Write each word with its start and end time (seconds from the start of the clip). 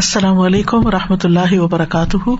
السلام 0.00 0.38
علیکم 0.40 0.86
و 0.86 0.90
رحمۃ 0.90 1.24
اللہ 1.24 1.58
وبرکاتہ۔ 1.58 2.30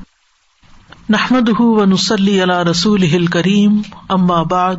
نحمد 1.08 1.48
و 1.58 1.84
نسلی 1.84 2.42
علیہ 2.42 2.68
رسول 2.70 3.26
کریم 3.26 3.80
بعد، 4.42 4.76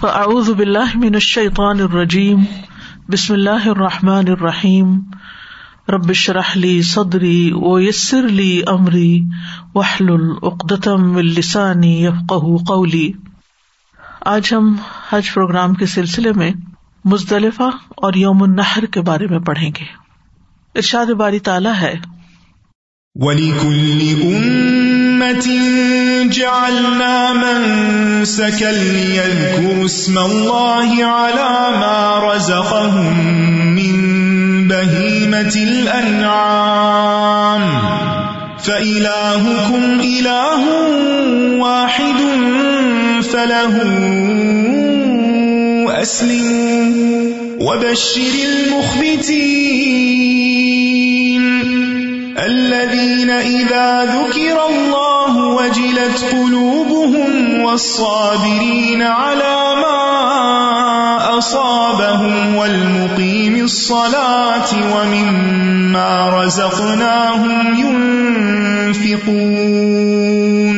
فاعوذ 0.00 0.50
باللہ 0.50 0.90
من 0.94 1.14
الشیطان 1.14 1.80
الرجیم، 1.80 2.44
بسم 3.08 3.34
اللہ 3.34 3.68
الرحمٰن 3.68 4.28
الرحیم۔ 4.28 5.00
ربش 5.88 6.30
رحلی 6.30 6.82
صدری 6.82 7.52
و 7.54 7.80
یسر 7.80 8.24
علی 8.24 8.62
عمری 8.66 9.22
وحل 9.74 10.10
العقدم 10.10 11.16
السانی 11.16 12.06
قولی۔ 12.66 13.12
آج 14.20 14.54
ہم 14.54 14.74
حج 15.10 15.34
پروگرام 15.34 15.74
کے 15.74 15.86
سلسلے 15.86 16.32
میں 16.32 16.50
مزدلفہ 17.04 17.70
اور 17.96 18.12
یوم 18.14 18.42
النحر 18.42 18.84
کے 18.84 19.00
بارے 19.00 19.26
میں 19.26 19.38
پڑھیں 19.38 19.70
گے۔ 19.80 20.07
ارشاد 20.74 21.06
باری 21.06 21.38
تعالیٰ 21.38 21.74
ہے۔ 21.80 21.94
وَلِكُلِّ 23.14 24.14
أُمَّةٍ 24.22 25.48
جَعَلْنَا 26.30 27.32
مَنْسَكًا 27.32 28.70
لِيَذْكُرُوا 28.70 29.84
اسْمَ 29.84 30.18
اللَّهِ 30.18 31.04
عَلَى 31.04 31.70
مَا 31.80 32.34
رَزَقَهُم 32.34 33.18
مِّن 33.74 34.18
بَهِيمَةِ 34.68 35.54
الْأَنْعَامِ 35.56 36.68
فَإِلَٰهُكُمْ 38.58 40.00
إِلَٰهٌ 40.00 40.62
وَاحِدٌ 41.58 42.20
فَلَهُ 43.22 43.84
أَسْلِمُوا 46.02 47.18
وَبَشِّرِ 47.60 48.34
الْمُخْبِتِينَ 48.50 49.98
الذين 52.38 53.30
إذا 53.30 54.04
ذكر 54.04 54.66
الله 54.70 55.46
وجلت 55.46 56.24
قلوبهم 56.32 57.60
والصابرين 57.60 59.02
على 59.02 59.74
ما 59.82 59.98
أصابهم 61.38 62.56
والمقيم 62.56 63.64
الصلاة 63.64 64.70
ومما 64.94 66.42
رزقناهم 66.42 67.76
ينفقون 68.94 70.77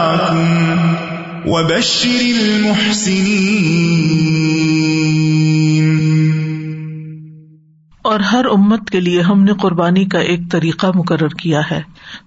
وبشر 1.45 2.21
المحسنين. 2.21 3.51
اور 8.01 8.19
ہر 8.19 8.45
امت 8.45 8.89
کے 8.89 8.99
لیے 8.99 9.21
ہم 9.21 9.43
نے 9.43 9.51
قربانی 9.61 10.05
کا 10.05 10.19
ایک 10.19 10.39
طریقہ 10.51 10.87
مقرر 10.95 11.27
کیا 11.27 11.61
ہے 11.71 11.81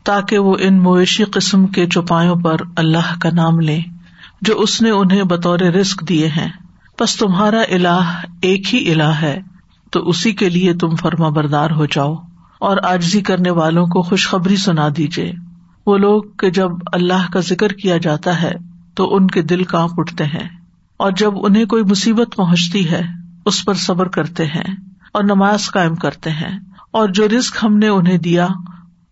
تاکہ 0.05 0.39
وہ 0.39 0.57
ان 0.61 0.83
مویشی 0.83 1.25
قسم 1.25 1.67
کے 1.67 1.87
چوپایوں 1.87 2.37
پر 2.37 2.57
اللہ 2.77 3.21
کا 3.21 3.29
نام 3.33 3.61
لے، 3.61 3.79
جو 4.43 4.61
اس 4.61 4.83
نے 4.83 4.91
انہیں 4.91 5.23
بطور 5.23 5.59
رسک 5.59 6.09
دیے 6.09 6.29
ہیں۔ 6.29 6.49
بس 7.01 7.17
تمہارا 7.17 7.61
اللہ 7.61 8.23
ایک 8.43 8.75
ہی 8.75 8.93
الہ 8.93 9.13
ہے، 9.23 9.41
تو 9.91 10.09
اسی 10.09 10.33
کے 10.33 10.49
لیے 10.49 10.75
تم 10.75 10.95
فرما 10.95 11.29
بردار 11.29 11.71
ہو 11.71 11.87
جاؤ 11.87 12.15
اور 12.61 12.77
آجزی 12.83 13.21
کرنے 13.21 13.51
والوں 13.51 13.87
کو 13.87 14.03
خوشخبری 14.03 14.57
سنا 14.57 14.89
دیجیے 14.97 15.33
وہ 15.87 15.99
لوگ 15.99 16.23
کہ 16.39 16.51
جب 16.51 16.71
اللہ 16.93 17.33
کا 17.33 17.41
ذکر 17.41 17.73
کیا 17.73 17.97
جاتا 17.97 18.43
ہے 18.43 18.74
تو 18.95 19.17
ان 19.17 19.27
کے 19.27 19.43
دل 19.43 19.65
کانپ 19.65 20.01
اٹھتے 20.01 20.25
ہیں 20.25 20.49
اور 20.97 21.13
جب 21.13 21.33
انہیں 21.35 21.65
کوئی 21.65 21.83
مصیبت 21.83 22.37
پہنچتی 22.37 22.91
ہے، 22.91 23.03
اس 23.47 23.65
پر 23.65 23.75
صبر 23.75 24.09
کرتے 24.09 24.45
ہیں 24.45 24.75
اور 25.13 25.25
نماز 25.25 25.71
قائم 25.71 25.95
کرتے 25.95 26.31
ہیں 26.31 26.59
اور 26.91 27.09
جو 27.09 27.29
رسک 27.39 27.57
ہم 27.63 27.79
نے 27.79 27.89
انہیں 27.89 28.19
دیا، 28.19 28.49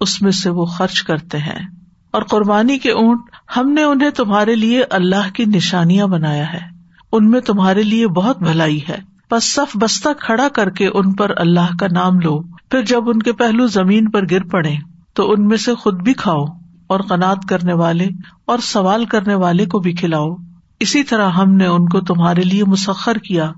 اس 0.00 0.22
میں 0.22 0.32
سے 0.32 0.50
وہ 0.50 0.64
خرچ 0.64 1.02
کرتے 1.02 1.38
ہیں۔ 1.38 1.66
اور 2.10 2.22
قربانی 2.22 2.78
کے 2.78 2.90
اونٹ، 2.90 3.20
ہم 3.56 3.72
نے 3.72 3.82
انہیں 3.82 4.10
تمہارے 4.10 4.54
لیے 4.54 4.84
اللہ 4.90 5.30
کی 5.34 5.44
نشانیاں 5.44 6.06
بنایا 6.06 6.52
ہے۔ 6.52 6.60
ان 7.12 7.30
میں 7.30 7.40
تمہارے 7.40 7.82
لیے 7.82 8.08
بہت 8.08 8.38
بھلائی 8.38 8.80
ہے۔ 8.88 8.98
بس 9.30 9.54
صف 9.54 9.76
بستہ 9.80 10.08
کھڑا 10.20 10.48
کر 10.48 10.70
کے 10.70 10.86
ان 10.86 11.12
پر 11.12 11.32
اللہ 11.36 11.76
کا 11.78 11.86
نام 11.92 12.20
لو۔ 12.20 12.42
پھر 12.42 12.82
جب 12.82 13.08
ان 13.08 13.18
کے 13.18 13.32
پہلو 13.32 13.66
زمین 13.66 14.10
پر 14.10 14.20
گر 14.30 14.42
پڑے 14.42 14.74
تو 15.14 15.32
ان 15.32 15.48
میں 15.48 15.56
سے 15.56 15.74
خود 15.74 16.02
بھی 16.02 16.12
کھاؤ۔ 16.12 16.44
اور 16.92 17.00
قناط 17.00 17.46
کرنے 17.48 17.72
والے 17.72 18.08
اور 18.44 18.58
سوال 18.58 19.04
کرنے 19.04 19.34
والے 19.34 19.66
کو 19.66 19.78
بھی 19.78 19.92
کھلاؤ۔ 19.92 20.36
اسی 20.80 21.02
طرح 21.02 21.28
ہم 21.30 21.54
نے 21.54 21.66
ان 21.66 21.88
کو 21.88 22.00
تمہارے 22.00 22.42
لیے 22.42 22.64
مسخر 22.64 23.18
کیا 23.18 23.52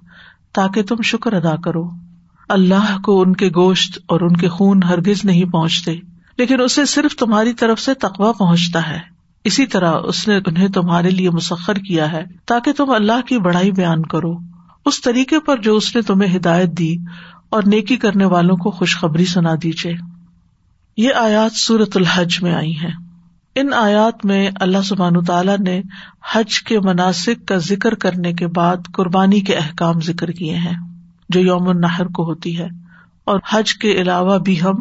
تاکہ 0.53 0.83
تم 0.83 0.97
شکر 1.03 1.33
ادا 1.33 1.57
کرو۔ 1.57 1.91
اللہ 2.49 2.99
کو 3.05 3.23
ان 3.23 3.37
کے 3.37 3.51
گوشت 3.57 3.99
اور 4.09 4.21
ان 4.21 4.37
کے 4.37 4.49
خون 4.49 4.83
ہرگز 4.83 5.25
نہیں 5.25 5.45
پہنچتے، 5.45 5.97
لیکن 6.39 6.61
اسے 6.61 6.85
صرف 6.85 7.17
تمہاری 7.17 7.53
طرف 7.53 7.81
سے 7.81 7.95
تقوا 7.95 8.33
پہنچتا 8.33 8.89
ہے۔ 8.89 8.99
اسی 9.45 9.67
طرح 9.67 9.93
اس 10.05 10.29
نے 10.29 10.37
انہیں 10.47 10.69
تمہارے 10.69 11.11
لیے 11.11 11.31
مسخر 11.31 11.75
کیا 11.75 12.13
ہے 12.13 12.25
تاکہ 12.47 12.73
تم 12.73 12.91
اللہ 12.91 13.21
کی 13.27 13.39
بڑائی 13.39 13.73
بیان 13.73 14.03
کرو۔ 14.03 14.35
اس 14.87 15.01
طریقے 15.01 15.39
پر 15.39 15.61
جو 15.61 15.77
اس 15.77 15.97
نے 15.97 16.03
تمہیں 16.03 16.37
ہدایت 16.37 16.69
دی 16.79 16.97
اور 17.51 17.63
نیکی 17.67 17.97
کرنے 17.97 18.25
والوں 18.25 18.57
کو 18.57 18.71
خوشخبری 18.71 19.25
سنا 19.25 19.55
دیجیے 19.63 19.95
یہ 20.97 21.15
آیات 21.15 21.53
سورت 21.53 21.97
الحج 21.97 22.43
میں 22.43 22.55
آئی 22.55 22.77
ہیں۔ 22.77 23.04
ان 23.55 23.73
آیات 23.73 24.25
میں 24.25 24.51
اللہ 24.61 24.83
سبحان 24.85 25.25
تعالیٰ 25.25 25.59
نے 25.59 25.83
حج 26.33 26.63
کے 26.63 26.81
مناسب 26.81 27.47
کا 27.47 27.57
ذکر 27.57 27.95
کرنے 27.95 28.33
کے 28.33 28.47
بعد 28.47 28.77
قربانی 28.93 29.41
کے 29.41 29.55
احکام 29.55 30.01
ذکر 30.01 30.31
کیے 30.31 30.55
ہیں، 30.55 30.75
جو 31.29 31.41
یوم 31.41 31.69
النحر 31.69 32.07
کو 32.07 32.25
ہوتی 32.25 32.59
ہے۔ 32.59 32.67
اور 33.25 33.41
حج 33.51 33.75
کے 33.75 33.93
علاوہ 33.93 34.39
بھی 34.39 34.63
ہم 34.63 34.75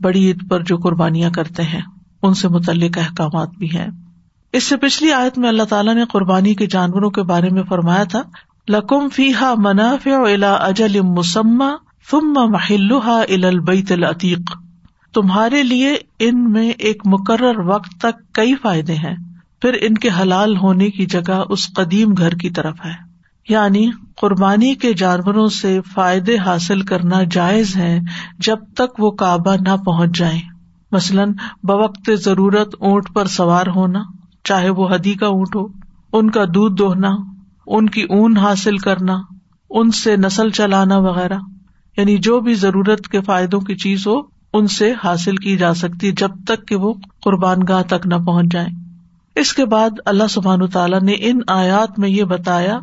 بڑی 0.00 0.26
عید 0.26 0.48
پر 0.48 0.62
جو 0.62 0.76
قربانیاں 0.76 1.30
کرتے 1.30 1.62
ہیں، 1.62 1.80
ان 2.22 2.34
سے 2.34 2.48
متعلق 2.48 2.98
احکامات 2.98 3.50
بھی 3.50 3.76
ہیں۔ 3.76 3.86
اس 4.52 4.64
سے 4.64 4.76
پچھلی 4.76 5.12
آیت 5.12 5.38
میں 5.38 5.48
اللہ 5.48 5.62
تعالیٰ 5.62 5.94
نے 5.94 6.04
قربانی 6.04 6.54
کے 6.54 6.66
جانوروں 6.66 7.10
کے 7.10 7.22
بارے 7.22 7.50
میں 7.50 7.62
فرمایا 7.62 8.04
تھا، 8.04 8.22
لکم 8.68 9.08
فی 9.08 9.34
ہا 9.34 9.54
منافع 9.56 10.10
الا 10.10 10.52
اجل 10.52 11.00
مسمہ 11.00 11.76
فم 12.10 12.50
محلہ 12.50 13.24
ال 13.28 13.44
البیت 13.44 13.92
العتیق۔ 13.92 14.67
تمہارے 15.14 15.62
لیے 15.62 15.96
ان 16.18 16.52
میں 16.52 16.70
ایک 16.70 17.02
مقرر 17.04 17.58
وقت 17.58 18.00
تک 18.00 18.34
کئی 18.34 18.54
فائدے 18.54 18.94
ہیں۔ 18.94 19.16
پھر 19.62 19.76
ان 19.80 19.94
کے 19.94 20.08
حلال 20.20 20.56
ہونے 20.56 20.90
کی 20.90 21.06
جگہ 21.06 21.42
اس 21.48 21.72
قدیم 21.74 22.14
گھر 22.18 22.30
کی 22.30 22.50
طرف 22.50 22.76
ہے۔ 22.84 23.08
یعنی 23.48 23.90
قربانی 24.20 24.74
کے 24.74 24.92
جانوروں 24.94 25.46
سے 25.46 25.80
فائدے 25.94 26.38
حاصل 26.38 26.80
کرنا 26.80 27.22
جائز 27.30 27.76
ہے 27.76 28.00
جب 28.38 28.58
تک 28.74 29.00
وہ 29.00 29.10
کعبہ 29.10 29.56
نہ 29.60 29.76
پہنچ 29.76 30.18
جائیں۔ 30.18 30.40
مثلاً 30.92 31.32
بوقت 31.62 32.10
ضرورت 32.14 32.74
اونٹ 32.80 33.14
پر 33.14 33.26
سوار 33.26 33.66
ہونا، 33.76 34.02
چاہے 34.44 34.70
وہ 34.70 34.94
ہدی 34.94 35.14
کا 35.14 35.26
اونٹ 35.26 35.56
ہو، 35.56 35.66
ان 36.12 36.30
کا 36.30 36.44
دودھ 36.44 36.74
دوہنا، 36.74 37.10
ان 37.66 37.88
کی 37.88 38.02
اون 38.02 38.36
حاصل 38.36 38.76
کرنا، 38.76 39.16
ان 39.70 39.90
سے 39.90 40.16
نسل 40.16 40.50
چلانا 40.50 40.96
وغیرہ۔ 40.98 41.38
یعنی 41.96 42.16
جو 42.18 42.40
بھی 42.40 42.54
ضرورت 42.54 43.08
کے 43.08 43.20
فائدوں 43.20 43.60
کی 43.60 43.74
چیز 43.74 44.06
ہو 44.06 44.37
ان 44.58 44.66
سے 44.66 44.92
حاصل 45.04 45.36
کی 45.36 45.56
جا 45.56 45.74
سکتی 45.74 46.12
جب 46.12 46.30
تک 46.46 46.68
کہ 46.68 46.76
وہ 46.76 46.94
قربان 47.22 47.58
گاہ 47.68 47.82
تک 47.82 48.06
نہ 48.06 48.14
پہنچ 48.14 48.46
جائیں۔ 48.52 48.68
اس 49.34 49.52
کے 49.52 49.64
بعد 49.64 49.90
اللہ 50.04 50.26
سبحان 50.30 50.66
تعالیٰ 50.66 51.00
نے 51.00 51.12
ان 51.18 51.40
آیات 51.48 51.98
میں 51.98 52.08
یہ 52.08 52.24
بتایا 52.24 52.78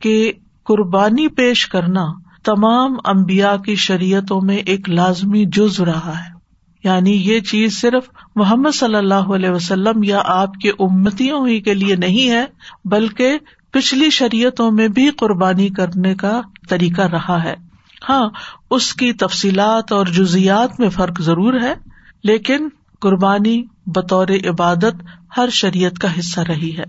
کہ 0.00 0.32
قربانی 0.64 1.28
پیش 1.28 1.66
کرنا 1.66 2.06
تمام 2.44 2.96
امبیا 3.04 3.56
کی 3.56 3.74
شریعتوں 3.74 4.40
میں 4.40 4.56
ایک 4.56 4.90
لازمی 4.90 5.44
جز 5.44 5.80
رہا 5.80 6.12
ہے۔ 6.18 6.40
یعنی 6.84 7.10
یہ 7.10 7.40
چیز 7.40 7.80
صرف 7.80 8.08
محمد 8.36 8.74
صلی 8.74 8.94
اللہ 8.94 9.14
علیہ 9.14 9.50
وسلم 9.50 10.02
یا 10.02 10.22
آپ 10.24 10.54
کے 10.54 10.70
امتیوں 10.78 11.48
ہی 11.48 11.60
کے 11.60 11.74
لیے 11.74 11.96
نہیں 11.96 12.30
ہے، 12.30 12.44
بلکہ 12.84 13.38
پچھلی 13.70 14.10
شریعتوں 14.10 14.70
میں 14.70 14.88
بھی 14.88 15.10
قربانی 15.10 15.68
کرنے 15.68 16.14
کا 16.14 16.40
طریقہ 16.68 17.02
رہا 17.02 17.44
ہے۔ 17.44 17.69
ہاں 18.08 18.30
اس 18.70 18.94
کی 18.94 19.12
تفصیلات 19.12 19.92
اور 19.92 20.06
جزیات 20.06 20.80
میں 20.80 20.88
فرق 20.88 21.20
ضرور 21.20 21.54
ہے، 21.62 21.74
لیکن 22.24 22.68
قربانی 23.00 23.62
بطور 23.86 24.28
عبادت 24.28 24.94
ہر 25.36 25.48
شریعت 25.48 25.98
کا 25.98 26.18
حصہ 26.18 26.40
رہی 26.40 26.76
ہے۔ 26.76 26.82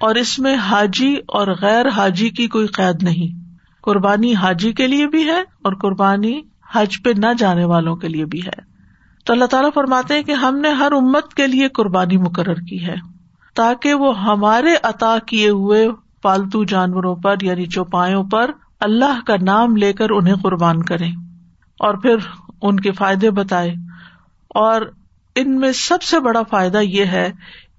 اور 0.00 0.14
اس 0.14 0.38
میں 0.38 0.54
حاجی 0.54 1.16
اور 1.28 1.46
غیر 1.60 1.88
حاجی 1.88 2.30
کی 2.30 2.48
کوئی 2.48 2.66
قید 2.66 3.02
نہیں۔ 3.02 3.54
قربانی 3.82 4.34
حاجی 4.34 4.72
کے 4.72 4.86
لیے 4.86 5.06
بھی 5.06 5.24
ہے 5.24 5.40
اور 5.40 5.72
قربانی 5.72 6.40
حج 6.72 7.02
پہ 7.02 7.10
نہ 7.16 7.26
جانے 7.38 7.64
والوں 7.64 7.96
کے 7.96 8.08
لیے 8.08 8.24
بھی 8.24 8.40
ہے۔ 8.40 8.76
تو 9.24 9.32
اللہ 9.32 9.44
تعالیٰ 9.44 9.70
فرماتے 9.74 10.14
ہیں 10.14 10.22
کہ 10.22 10.32
ہم 10.32 10.58
نے 10.58 10.70
ہر 10.70 10.92
امت 10.92 11.34
کے 11.34 11.46
لیے 11.46 11.68
قربانی 11.68 12.16
مقرر 12.16 12.54
کی 12.54 12.86
ہے، 12.86 12.94
تاکہ 13.54 13.94
وہ 13.94 14.22
ہمارے 14.22 14.74
عطا 14.82 15.16
کیے 15.26 15.48
ہوئے 15.48 15.88
پالتو 16.22 16.64
جانوروں 16.64 17.16
پر 17.16 17.34
یعنی 17.42 17.66
چوپایوں 17.66 18.24
پر 18.24 18.50
اللہ 18.80 19.20
کا 19.26 19.34
نام 19.42 19.76
لے 19.76 19.92
کر 19.92 20.10
انہیں 20.10 20.34
قربان 20.34 20.82
کرے 20.82 21.06
اور 21.78 21.94
پھر 21.94 22.16
ان 22.62 22.80
کے 22.80 22.92
فائدے 22.92 23.30
بتائے 23.30 23.74
اور 24.48 24.82
ان 25.34 25.58
میں 25.58 25.72
سب 25.72 26.02
سے 26.02 26.20
بڑا 26.20 26.42
فائدہ 26.50 26.78
یہ 26.78 27.04
ہے 27.04 27.32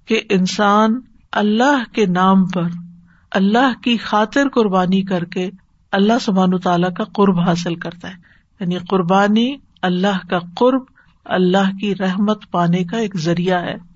کہ 0.06 0.20
انسان 0.30 1.00
اللہ 1.32 1.92
کے 1.92 2.06
نام 2.06 2.46
پر 2.46 2.62
اللہ 3.30 3.80
کی 3.82 3.96
خاطر 3.96 4.48
قربانی 4.48 5.02
کر 5.02 5.24
کے 5.24 5.50
اللہ 5.92 6.12
سبحان 6.20 6.58
تعالیٰ 6.58 6.92
کا 6.94 7.04
قرب 7.04 7.40
حاصل 7.40 7.74
کرتا 7.74 8.08
ہے۔ 8.08 8.14
یعنی 8.60 8.76
قربانی 8.78 9.56
اللہ 9.82 10.28
کا 10.30 10.38
قرب، 10.56 10.82
اللہ 11.24 11.76
کی 11.80 11.94
رحمت 11.94 12.50
پانے 12.50 12.84
کا 12.84 12.96
ایک 12.96 13.16
ذریعہ 13.16 13.62
ہے۔ 13.62 13.87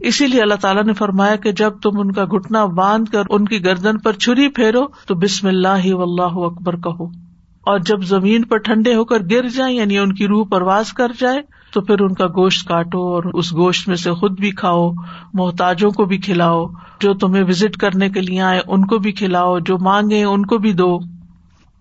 اسی 0.00 0.26
لیے 0.26 0.42
اللہ 0.42 0.54
تعالیٰ 0.54 0.84
نے 0.84 0.92
فرمایا 0.92 1.36
کہ 1.36 1.52
جب 1.52 1.72
تم 1.82 2.00
ان 2.00 2.12
کا 2.12 2.24
گٹنا 2.24 2.64
باندھ 2.64 3.10
کر 3.10 3.22
ان 3.30 3.44
کی 3.44 3.64
گردن 3.64 3.98
پر 3.98 4.12
چھری 4.12 4.48
پھیرو 4.48 4.86
تو 5.06 5.14
بسم 5.14 5.48
اللہ 5.48 5.94
و 5.94 6.02
اللہ 6.02 6.38
اکبر 6.46 6.76
کہو۔ 6.76 7.26
اور 7.62 7.78
جب 7.78 8.02
زمین 8.02 8.44
پر 8.44 8.56
ٹھنڈے 8.56 8.94
ہو 8.94 9.04
کر 9.04 9.18
گر 9.30 9.48
جائیں 9.48 9.76
یعنی 9.76 9.98
ان 9.98 10.14
کی 10.14 10.26
روح 10.26 10.46
پرواز 10.50 10.92
کر 10.92 11.08
جائے، 11.20 11.40
تو 11.72 11.80
پھر 11.80 12.00
ان 12.00 12.14
کا 12.14 12.26
گوشت 12.26 12.68
کاٹو 12.68 12.98
اور 12.98 13.22
اس 13.24 13.52
گوشت 13.52 13.88
میں 13.88 13.96
سے 13.96 14.12
خود 14.12 14.40
بھی 14.40 14.50
کھاؤ، 14.50 14.90
محتاجوں 15.34 15.90
کو 15.90 16.04
بھی 16.04 16.18
کھلاؤ، 16.18 16.66
جو 17.00 17.14
تمہیں 17.14 17.42
وزٹ 17.42 17.76
کرنے 17.76 18.10
کے 18.10 18.20
لیے 18.20 18.40
آئے 18.40 18.60
ان 18.66 18.84
کو 18.84 18.98
بھی 18.98 19.12
کھلاؤ، 19.12 19.58
جو 19.58 19.78
مانگے 19.78 20.24
ان 20.24 20.46
کو 20.46 20.58
بھی 20.58 20.72
دو۔ 20.72 20.98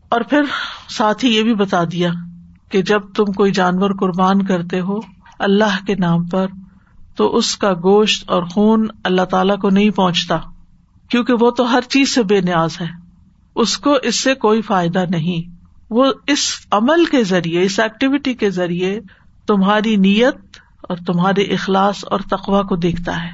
اور 0.09 0.21
پھر 0.21 0.41
ساتھ 0.89 1.25
ہی 1.25 1.35
یہ 1.35 1.43
بھی 1.43 1.55
بتا 1.55 1.83
دیا 1.83 2.11
کہ 2.69 2.81
جب 2.81 2.99
تم 3.15 3.25
کوئی 3.25 3.51
جانور 3.51 3.91
قربان 3.91 4.45
کرتے 4.45 4.81
ہو، 4.81 4.99
اللہ 5.39 5.85
کے 5.87 5.95
نام 5.95 6.23
پر 6.23 6.45
تو 7.15 7.35
اس 7.35 7.57
کا 7.57 7.73
گوشت 7.73 8.29
اور 8.29 8.43
خون 8.43 8.87
اللہ 9.03 9.21
تعالی 9.21 9.53
کو 9.61 9.69
نہیں 9.69 9.89
پہنچتا، 9.89 10.37
کیونکہ 11.09 11.33
وہ 11.39 11.51
تو 11.51 11.73
ہر 11.73 11.81
چیز 11.81 12.15
سے 12.15 12.23
بے 12.23 12.41
نیاز 12.41 12.81
ہے۔ 12.81 12.87
اس 13.55 13.77
کو 13.77 13.93
اس 14.03 14.19
سے 14.19 14.33
کوئی 14.33 14.61
فائدہ 14.61 15.03
نہیں۔ 15.09 15.55
وہ 15.89 16.11
اس 16.27 16.51
عمل 16.71 17.05
کے 17.05 17.23
ذریعے، 17.23 17.61
اس 17.61 17.79
ایکٹیویٹی 17.79 18.33
کے 18.33 18.49
ذریعے 18.49 18.99
تمہاری 19.47 19.95
نیت 19.95 20.35
اور 20.81 20.97
تمہارے 20.97 21.41
اخلاص 21.41 22.05
اور 22.05 22.19
تقوا 22.19 22.61
کو 22.61 22.75
دیکھتا 22.75 23.23
ہے 23.23 23.29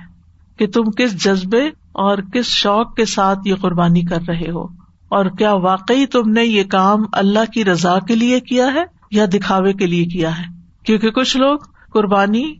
کہ 0.57 0.67
تم 0.67 0.83
کس 0.83 1.23
جذبے 1.23 1.69
اور 1.91 2.17
کس 2.33 2.45
شوق 2.45 2.95
کے 2.95 3.05
ساتھ 3.05 3.39
یہ 3.45 3.55
قربانی 3.55 4.01
کر 4.01 4.19
رہے 4.27 4.51
ہو۔ 4.51 4.67
اور 5.09 5.25
کیا 5.25 5.53
واقعی 5.53 6.05
تم 6.05 6.29
نے 6.29 6.45
یہ 6.45 6.63
کام 6.63 7.03
اللہ 7.13 7.51
کی 7.53 7.65
رضا 7.65 7.99
کے 7.99 8.15
لیے 8.15 8.39
کیا 8.39 8.73
ہے 8.73 8.83
یا 9.11 9.25
دکھاوے 9.33 9.73
کے 9.73 9.87
لیے 9.87 10.05
کیا 10.05 10.39
ہے؟ 10.39 10.43
کیونکہ 10.85 11.11
کچھ 11.11 11.37
لوگ 11.37 11.59
قربانی 11.93 12.55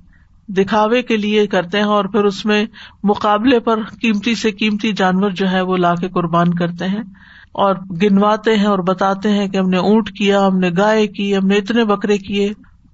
دکھاوے 0.58 1.02
کے 1.02 1.18
لیے 1.18 1.48
کرتے 1.48 1.78
ہیں 1.78 1.86
اور 1.86 2.06
پھر 2.06 2.24
اس 2.24 2.46
میں 2.46 2.66
مقابلے 3.04 3.60
پر 3.60 3.84
قیمتی 4.02 4.36
سے 4.36 4.52
قیمتی 4.52 4.92
جانور 4.92 5.30
جو 5.30 5.52
ہے 5.52 5.62
وہ 5.62 5.78
لا 5.78 5.96
کے 5.96 6.10
قربان 6.10 6.54
کرتے 6.54 6.88
ہیں 6.88 7.04
اور 7.52 7.76
گنواتے 7.76 8.56
ہیں 8.56 8.66
اور 8.66 8.80
بتاتے 8.80 9.30
ہیں 9.30 9.48
کہ 9.48 9.58
ہم 9.58 9.70
نے 9.70 9.78
اونٹ 9.78 10.12
کیا، 10.12 10.48
ہم 10.48 10.60
نے 10.60 10.70
گائے 10.78 11.08
کی، 11.08 11.38
ہم 11.38 11.48
نے 11.48 11.56
اتنے 11.56 11.86
بکرے 11.86 12.18
کیے۔ 12.18 12.54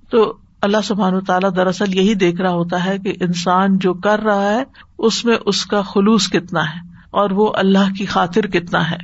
تو 0.10 0.34
اللہ 0.62 0.78
سبحان 0.84 1.14
و 1.14 1.22
تعالیٰ 1.22 1.56
دراصل 1.56 1.96
یہی 1.96 2.14
دیکھ 2.14 2.42
رہا 2.42 2.52
ہوتا 2.52 2.86
ہے 2.86 2.98
کہ 2.98 3.14
انسان 3.22 3.78
جو 3.78 3.94
کر 3.94 4.20
رہا 4.20 4.50
ہے، 4.50 4.64
اس 5.00 5.26
میں 5.26 5.36
اس 5.46 5.66
کا 5.66 5.82
خلوص 5.82 6.30
کتنا 6.30 6.62
ہے 6.62 6.80
اور 7.12 7.32
وہ 7.32 7.52
اللہ 7.56 7.94
کی 7.98 8.06
خاطر 8.06 8.48
کتنا 8.48 8.92
ہے۔ 8.92 8.98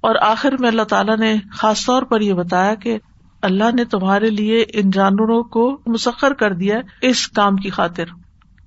اور 0.00 0.14
آخر 0.20 0.54
میں 0.60 0.68
اللہ 0.68 0.82
تعالیٰ 0.82 1.18
نے 1.18 1.34
خاص 1.52 1.86
طور 1.86 2.02
پر 2.02 2.20
یہ 2.20 2.32
بتایا 2.32 2.74
کہ 2.74 2.98
اللہ 3.44 3.74
نے 3.74 3.84
تمہارے 3.84 4.30
لیے 4.30 4.64
ان 4.72 4.90
جانوروں 4.90 5.42
کو 5.42 5.80
مسخر 5.86 6.32
کر 6.32 6.52
دیا 6.52 6.76
اس 7.02 7.28
کام 7.28 7.56
کی 7.56 7.70
خاطر۔ 7.70 8.04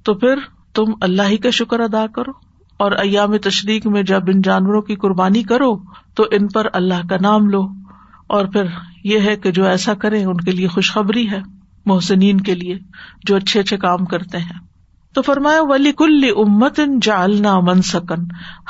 تو 0.04 0.14
پھر 0.14 0.36
تم 0.74 0.84
اللہ 1.02 1.22
ہی 1.28 1.38
کا 1.38 1.50
شکر 1.50 1.80
ادا 1.80 2.08
کرو 2.08 2.32
اور 2.78 2.92
ایام 2.92 3.38
تشریق 3.38 3.88
میں 3.88 4.04
جب 4.04 4.22
ان 4.28 4.42
جانوروں 4.42 4.82
کی 4.82 4.96
قربانی 4.96 5.44
کرو 5.44 5.78
تو 6.16 6.24
ان 6.32 6.48
پر 6.48 6.68
اللہ 6.74 7.08
کا 7.10 7.16
نام 7.22 7.50
لو۔ 7.50 7.68
اور 8.28 8.46
پھر 8.46 8.64
یہ 9.04 9.20
ہے 9.20 9.36
کہ 9.36 9.52
جو 9.52 9.66
ایسا 9.66 9.94
کرے 9.94 10.24
ان 10.24 10.38
کے 10.38 10.52
لیے 10.52 10.68
خوشخبری 10.68 11.32
ہے 11.32 11.40
محسنین 11.86 12.42
کے 12.42 12.56
لیے 12.56 12.78
جو 13.24 13.36
اچھے 13.36 13.60
اچھے 13.60 13.78
کام 13.78 14.06
کرتے 14.06 14.38
ہیں۔ 14.38 14.60
تو 15.14 15.22
فرمایا 15.22 15.60
ولی 15.62 15.92
کل 15.92 16.22
امت 16.38 16.80
ان 16.80 17.00
جالنا 17.00 17.60
منسکن 17.60 18.24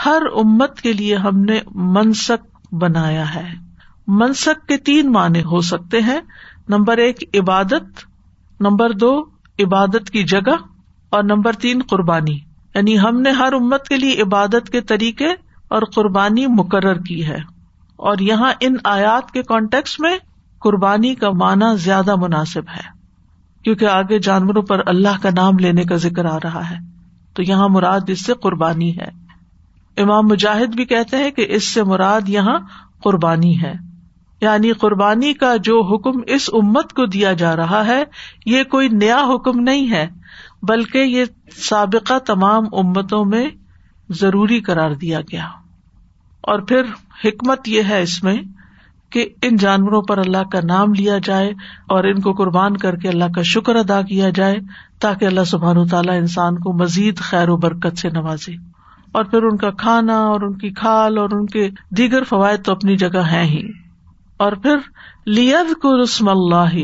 ہر 0.06 0.22
امت 0.34 0.82
کے 0.82 0.94
لیے 0.94 1.16
ہم 1.16 1.42
نے 1.42 1.60
منسک 1.76 2.74
بنایا 2.74 3.36
ہے۔ 3.36 3.67
منسک 4.08 4.68
کے 4.68 4.78
تین 4.78 5.12
معنی 5.12 5.44
ہو 5.44 5.62
سکتے 5.62 6.02
ہیں۔ 6.02 6.20
نمبر 6.70 6.98
ایک، 6.98 7.24
عبادت۔ 7.34 7.84
نمبر 8.60 8.90
دو، 8.90 9.22
عبادت 9.60 10.10
کی 10.10 10.24
جگہ۔ 10.24 10.56
اور 11.10 11.24
نمبر 11.24 11.54
تین، 11.54 11.82
قربانی۔ 11.90 12.40
یعنی 12.76 13.00
ہم 13.00 13.22
نے 13.22 13.32
ہر 13.32 13.54
امت 13.54 13.88
کے 13.88 13.98
لیے 13.98 14.22
عبادت 14.22 14.70
کے 14.70 14.82
طریقے 14.82 15.28
اور 15.68 15.82
قربانی 15.96 16.48
مقرر 16.48 17.02
کی 17.02 17.28
ہے۔ 17.28 17.38
اور 17.96 18.18
یہاں 18.20 18.54
ان 18.60 18.76
آیات 18.84 19.32
کے 19.32 19.44
کانٹیکس 19.44 20.00
میں 20.00 20.18
قربانی 20.60 21.16
کا 21.16 21.30
معنی 21.30 21.78
زیادہ 21.78 22.16
مناسب 22.16 22.62
ہے۔ 22.76 22.98
کیونکہ 23.64 23.86
آگے 23.86 24.20
جانوروں 24.20 24.62
پر 24.62 24.82
اللہ 24.86 25.22
کا 25.22 25.30
نام 25.36 25.60
لینے 25.60 25.84
کا 25.84 25.96
ذکر 25.96 26.26
آ 26.26 26.38
رہا 26.44 26.70
ہے۔ 26.70 26.76
تو 27.34 27.44
یہاں 27.44 27.70
مراد 27.70 28.00
اس 28.08 28.26
سے 28.26 28.34
قربانی 28.34 28.98
ہے۔ 28.98 29.10
امام 29.98 30.28
مجاہد 30.28 30.76
بھی 30.76 30.86
کہتے 30.86 31.18
ہیں 31.18 31.32
کہ 31.32 31.46
اس 31.50 31.74
سے 31.74 31.84
مراد 31.84 32.22
یہاں 32.28 32.60
قربانی 33.04 33.62
ہے۔ 33.62 33.74
یعنی 34.42 34.72
قربانی 34.72 35.34
کا 35.34 35.56
جو 35.56 35.82
حکم 35.82 36.20
اس 36.28 36.50
امت 36.54 36.94
کو 36.94 37.06
دیا 37.06 37.34
جا 37.34 37.56
رہا 37.56 37.88
ہے، 37.88 38.04
یہ 38.46 38.64
کوئی 38.64 38.88
نیا 38.88 39.26
حکم 39.36 39.60
نہیں 39.60 39.92
ہے، 39.92 40.08
بلکہ 40.64 40.98
یہ 40.98 41.26
سابقہ 41.52 42.20
تمام 42.20 42.64
امتوں 42.72 43.26
میں 43.26 43.48
ضروری 44.10 44.60
قرار 44.60 44.92
دیا 44.92 45.22
گیا۔ 45.22 45.48
اور 46.42 46.60
پھر 46.60 46.82
حکمت 47.26 47.68
یہ 47.68 47.82
ہے 47.90 48.02
اس 48.02 48.24
میں 48.24 48.38
کہ 49.10 49.30
ان 49.42 49.56
جانوروں 49.56 50.02
پر 50.02 50.18
اللہ 50.18 50.44
کا 50.52 50.60
نام 50.64 50.94
لیا 50.94 51.18
جائے 51.24 51.50
اور 51.88 52.04
ان 52.04 52.22
کو 52.22 52.34
قربان 52.34 52.78
کر 52.78 52.96
کے 52.96 53.10
اللہ 53.10 53.26
کا 53.36 53.42
شکر 53.42 53.76
ادا 53.76 54.02
کیا 54.02 54.30
جائے 54.30 54.56
تاکہ 55.00 55.26
اللہ 55.26 55.44
سبحان 55.44 55.88
تعالیٰ 55.88 56.18
انسان 56.18 56.56
کو 56.56 56.74
مزید 56.74 57.18
خیر 57.18 57.50
و 57.50 57.58
برکت 57.58 57.98
سے 57.98 58.10
نوازے۔ 58.10 58.52
اور 59.12 59.24
پھر 59.24 59.44
ان 59.44 59.58
کا 59.58 59.70
کھانا 59.70 60.18
اور 60.18 60.42
ان 60.42 60.54
کی 60.54 60.70
کھال 60.70 61.18
اور 61.18 61.30
ان 61.32 61.46
کے 61.46 61.70
دیگر 61.90 62.24
فوائد 62.24 62.64
تو 62.64 62.72
اپنی 62.72 62.98
جگہ 62.98 63.20
ہے 63.20 63.44
ہی۔ 63.44 63.87
اور 64.38 64.52
پھر 64.52 64.78
لید 65.26 65.74
کو 65.82 66.04
رسم 66.04 66.30
اللہ 66.30 66.76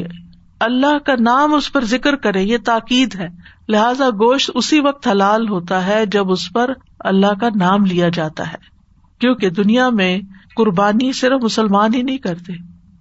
اللہ 0.60 0.98
کا 1.06 1.14
نام 1.20 1.54
اس 1.54 1.74
پر 1.74 1.86
ذکر 1.86 2.16
کرے، 2.16 2.42
یہ 2.42 2.58
تاکید 2.66 3.16
ہے۔ 3.16 3.28
لہذا 3.70 4.10
گوشت 4.10 4.52
اسی 4.56 4.80
وقت 4.80 5.08
حلال 5.08 5.50
ہوتا 5.50 5.88
ہے 5.88 6.06
جب 6.06 6.32
اس 6.32 6.54
پر 6.54 6.74
اللہ 7.00 7.40
کا 7.42 7.50
نام 7.56 7.86
لیا 7.86 8.10
جاتا 8.10 8.48
ہے۔ 8.48 8.58
کیونکہ 9.20 9.50
دنیا 9.50 9.90
میں 9.90 10.20
قربانی 10.56 11.14
صرف 11.14 11.44
مسلمان 11.44 11.94
ہی 11.94 12.02
نہیں 12.02 12.18
کرتے، 12.18 12.54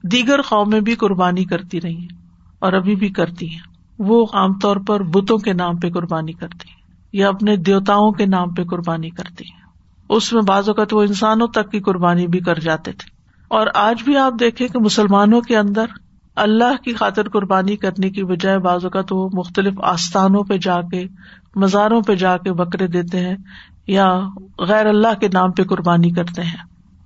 دیگر 0.03 0.43
قومیں 0.43 0.81
بھی 0.81 0.95
قربانی 0.95 1.45
کرتی 1.45 1.81
رہی 1.81 1.97
ہیں 1.97 2.27
اور 2.59 2.73
ابھی 2.73 2.97
بھی 2.97 3.09
کرتی 3.09 3.51
ہیں۔ 3.51 3.61
وہ 3.99 4.27
عام 4.33 4.59
طور 4.59 4.77
پر 4.77 5.03
بتوں 5.03 5.39
کے 5.39 5.53
نام 5.53 5.77
پہ 5.77 5.91
قربانی 5.91 6.33
کرتی 6.33 6.69
ہیں 6.69 6.83
یا 7.13 7.29
اپنے 7.29 7.57
دیوتاؤں 7.57 8.13
کے 8.13 8.27
نام 8.27 8.55
پہ 8.55 8.65
قربانی 8.65 9.11
کرتی 9.11 9.45
ہیں۔ 9.45 9.63
اس 10.09 10.33
میں 10.33 10.43
بعض 10.43 10.69
اوقات 10.69 10.95
وہ 10.95 11.03
انسانوں 11.03 11.47
تک 11.47 11.73
کی 11.73 11.81
قربانی 11.81 12.27
بھی 12.27 12.41
کر 12.41 12.59
جاتے 12.59 12.93
تھے۔ 12.93 13.12
اور 13.53 13.67
آج 13.75 14.03
بھی 14.03 14.17
آپ 14.17 14.33
دیکھیں 14.41 14.69
کہ 14.69 14.79
مسلمانوں 14.79 15.41
کے 15.41 15.57
اندر 15.57 15.85
اللہ 16.37 16.83
کی 16.85 16.93
خاطر 16.93 17.29
قربانی 17.29 17.77
کرنے 17.77 18.11
کی 18.11 18.25
بجائے 18.25 18.59
بعض 18.59 18.85
اوقات 18.85 19.13
وہ 19.13 19.29
مختلف 19.33 19.75
آستانوں 19.83 20.43
پہ 20.45 20.57
جا 20.57 20.81
کے، 20.81 21.05
مزاروں 21.57 22.01
پہ 22.03 22.15
جا 22.15 22.37
کے 22.37 22.53
بکرے 22.53 22.87
دیتے 22.87 23.21
ہیں 23.21 23.37
یا 23.87 24.21
غیر 24.59 24.87
اللہ 24.87 25.19
کے 25.21 25.29
نام 25.33 25.53
پہ 25.53 25.63
قربانی 25.63 26.11
کرتے 26.11 26.43
ہیں۔ 26.43 26.57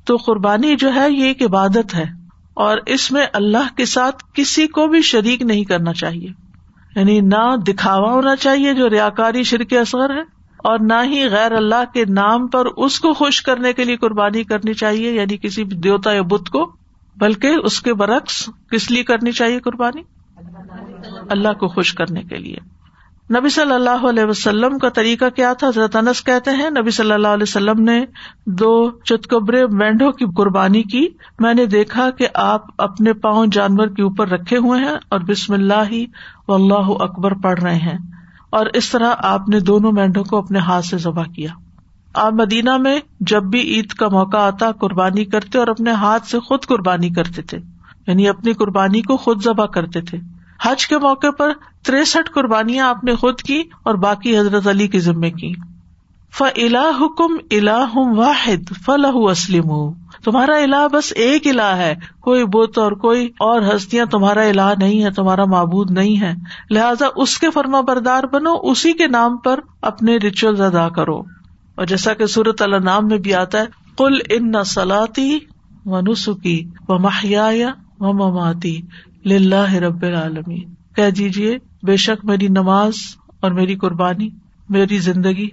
تو 0.04 0.16
قربانی 0.16 0.76
جو 0.76 0.94
ہے 0.94 1.10
یہ 1.10 1.24
ایک 1.24 1.42
عبادت 1.42 1.94
ہے 1.94 2.04
اور 2.54 2.78
اس 2.86 3.12
میں 3.12 3.26
اللہ 3.32 3.76
کے 3.76 3.84
ساتھ 3.84 4.24
کسی 4.34 4.66
کو 4.66 4.86
بھی 4.86 5.02
شریک 5.02 5.42
نہیں 5.42 5.64
کرنا 5.64 5.92
چاہیے۔ 5.92 6.28
یعنی 6.96 7.20
نہ 7.20 7.56
دکھاوا 7.68 8.12
ہونا 8.12 8.36
چاہیے 8.36 8.74
جو 8.74 8.90
ریا 8.90 9.08
کاری 9.08 9.42
شرک 9.42 9.72
اصغر 9.72 10.10
ہے 10.10 10.35
اور 10.66 10.78
نہ 10.78 10.94
ہی 11.04 11.28
غیر 11.28 11.52
اللہ 11.52 11.84
کے 11.94 12.04
نام 12.04 12.46
پر 12.46 12.66
اس 12.66 13.00
کو 13.00 13.12
خوش 13.12 13.42
کرنے 13.42 13.72
کے 13.72 13.84
لیے 13.84 13.96
قربانی 13.96 14.44
کرنی 14.44 14.74
چاہیے 14.74 15.12
یعنی 15.12 15.36
کسی 15.36 15.64
بھی 15.64 15.76
دیوتا 15.76 16.12
یا 16.12 16.22
بت 16.22 16.50
کو، 16.50 16.72
بلکہ 17.16 17.50
اس 17.64 17.80
کے 17.80 17.94
برعکس 17.94 18.48
کس 18.70 18.90
لیے 18.90 19.02
کرنی 19.02 19.32
چاہیے 19.32 19.60
قربانی؟ 19.60 20.02
اللہ 21.30 21.52
کو 21.52 21.68
خوش 21.68 21.94
کرنے 21.94 22.22
کے 22.22 22.36
لیے۔ 22.36 22.56
نبی 23.30 23.48
صلی 23.48 23.72
اللہ 23.72 24.06
علیہ 24.08 24.24
وسلم 24.24 24.78
کا 24.78 24.88
طریقہ 24.88 25.24
کیا 25.36 25.52
تھا؟ 25.52 25.68
حضرت 25.68 25.96
انس 25.96 26.24
کہتے 26.24 26.50
ہیں، 26.50 26.70
نبی 26.70 26.90
صلی 26.90 27.12
اللہ 27.12 27.28
علیہ 27.28 27.42
وسلم 27.42 27.82
نے 27.82 28.04
دو 28.46 28.90
چتکبرے 29.04 29.66
مینڈوں 29.66 30.12
کی 30.12 30.24
قربانی 30.36 30.82
کی۔ 30.82 31.08
میں 31.38 31.54
نے 31.54 31.66
دیکھا 31.66 32.10
کہ 32.10 32.28
آپ 32.34 32.64
اپنے 32.78 33.12
پاؤں 33.12 33.46
جانور 33.46 33.86
کے 33.86 34.02
اوپر 34.02 34.28
رکھے 34.28 34.56
ہوئے 34.56 34.80
ہیں 34.80 34.96
اور 35.08 35.20
بسم 35.20 35.52
اللہ 35.52 35.82
ہی 35.90 36.06
و 36.48 36.54
اللہ 36.54 37.02
اکبر 37.02 37.34
پڑھ 37.34 37.60
رہے 37.60 37.74
ہیں۔ 37.74 38.15
اور 38.50 38.66
اس 38.66 38.90
طرح 38.90 39.14
آپ 39.18 39.48
نے 39.48 39.60
دونوں 39.60 39.92
مینڈوں 39.92 40.24
کو 40.24 40.38
اپنے 40.38 40.58
ہاتھ 40.58 40.86
سے 40.86 40.98
ذبح 40.98 41.22
کیا۔ 41.22 41.50
آپ 42.14 42.32
مدینہ 42.32 42.76
میں 42.76 43.00
جب 43.20 43.42
بھی 43.42 43.60
عید 43.60 43.86
کا 43.86 44.08
موقع 44.08 44.36
آتا 44.36 44.72
قربانی 44.72 45.24
کرتے 45.24 45.58
اور 45.58 45.66
اپنے 45.66 45.90
ہاتھ 45.90 46.26
سے 46.26 46.40
خود 46.40 46.64
قربانی 46.66 47.10
کرتے 47.10 47.42
تھے 47.42 47.58
یعنی 48.06 48.28
اپنی 48.28 48.52
قربانی 48.52 49.02
کو 49.02 49.16
خود 49.16 49.42
ذبح 49.44 49.66
کرتے 49.66 50.00
تھے۔ 50.00 50.18
حج 50.62 50.86
کے 50.86 50.98
موقع 50.98 51.30
پر 51.38 51.52
تریسٹھ 51.84 52.32
قربانیاں 52.32 52.88
آپ 52.88 53.04
نے 53.04 53.14
خود 53.14 53.40
کی 53.40 53.62
اور 53.82 53.94
باقی 53.94 54.38
حضرت 54.38 54.68
علی 54.68 54.88
کی 54.88 54.98
ذمے 54.98 55.30
کی۔ 55.30 55.52
ف 56.38 56.42
الا 56.42 56.90
حکم 57.00 57.36
الا 57.50 57.84
واحد 57.94 58.72
فلاح 58.84 59.30
اسلم 59.30 59.92
تمہارا 60.24 60.56
الہ 60.56 60.88
بس 60.92 61.12
ایک 61.16 61.46
الہ 61.46 61.74
ہے۔ 61.76 61.94
کوئی 62.20 62.44
بت 62.44 62.78
اور 62.78 62.92
کوئی 62.92 63.26
اور 63.26 63.62
ہستیاں 63.62 64.06
تمہارا 64.06 64.42
الہ 64.42 64.74
نہیں 64.78 65.04
ہے، 65.04 65.10
تمہارا 65.10 65.44
معبود 65.44 65.90
نہیں 65.90 66.20
ہے۔ 66.20 66.32
لہٰذا 66.70 67.06
اس 67.16 67.38
کے 67.38 67.50
فرما 67.50 67.80
بردار 67.80 68.24
بنو، 68.24 68.54
اسی 68.62 68.92
کے 68.92 69.06
نام 69.06 69.36
پر 69.36 69.60
اپنے 69.82 70.16
ریچول 70.16 70.60
ادا 70.60 70.88
کرو۔ 70.88 71.18
اور 71.74 71.86
جیسا 71.86 72.14
کہ 72.14 72.26
سورت 72.26 72.62
اللہ 72.62 72.76
نام 72.76 73.08
میں 73.08 73.18
بھی 73.18 73.34
آتا 73.34 73.58
ہے 73.58 73.64
کل 73.98 74.18
ان 74.30 74.50
نہ 74.50 74.62
سلاتی 74.62 75.38
و 75.84 76.00
نسخی 76.00 76.64
و 76.88 76.98
محیا 76.98 77.48
و 78.00 78.12
مماتی 78.12 78.80
رب 79.80 80.02
العالمین 80.02 80.74
کہہ 80.96 81.10
دیجیے 81.10 81.58
بے 81.82 81.96
شک 81.96 82.24
میری 82.24 82.48
نماز 82.48 82.94
اور 83.40 83.50
میری 83.50 83.76
قربانی، 83.76 84.28
میری 84.68 84.98
زندگی 84.98 85.48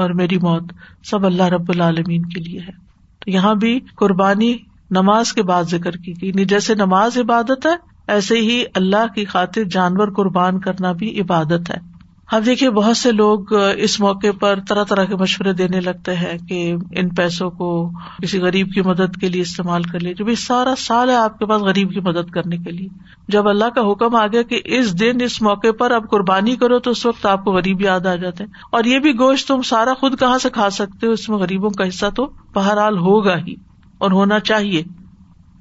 اور 0.00 0.10
میری 0.10 0.36
موت 0.36 0.72
سب 1.04 1.26
اللہ 1.26 1.42
رب 1.42 1.70
العالمین 1.74 2.22
کے 2.22 2.40
لیے 2.40 2.60
ہے۔ 2.60 2.72
تو 3.18 3.30
یہاں 3.30 3.54
بھی 3.54 3.80
قربانی 3.96 4.58
نماز 4.90 5.32
کے 5.32 5.42
بعد 5.42 5.64
ذکر 5.64 5.90
کی 5.90 6.12
گئی۔ 6.12 6.28
یعنی 6.28 6.44
جیسے 6.44 6.74
نماز 6.74 7.18
عبادت 7.18 7.66
ہے، 7.66 7.76
ایسے 8.08 8.34
ہی 8.34 8.64
اللہ 8.74 9.14
کی 9.14 9.24
خاطر 9.24 9.64
جانور 9.64 10.08
قربان 10.08 10.60
کرنا 10.60 10.92
بھی 10.92 11.20
عبادت 11.20 11.70
ہے۔ 11.70 11.97
اب 12.30 12.46
دیکھیے 12.46 12.70
بہت 12.70 12.96
سے 12.96 13.12
لوگ 13.12 13.54
اس 13.76 14.00
موقع 14.00 14.26
پر 14.40 14.58
طرح 14.68 14.84
طرح 14.84 15.04
کے 15.04 15.16
مشورے 15.16 15.52
دینے 15.52 15.80
لگتے 15.80 16.14
ہیں 16.14 16.38
کہ 16.38 16.74
ان 16.90 17.08
پیسوں 17.08 17.50
کو 17.50 17.90
کسی 18.22 18.38
غریب 18.38 18.72
کی 18.72 18.80
مدد 18.80 19.16
کے 19.20 19.28
لیے 19.28 19.42
استعمال 19.42 19.82
کر 19.82 20.00
لیجیے 20.00 20.34
سارا 20.34 20.74
سال 20.78 21.10
ہے 21.10 21.14
آپ 21.14 21.38
کے 21.38 21.46
پاس 21.46 21.62
غریب 21.62 21.92
کی 21.92 22.00
مدد 22.00 22.30
کرنے 22.30 22.56
کے 22.56 22.70
لیے۔ 22.70 22.88
جب 23.28 23.48
اللہ 23.48 23.64
کا 23.64 23.92
حکم 23.92 24.14
آ 24.14 24.26
گیا 24.26 24.42
کہ 24.42 24.60
اس 24.64 25.00
دن، 25.00 25.20
اس 25.20 25.42
موقع 25.42 25.66
پر 25.78 25.90
اب 25.90 26.10
قربانی 26.10 26.56
کرو 26.56 26.78
تو 26.78 26.90
اس 26.90 27.06
وقت 27.06 27.26
آپ 27.26 27.44
کو 27.44 27.52
غریب 27.52 27.80
یاد 27.80 28.06
آ 28.06 28.14
جاتے 28.14 28.44
ہیں۔ 28.44 28.50
اور 28.70 28.84
یہ 28.84 28.98
بھی 28.98 29.12
گوشت 29.18 29.48
تم 29.48 29.62
سارا 29.62 29.94
خود 29.94 30.20
کہاں 30.20 30.38
سے 30.38 30.50
کھا 30.50 30.70
سکتے 30.70 31.06
ہو؟ 31.06 31.12
اس 31.12 31.28
میں 31.28 31.38
غریبوں 31.38 31.70
کا 31.70 31.88
حصہ 31.88 32.06
تو 32.16 32.30
بہرحال 32.54 32.98
ہوگا 32.98 33.38
ہی 33.38 33.54
اور 33.98 34.10
ہونا 34.10 34.40
چاہیے۔ 34.40 34.82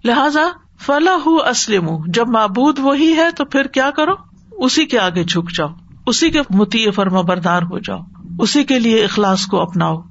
لہذا 0.05 0.43
فلاح 0.79 1.49
اسلم 1.49 1.87
جب 2.07 2.27
معبود 2.29 2.79
وہی 2.79 3.13
ہے 3.13 3.27
تو 3.37 3.45
پھر 3.45 3.63
کیا 3.63 3.89
کرو؟ 3.89 4.11
اسی 4.51 4.85
کے 4.85 4.99
آگے 4.99 5.23
جھک 5.23 5.55
جاؤ۔ 5.55 5.67
اسی 6.07 6.29
کے 6.29 6.41
متی 6.49 6.91
فرما 6.91 7.21
بردار 7.21 7.61
ہو 7.61 7.79
جاؤ۔ 7.79 7.99
اسی 8.39 8.63
کے 8.63 8.79
لیے 8.79 9.03
اخلاص 9.03 9.45
کو 9.45 9.61
اپناؤ۔ 9.61 10.01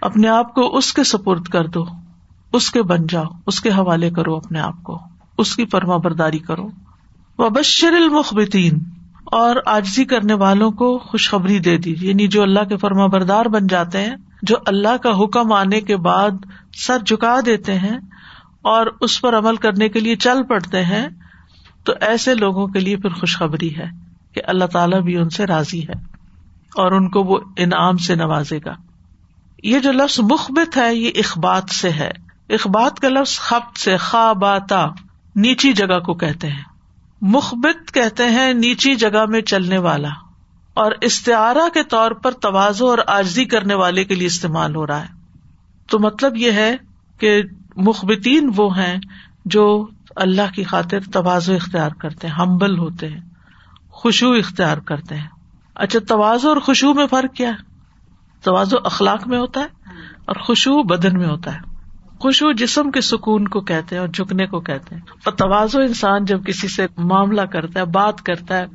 اپنے 0.00 0.28
آپ 0.28 0.54
کو 0.54 0.76
اس 0.76 0.92
کے 0.92 1.04
سپرد 1.04 1.44
کر 1.44 1.66
دو۔ 1.66 1.84
اس 2.52 2.70
کے 2.70 2.82
بن 2.82 3.06
جاؤ۔ 3.08 3.24
اس 3.46 3.60
کے 3.60 3.70
حوالے 3.70 4.10
کرو 4.10 4.36
اپنے 4.36 4.60
آپ 4.60 4.82
کو۔ 4.82 4.98
اس 5.38 5.56
کی 5.56 5.66
فرما 5.66 5.96
برداری 5.96 6.38
کرو۔ 6.38 6.68
وبشر 7.38 7.92
المخبتین 7.92 8.78
اور 9.24 9.56
آجزی 9.66 10.04
کرنے 10.04 10.34
والوں 10.34 10.70
کو 10.70 10.98
خوشخبری 10.98 11.58
دے 11.58 11.78
دی۔ 11.78 11.94
یعنی 12.00 12.26
جو 12.26 12.42
اللہ 12.42 12.64
کے 12.64 12.76
فرما 12.76 13.06
بردار 13.06 13.46
بن 13.46 13.66
جاتے 13.66 13.98
ہیں، 13.98 14.16
جو 14.42 14.56
اللہ 14.66 14.96
کا 14.96 15.10
حکم 15.24 15.52
آنے 15.52 15.80
کے 15.80 15.96
بعد 15.96 16.30
سر 16.74 16.98
جھکا 17.06 17.40
دیتے 17.46 17.78
ہیں 17.78 17.98
اور 18.62 18.86
اس 19.00 19.20
پر 19.20 19.38
عمل 19.38 19.56
کرنے 19.56 19.88
کے 19.88 20.00
لیے 20.00 20.16
چل 20.16 20.42
پڑتے 20.42 20.84
ہیں، 20.84 21.08
تو 21.84 21.92
ایسے 22.00 22.34
لوگوں 22.34 22.66
کے 22.66 22.80
لیے 22.80 22.96
پھر 22.96 23.10
خوشخبری 23.10 23.76
ہے۔ 23.76 24.07
کہ 24.38 24.50
اللہ 24.50 24.64
تعالیٰ 24.64 25.00
بھی 25.00 25.16
ان 25.16 25.30
سے 25.30 25.46
راضی 25.46 25.82
ہے 25.82 25.92
اور 26.74 26.92
ان 26.92 27.08
کو 27.08 27.22
وہ 27.22 27.38
انعام 27.56 27.96
سے 27.96 28.14
نوازے 28.14 28.58
گا۔ 28.64 28.74
یہ 29.62 29.78
جو 29.78 29.92
لفظ 29.92 30.20
مخبت 30.20 30.76
ہے، 30.76 30.94
یہ 30.94 31.10
اخبات 31.14 31.70
سے 31.70 31.90
ہے۔ 31.90 32.10
اخبات 32.48 33.00
کا 33.00 33.08
لفظ 33.08 33.38
خبت 33.38 33.78
سے 33.78 33.96
خواباتا 33.96 34.86
نیچی 35.36 35.72
جگہ 35.72 35.98
کو 35.98 36.14
کہتے 36.14 36.48
ہیں۔ 36.48 36.62
مخبت 37.20 37.94
کہتے 37.94 38.24
ہیں 38.24 38.54
نیچی 38.54 38.94
جگہ 38.94 39.26
میں 39.26 39.40
چلنے 39.40 39.78
والا۔ 39.78 40.08
اور 40.74 40.92
استعارہ 41.00 41.68
کے 41.74 41.82
طور 41.82 42.10
پر 42.10 42.32
توازو 42.32 42.86
اور 42.86 42.98
آجزی 43.06 43.44
کرنے 43.44 43.74
والے 43.74 44.04
کے 44.04 44.14
لیے 44.14 44.26
استعمال 44.26 44.76
ہو 44.76 44.86
رہا 44.86 45.00
ہے۔ 45.00 45.08
تو 45.90 45.98
مطلب 45.98 46.36
یہ 46.36 46.52
ہے 46.52 46.76
کہ 47.18 47.42
مخبتین 47.76 48.50
وہ 48.56 48.78
ہیں 48.78 48.96
جو 49.44 49.86
اللہ 50.16 50.54
کی 50.54 50.62
خاطر 50.64 50.98
توازو 51.12 51.54
اختیار 51.54 51.90
کرتے 51.90 52.26
ہیں، 52.28 52.34
ہمبل 52.34 52.78
ہوتے 52.78 53.08
ہیں۔ 53.08 53.27
خوشبو 54.02 54.32
اختیار 54.32 54.78
کرتے 54.78 55.16
ہیں۔ 55.16 55.28
اچھا 55.74 55.98
توازو 56.08 56.48
اور 56.48 56.56
خوشبو 56.56 56.94
میں 56.94 57.06
فرق 57.06 57.36
کیا 57.36 57.48
ہے؟ 57.48 57.54
توازو 58.42 58.76
اخلاق 58.84 59.26
میں 59.26 59.38
ہوتا 59.38 59.60
ہے 59.60 59.66
اور 60.24 60.36
خوشبو 60.36 60.82
بدن 60.82 61.18
میں 61.18 61.28
ہوتا 61.28 61.54
ہے۔ 61.54 61.58
خوشبو 62.18 62.52
جسم 62.52 62.90
کے 62.90 63.00
سکون 63.00 63.48
کو 63.48 63.60
کہتے 63.60 63.94
ہیں 63.94 64.00
اور 64.00 64.08
جھکنے 64.08 64.46
کو 64.46 64.60
کہتے 64.60 64.94
ہیں۔ 64.94 65.02
اور 65.02 65.32
توازو 65.32 65.80
انسان 65.80 66.24
جب 66.24 66.44
کسی 66.46 66.68
سے 66.68 66.86
معاملہ 66.96 67.42
کرتا 67.42 67.80
ہے، 67.80 67.84
بات 67.84 68.22
کرتا 68.22 68.56
ہے، 68.56 68.66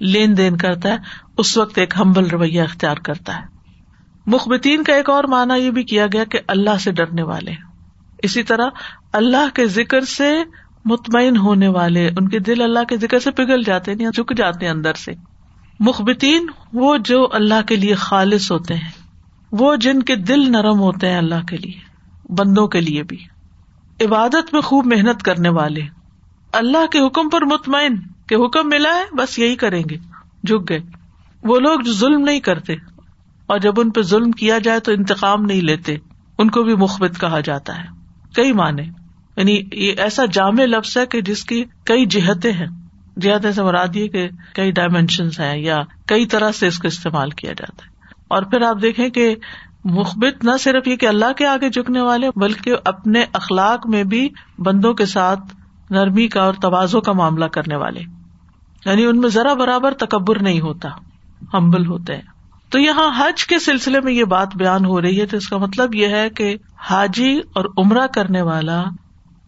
لین 0.00 0.36
دین 0.36 0.56
کرتا 0.56 0.88
ہے، 0.88 0.96
اس 1.38 1.56
وقت 1.56 1.78
ایک 1.78 1.94
ہمبل 1.98 2.26
رویہ 2.26 2.62
اختیار 2.62 2.96
کرتا 2.96 3.40
ہے۔ 3.40 3.46
مخبتین 4.26 4.82
کا 4.82 4.94
ایک 4.94 5.10
اور 5.10 5.24
معنی 5.24 5.62
یہ 5.64 5.70
بھی 5.70 5.82
کیا 5.82 6.06
گیا 6.06 6.24
کہ 6.24 6.38
اللہ 6.48 6.78
سے 6.80 6.92
ڈرنے 6.92 7.22
والے 7.22 7.52
اسی 8.22 8.42
طرح 8.42 8.66
اللہ 9.12 9.54
کے 9.54 9.66
ذکر 9.66 10.00
سے 10.00 10.42
مطمئن 10.86 11.36
ہونے 11.36 11.68
والے، 11.68 12.08
ان 12.08 12.28
کے 12.28 12.38
دل 12.38 12.62
اللہ 12.62 12.84
کے 12.84 12.96
ذکر 12.96 13.18
سے 13.18 13.30
پگھل 13.30 13.62
جاتے 13.62 13.92
ہیں 13.92 14.10
جھک 14.10 14.36
جاتے 14.36 14.66
ہیں 14.66 14.72
اندر 14.72 14.94
سے۔ 14.94 15.12
مخبتین 15.80 16.46
وہ 16.72 16.96
جو 16.96 17.26
اللہ 17.32 17.62
کے 17.66 17.76
لیے 17.76 17.94
خالص 17.94 18.52
ہوتے 18.52 18.74
ہیں۔ 18.74 18.90
وہ 19.52 19.76
جن 19.76 20.02
کے 20.02 20.16
دل 20.16 20.52
نرم 20.52 20.78
ہوتے 20.80 21.10
ہیں 21.10 21.18
اللہ 21.18 21.46
کے 21.48 21.56
لیے، 21.56 21.80
بندوں 22.32 22.68
کے 22.68 22.80
لیے 22.80 23.02
بھی۔ 23.02 23.16
عبادت 24.04 24.52
میں 24.52 24.60
خوب 24.60 24.86
محنت 24.86 25.22
کرنے 25.22 25.48
والے۔ 25.48 25.80
اللہ 26.52 26.86
کے 26.86 26.98
حکم 27.06 27.28
پر 27.28 27.44
مطمئن، 27.44 27.96
کہ 28.28 28.34
حکم 28.34 28.68
ملا 28.68 28.94
ہے، 28.94 29.16
بس 29.16 29.38
یہی 29.38 29.56
کریں 29.56 29.82
گے۔ 29.90 29.96
جھک 30.46 30.68
گئے۔ 30.68 30.78
وہ 31.42 31.60
لوگ 31.60 31.80
جو 31.80 31.92
ظلم 31.92 32.20
نہیں 32.20 32.40
کرتے، 32.40 32.72
اور 33.46 33.58
جب 33.58 33.80
ان 33.80 33.90
پہ 33.90 34.02
ظلم 34.02 34.30
کیا 34.30 34.58
جائے 34.58 34.80
تو 34.80 34.92
انتقام 34.92 35.42
نہیں 35.42 35.60
لیتے۔ 35.60 35.96
ان 36.38 36.50
کو 36.50 36.62
بھی 36.62 36.74
مخبت 36.74 37.20
کہا 37.20 37.40
جاتا 37.40 37.78
ہے۔ 37.78 37.88
کئی 38.34 38.52
معنی۔ 38.52 39.05
یعنی 39.36 39.62
یہ 39.72 39.92
ایسا 39.98 40.24
جامع 40.32 40.64
لفظ 40.64 40.96
ہے 40.98 41.06
کہ 41.06 41.20
جس 41.20 41.44
کی 41.44 41.64
کئی 41.84 42.06
جہتیں 42.06 42.52
ہیں۔ 42.52 42.66
جہتیں 43.20 43.52
سے 43.52 43.62
مراد 43.62 43.96
یہ 43.96 44.08
کہ 44.08 44.28
کئی 44.54 44.70
ڈائمینشن 44.70 45.26
ہیں 45.26 45.58
یا 45.58 45.76
کئی 46.06 46.26
طرح 46.26 46.52
سے 46.52 46.66
اس 46.66 46.78
کا 46.78 46.88
استعمال 46.88 47.30
کیا 47.30 47.52
جاتا 47.52 47.84
ہے۔ 47.84 47.88
اور 48.28 48.42
پھر 48.42 48.62
آپ 48.62 48.76
دیکھیں 48.82 49.08
کہ 49.08 49.36
مخبت 49.84 50.44
نہ 50.44 50.50
صرف 50.60 50.88
یہ 50.88 50.96
کہ 50.96 51.06
اللہ 51.06 51.32
کے 51.32 51.46
آگے 51.46 51.70
جھکنے 51.70 52.00
والے، 52.00 52.28
بلکہ 52.36 52.74
اپنے 52.84 53.24
اخلاق 53.32 53.86
میں 53.86 54.04
بھی 54.04 54.28
بندوں 54.58 54.94
کے 54.94 55.06
ساتھ 55.06 55.40
نرمی 55.90 56.28
کا 56.28 56.42
اور 56.42 56.54
توازوں 56.54 57.00
کا 57.00 57.12
معاملہ 57.12 57.44
کرنے 57.44 57.76
والے۔ 57.76 58.00
یعنی 58.86 59.04
ان 59.04 59.20
میں 59.20 59.28
ذرا 59.28 59.54
برابر 59.54 59.94
تکبر 59.94 60.42
نہیں 60.42 60.60
ہوتا 60.60 60.88
ہمبل 61.54 61.86
ہوتے 61.86 62.14
ہیں۔ 62.14 62.22
تو 62.70 62.78
یہاں 62.78 63.10
حج 63.18 63.46
کے 63.46 63.58
سلسلے 63.58 64.00
میں 64.00 64.12
یہ 64.12 64.24
بات 64.24 64.56
بیان 64.56 64.84
ہو 64.84 65.00
رہی 65.00 65.20
ہے 65.20 65.26
تو 65.26 65.36
اس 65.36 65.48
کا 65.48 65.56
مطلب 65.56 65.94
یہ 65.94 66.06
ہے 66.06 66.30
کہ 66.30 66.56
حاجی 66.76 67.40
اور 67.54 67.64
عمرہ 67.78 68.06
کرنے 68.06 68.42
والا 68.42 68.84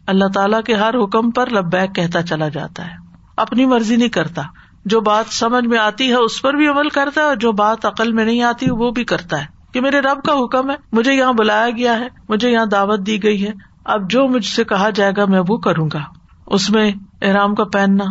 اللہ 0.09 0.25
تعالیٰ 0.35 0.63
کے 0.63 0.75
ہر 0.75 0.95
حکم 1.05 1.31
پر 1.31 1.51
لبیک 1.51 1.95
کہتا 1.95 2.23
چلا 2.23 2.49
جاتا 2.49 2.87
ہے۔ 2.87 2.97
اپنی 3.37 3.67
مرضی 3.67 3.97
نہیں 3.97 4.09
کرتا۔ 4.09 4.43
جو 4.85 5.01
بات 5.01 5.25
سمجھ 5.29 5.67
میں 5.67 5.79
آتی 5.79 6.09
ہے 6.09 6.15
اس 6.15 6.43
پر 6.43 6.55
بھی 6.55 6.69
عمل 6.69 6.89
کرتا 6.89 7.21
ہے 7.21 7.27
اور 7.27 7.37
جو 7.37 7.53
بات 7.53 7.87
عقل 7.87 8.13
میں 8.13 8.25
نہیں 8.25 8.43
آتی 8.43 8.71
وہ 8.71 8.91
بھی 8.91 9.05
کرتا 9.05 9.41
ہے۔ 9.41 9.45
کہ 9.73 9.81
میرے 9.81 10.01
رب 10.01 10.23
کا 10.23 10.33
حکم 10.33 10.71
ہے، 10.71 10.77
مجھے 10.93 11.15
یہاں 11.15 11.33
بلایا 11.33 11.71
گیا 11.71 11.99
ہے، 11.99 12.09
مجھے 12.29 12.51
یہاں 12.51 12.67
دعوت 12.67 13.07
دی 13.07 13.23
گئی 13.23 13.47
ہے۔ 13.47 13.53
اب 13.85 14.11
جو 14.11 14.29
مجھ 14.29 14.45
سے 14.45 14.65
کہا 14.65 14.91
جائے 14.91 15.13
گا 15.17 15.25
میں 15.25 15.43
وہ 15.49 15.57
کروں 15.57 15.89
گا۔ 15.93 16.01
اس 16.47 16.71
میں 16.71 16.93
احرام 17.23 17.55
کا 17.55 17.65
پہننا، 17.65 18.05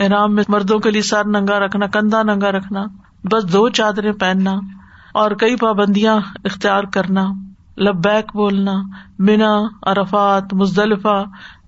احرام 0.00 0.34
میں 0.34 0.44
مردوں 0.48 0.78
کے 0.78 0.90
لیے 0.90 1.02
سر 1.02 1.26
ننگا 1.26 1.58
رکھنا، 1.58 1.86
کندھا 1.86 2.22
ننگا 2.22 2.52
رکھنا، 2.52 2.84
بس 3.24 3.52
دو 3.52 3.68
چادریں 3.68 4.12
پہننا 4.12 4.52
اور 5.14 5.30
کئی 5.30 5.56
پابندیاں 5.56 6.20
اختیار 6.44 6.84
کرنا۔ 6.84 7.26
لبیک 7.78 8.36
بولنا 8.36 8.72
مینا 9.18 9.62
ارفات 9.82 10.54
مزدلفہ، 10.54 11.24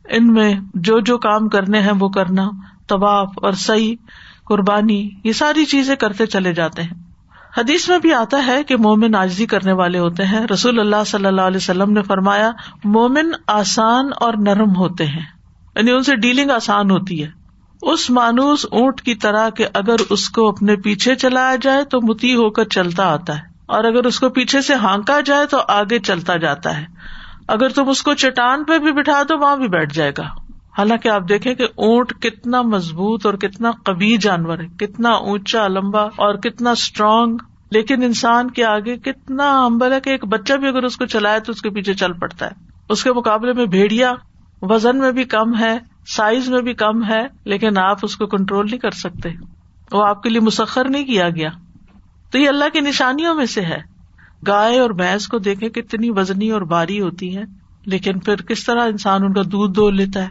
ان 0.08 0.32
میں 0.32 0.54
جو 0.74 1.00
جو 1.00 1.18
کام 1.18 1.48
کرنے 1.48 1.80
ہیں 1.80 1.92
وہ 1.98 2.08
کرنا، 2.08 2.48
طواف 2.86 3.28
اور 3.36 3.52
سی 3.52 3.94
قربانی، 4.44 5.10
یہ 5.24 5.32
ساری 5.32 5.64
چیزیں 5.64 5.96
کرتے 5.96 6.26
چلے 6.26 6.52
جاتے 6.54 6.82
ہیں۔ 6.82 7.06
حدیث 7.58 7.88
میں 7.88 7.98
بھی 7.98 8.12
آتا 8.12 8.46
ہے 8.46 8.64
کہ 8.64 8.76
مومن 8.76 9.14
آجزی 9.14 9.46
کرنے 9.46 9.72
والے 9.72 9.98
ہوتے 9.98 10.24
ہیں۔ 10.24 10.46
رسول 10.54 10.80
اللہ 10.80 11.04
صلی 11.06 11.26
اللہ 11.26 11.40
علیہ 11.40 11.56
وسلم 11.56 11.92
نے 11.92 12.02
فرمایا، 12.02 12.50
مومن 12.84 13.30
آسان 13.46 14.10
اور 14.20 14.34
نرم 14.38 14.76
ہوتے 14.76 15.06
ہیں۔ 15.06 15.24
یعنی 15.76 15.90
ان 15.90 16.02
سے 16.02 16.16
ڈیلنگ 16.16 16.50
آسان 16.50 16.90
ہوتی 16.90 17.24
ہے۔ 17.24 17.30
اس 17.82 18.10
مانوس 18.10 18.66
اونٹ 18.70 19.00
کی 19.00 19.14
طرح 19.14 19.50
کہ 19.50 19.66
اگر 19.74 19.96
اس 20.10 20.30
کو 20.30 20.48
اپنے 20.48 20.76
پیچھے 20.76 21.14
چلایا 21.14 21.56
جائے 21.62 21.84
تو 21.84 22.00
متی 22.02 22.34
ہو 22.34 22.50
کر 22.50 22.64
چلتا 22.64 23.12
آتا 23.12 23.38
ہے۔ 23.38 23.55
اور 23.66 23.84
اگر 23.84 24.04
اس 24.04 24.20
کو 24.20 24.28
پیچھے 24.28 24.60
سے 24.60 24.74
ہانکا 24.74 25.20
جائے 25.20 25.46
تو 25.46 25.58
آگے 25.68 25.98
چلتا 25.98 26.36
جاتا 26.36 26.80
ہے۔ 26.80 26.84
اگر 27.48 27.68
تم 27.68 27.88
اس 27.88 28.02
کو 28.02 28.14
چٹان 28.14 28.64
پہ 28.64 28.78
بھی 28.78 28.92
بٹھا 28.92 29.22
دو، 29.22 29.38
وہاں 29.38 29.56
بھی 29.56 29.68
بیٹھ 29.68 29.94
جائے 29.94 30.12
گا۔ 30.18 30.46
حالانکہ 30.78 31.08
آپ 31.08 31.22
دیکھیں 31.28 31.54
کہ 31.54 31.64
اونٹ 31.64 32.12
کتنا 32.22 32.62
مضبوط 32.62 33.26
اور 33.26 33.34
کتنا 33.34 33.70
قبی 33.84 34.16
جانور 34.16 34.58
ہے، 34.58 34.86
کتنا 34.86 35.10
اونچا، 35.10 35.68
لمبا 35.68 36.02
اور 36.02 36.34
کتنا 36.34 36.70
اسٹرانگ 36.70 37.36
لیکن 37.70 38.02
انسان 38.02 38.50
کے 38.50 38.64
آگے 38.64 38.96
کتنا 38.96 39.64
امبل 39.64 39.92
ہے 39.92 40.00
کہ 40.00 40.10
ایک 40.10 40.24
بچہ 40.24 40.52
بھی 40.54 40.68
اگر 40.68 40.82
اس 40.82 40.96
کو 40.96 41.06
چلائے 41.06 41.40
تو 41.40 41.52
اس 41.52 41.62
کے 41.62 41.70
پیچھے 41.70 41.94
چل 41.94 42.12
پڑتا 42.12 42.46
ہے۔ 42.46 42.50
اس 42.88 43.04
کے 43.04 43.12
مقابلے 43.12 43.52
میں 43.52 43.66
بھیڑیا 43.66 44.12
وزن 44.62 44.98
میں 44.98 45.12
بھی 45.12 45.24
کم 45.24 45.58
ہے 45.58 45.78
سائز 46.06 46.48
میں 46.48 46.62
بھی 46.62 46.74
کم 46.74 47.04
ہے، 47.04 47.26
لیکن 47.44 47.78
آپ 47.78 47.98
اس 48.02 48.16
کو 48.16 48.26
کنٹرول 48.26 48.66
نہیں 48.66 48.78
کر 48.78 48.90
سکتے۔ 48.90 49.28
وہ 49.92 50.06
آپ 50.06 50.22
کے 50.22 50.28
لیے 50.28 50.40
مسخر 50.40 50.88
نہیں 50.88 51.04
کیا 51.04 51.28
گیا۔ 51.28 51.48
تو 52.36 52.42
یہ 52.42 52.48
اللہ 52.48 52.64
کی 52.72 52.80
نشانیوں 52.80 53.34
میں 53.34 53.46
سے 53.46 53.60
ہے۔ 53.60 53.78
گائے 54.46 54.78
اور 54.78 54.90
بھینس 54.90 55.28
کو 55.28 55.38
دیکھے 55.38 55.68
کتنی 55.68 56.10
وزنی 56.10 56.50
اور 56.50 56.62
باری 56.62 57.00
ہوتی 57.00 57.36
ہے 57.36 57.42
لیکن 57.86 58.18
پھر 58.18 58.36
کس 58.36 58.64
طرح 58.64 58.80
انسان 58.80 59.24
ان 59.24 59.32
کا 59.32 59.42
دودھ 59.42 59.72
دو 59.76 59.90
لیتا 59.90 60.22
ہے؟ 60.22 60.28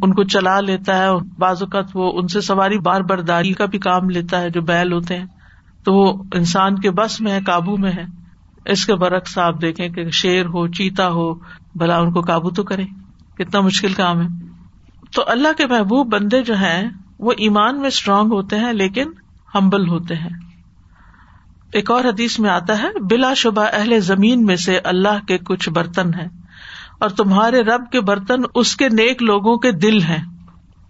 ان 0.00 0.14
کو 0.14 0.24
چلا 0.24 0.60
لیتا 0.60 0.98
ہے 0.98 1.08
بعض 1.38 1.62
اوقات 1.62 1.84
وہ 1.94 2.12
ان 2.14 2.28
سے 2.28 2.40
سواری 2.40 2.78
بار 2.78 3.00
برداری 3.00 3.52
کا 3.52 3.64
بھی 3.64 3.78
کام 3.78 4.10
لیتا 4.10 4.40
ہے 4.40 4.50
جو 4.50 4.62
بیل 4.62 4.92
ہوتے 4.92 5.18
ہیں۔ 5.18 5.26
تو 5.84 5.94
وہ 5.94 6.22
انسان 6.34 6.78
کے 6.78 6.90
بس 6.90 7.20
میں 7.20 7.32
ہے، 7.32 7.40
قابو 7.40 7.76
میں 7.76 7.92
ہے۔ 7.92 8.04
اس 8.66 8.86
کے 8.86 8.94
برعکس 8.94 9.38
آپ 9.38 9.62
دیکھیں 9.62 9.88
کہ 9.88 10.10
شیر 10.10 10.46
ہو، 10.46 10.68
چیتا 10.68 11.08
ہو، 11.08 11.34
بھلا 11.74 11.98
ان 11.98 12.12
کو 12.12 12.20
قابو 12.20 12.50
تو 12.50 12.62
کرے 12.62 12.84
کتنا 13.38 13.60
مشکل 13.60 13.92
کام 13.92 14.20
ہے۔ 14.20 14.26
تو 15.14 15.22
اللہ 15.26 15.48
کے 15.56 15.66
محبوب 15.66 16.12
بندے 16.12 16.42
جو 16.42 16.54
ہیں، 16.54 16.90
وہ 17.18 17.32
ایمان 17.36 17.78
میں 17.78 17.88
اسٹرانگ 17.88 18.32
ہوتے 18.32 18.58
ہیں 18.58 18.72
لیکن 18.72 19.06
ہمبل 19.54 19.88
ہوتے 19.88 20.14
ہیں۔ 20.14 20.51
ایک 21.72 21.90
اور 21.90 22.04
حدیث 22.04 22.38
میں 22.38 22.50
آتا 22.50 22.82
ہے، 22.82 22.88
بلا 23.10 23.34
شبہ 23.34 23.66
اہل 23.72 24.00
زمین 24.00 24.44
میں 24.44 24.56
سے 24.56 24.78
اللہ 24.78 25.24
کے 25.28 25.38
کچھ 25.38 25.68
برتن 25.68 26.14
ہیں 26.14 26.28
اور 27.00 27.08
تمہارے 27.08 27.60
رب 27.60 27.90
کے 27.92 28.00
برتن 28.00 28.42
اس 28.54 28.76
کے 28.76 28.88
نیک 28.88 29.22
لوگوں 29.22 29.56
کے 29.56 29.72
دل 29.72 30.02
ہیں 30.02 30.24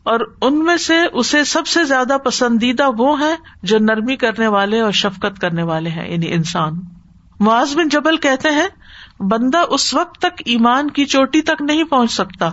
اور 0.02 0.20
ان 0.42 0.64
میں 0.64 0.76
سے 0.76 0.94
اسے 1.12 1.44
سب 1.44 1.66
سے 1.66 1.84
زیادہ 1.84 2.16
پسندیدہ 2.24 2.88
وہ 2.98 3.20
ہیں 3.20 3.36
جو 3.62 3.78
نرمی 3.78 4.16
کرنے 4.16 4.46
والے 4.46 4.80
اور 4.80 4.92
شفقت 4.92 5.40
کرنے 5.40 5.62
والے 5.62 5.90
ہیں 5.90 6.12
یعنی 6.12 6.32
انسان۔ 6.32 6.72
معاذ 7.40 7.76
بن 7.76 7.88
جبل 7.88 8.16
کہتے 8.16 8.48
ہیں، 8.48 8.68
بندہ 9.22 9.62
اس 9.68 9.94
وقت 9.94 10.18
تک 10.18 10.42
ایمان 10.44 10.90
کی 10.90 11.04
چوٹی 11.04 11.42
تک 11.42 11.62
نہیں 11.62 11.84
پہنچ 11.84 12.12
سکتا 12.12 12.50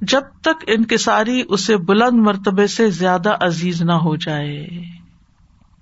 جب 0.00 0.20
تک 0.40 0.64
انکساری 0.66 1.42
اسے 1.48 1.76
بلند 1.76 2.26
مرتبے 2.26 2.66
سے 2.66 2.90
زیادہ 2.90 3.36
عزیز 3.40 3.82
نہ 3.82 3.92
ہو 3.92 4.16
جائے۔ 4.16 4.68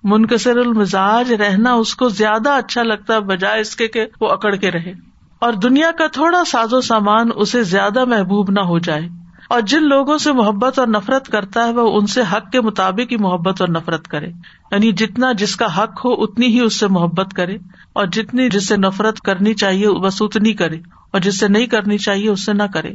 منکسر 0.06 0.56
المزاج 0.56 1.32
رہنا 1.32 1.72
اس 1.72 1.94
کو 1.94 2.08
زیادہ 2.08 2.50
اچھا 2.50 2.82
لگتا 2.82 3.14
ہے، 3.14 3.20
بجائے 3.20 3.60
اس 3.60 3.76
کے 3.76 3.88
کہ 3.88 4.06
وہ 4.20 4.28
اکڑ 4.28 4.54
کے 4.54 4.70
رہے۔ 4.70 4.92
اور 5.38 5.52
دنیا 5.52 5.90
کا 5.98 6.06
تھوڑا 6.06 6.44
ساز 6.44 6.75
و 6.75 6.80
سامان 6.80 7.28
اسے 7.34 7.62
زیادہ 7.62 8.04
محبوب 8.04 8.50
نہ 8.50 8.60
ہو 8.60 8.78
جائے۔ 8.78 9.08
اور 9.48 9.60
جن 9.60 9.82
لوگوں 9.82 10.18
سے 10.18 10.32
محبت 10.32 10.78
اور 10.78 10.86
نفرت 10.86 11.28
کرتا 11.28 11.66
ہے، 11.66 11.72
وہ 11.72 12.00
ان 12.00 12.06
سے 12.06 12.22
حق 12.32 12.50
کے 12.52 12.60
مطابق 12.60 13.12
ہی 13.12 13.16
محبت 13.16 13.60
اور 13.60 13.68
نفرت 13.68 14.08
کرے۔ 14.08 14.28
یعنی 14.70 14.92
جتنا 14.92 15.32
جس 15.32 15.56
کا 15.56 15.82
حق 15.82 16.04
ہو، 16.04 16.12
اتنی 16.12 16.46
ہی 16.46 16.60
اس 16.60 16.80
سے 16.80 16.86
محبت 16.86 17.34
کرے۔ 17.34 17.56
اور 17.92 18.06
جتنی 18.06 18.48
جس 18.48 18.68
سے 18.68 18.76
نفرت 18.76 19.20
کرنی 19.20 19.54
چاہیے، 19.54 19.88
بس 19.88 20.22
اتنی 20.22 20.52
کرے۔ 20.52 20.76
اور 21.12 21.20
جس 21.20 21.38
سے 21.38 21.48
نہیں 21.48 21.66
کرنی 21.66 21.98
چاہیے، 21.98 22.30
اس 22.30 22.46
سے 22.46 22.52
نہ 22.52 22.62
کرے۔ 22.75 22.92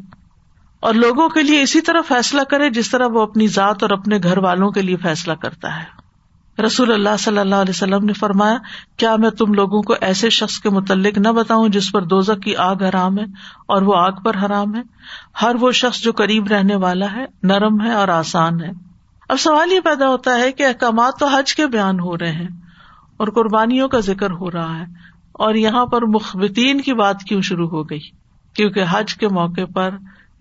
اور 0.80 0.94
لوگوں 0.94 1.30
کے 1.30 1.42
لیے 1.42 1.62
اسی 1.62 1.82
طرح 1.82 2.02
فیصلہ 2.08 2.42
کرے 2.42 2.70
جس 2.70 2.92
طرح 2.92 3.08
وہ 3.08 3.22
اپنی 3.22 3.48
ذات 3.48 3.84
اور 3.84 3.90
اپنے 3.90 4.20
گھر 4.24 4.38
والوں 4.38 4.72
کے 4.72 4.82
لیے 4.82 4.96
فیصلہ 4.96 5.34
کرتا 5.34 5.80
ہے۔ 5.80 6.01
رسول 6.62 6.92
اللہ 6.92 7.18
صلی 7.20 7.38
اللہ 7.38 7.56
علیہ 7.56 7.70
وسلم 7.70 8.06
نے 8.06 8.14
فرمایا، 8.14 8.58
کیا 8.98 9.16
میں 9.16 9.30
تم 9.30 9.54
لوگوں 9.54 9.82
کو 9.82 9.96
ایسے 10.02 10.30
شخص 10.30 10.60
کے 10.60 10.70
متعلق 10.70 11.18
نہ 11.18 11.28
بتاؤں 11.28 11.70
جس 11.70 11.92
پر 11.92 12.02
دوزک 12.02 12.44
کی 12.44 12.56
آگ 12.56 12.76
حرام 12.76 13.18
ہے 13.18 13.24
اور 13.66 13.82
وہ 13.82 13.96
آگ 13.96 14.12
پر 14.12 14.36
حرام 14.46 14.76
ہے؟ 14.76 14.82
ہر 15.42 15.56
وہ 15.62 15.72
شخص 15.72 16.02
جو 16.02 16.12
قریب 16.12 16.48
رہنے 16.48 16.76
والا 16.76 17.12
ہے، 17.12 17.26
نرم 17.44 17.82
ہے 17.82 17.94
اور 17.94 18.08
آسان 18.08 18.64
ہے۔ 18.64 18.72
اب 19.30 19.40
سوال 19.40 19.72
یہ 19.72 19.80
پیدا 19.80 20.08
ہوتا 20.08 20.36
ہے 20.36 20.52
کہ 20.52 20.66
احکامات 20.66 21.20
تو 21.20 21.26
حج 21.26 21.56
کے 21.56 21.68
بیان 21.68 22.00
ہو 22.00 22.18
رہے 22.18 22.32
ہیں 22.32 22.48
اور 23.18 23.28
قربانیوں 23.28 23.88
کا 23.88 24.00
ذکر 24.00 24.32
ہو 24.32 24.52
رہا 24.52 24.80
ہے 24.80 24.86
اور 25.32 25.54
یہاں 25.54 25.86
پر 25.86 26.06
مخبتین 26.06 26.82
کی 26.82 26.94
بات 26.94 27.24
کیوں 27.24 27.42
شروع 27.42 27.70
ہو 27.70 27.84
گئی؟ 27.84 28.00
کیونکہ 28.54 28.84
حج 28.90 29.16
کے 29.16 29.28
موقع 29.28 29.66
پر 29.74 29.90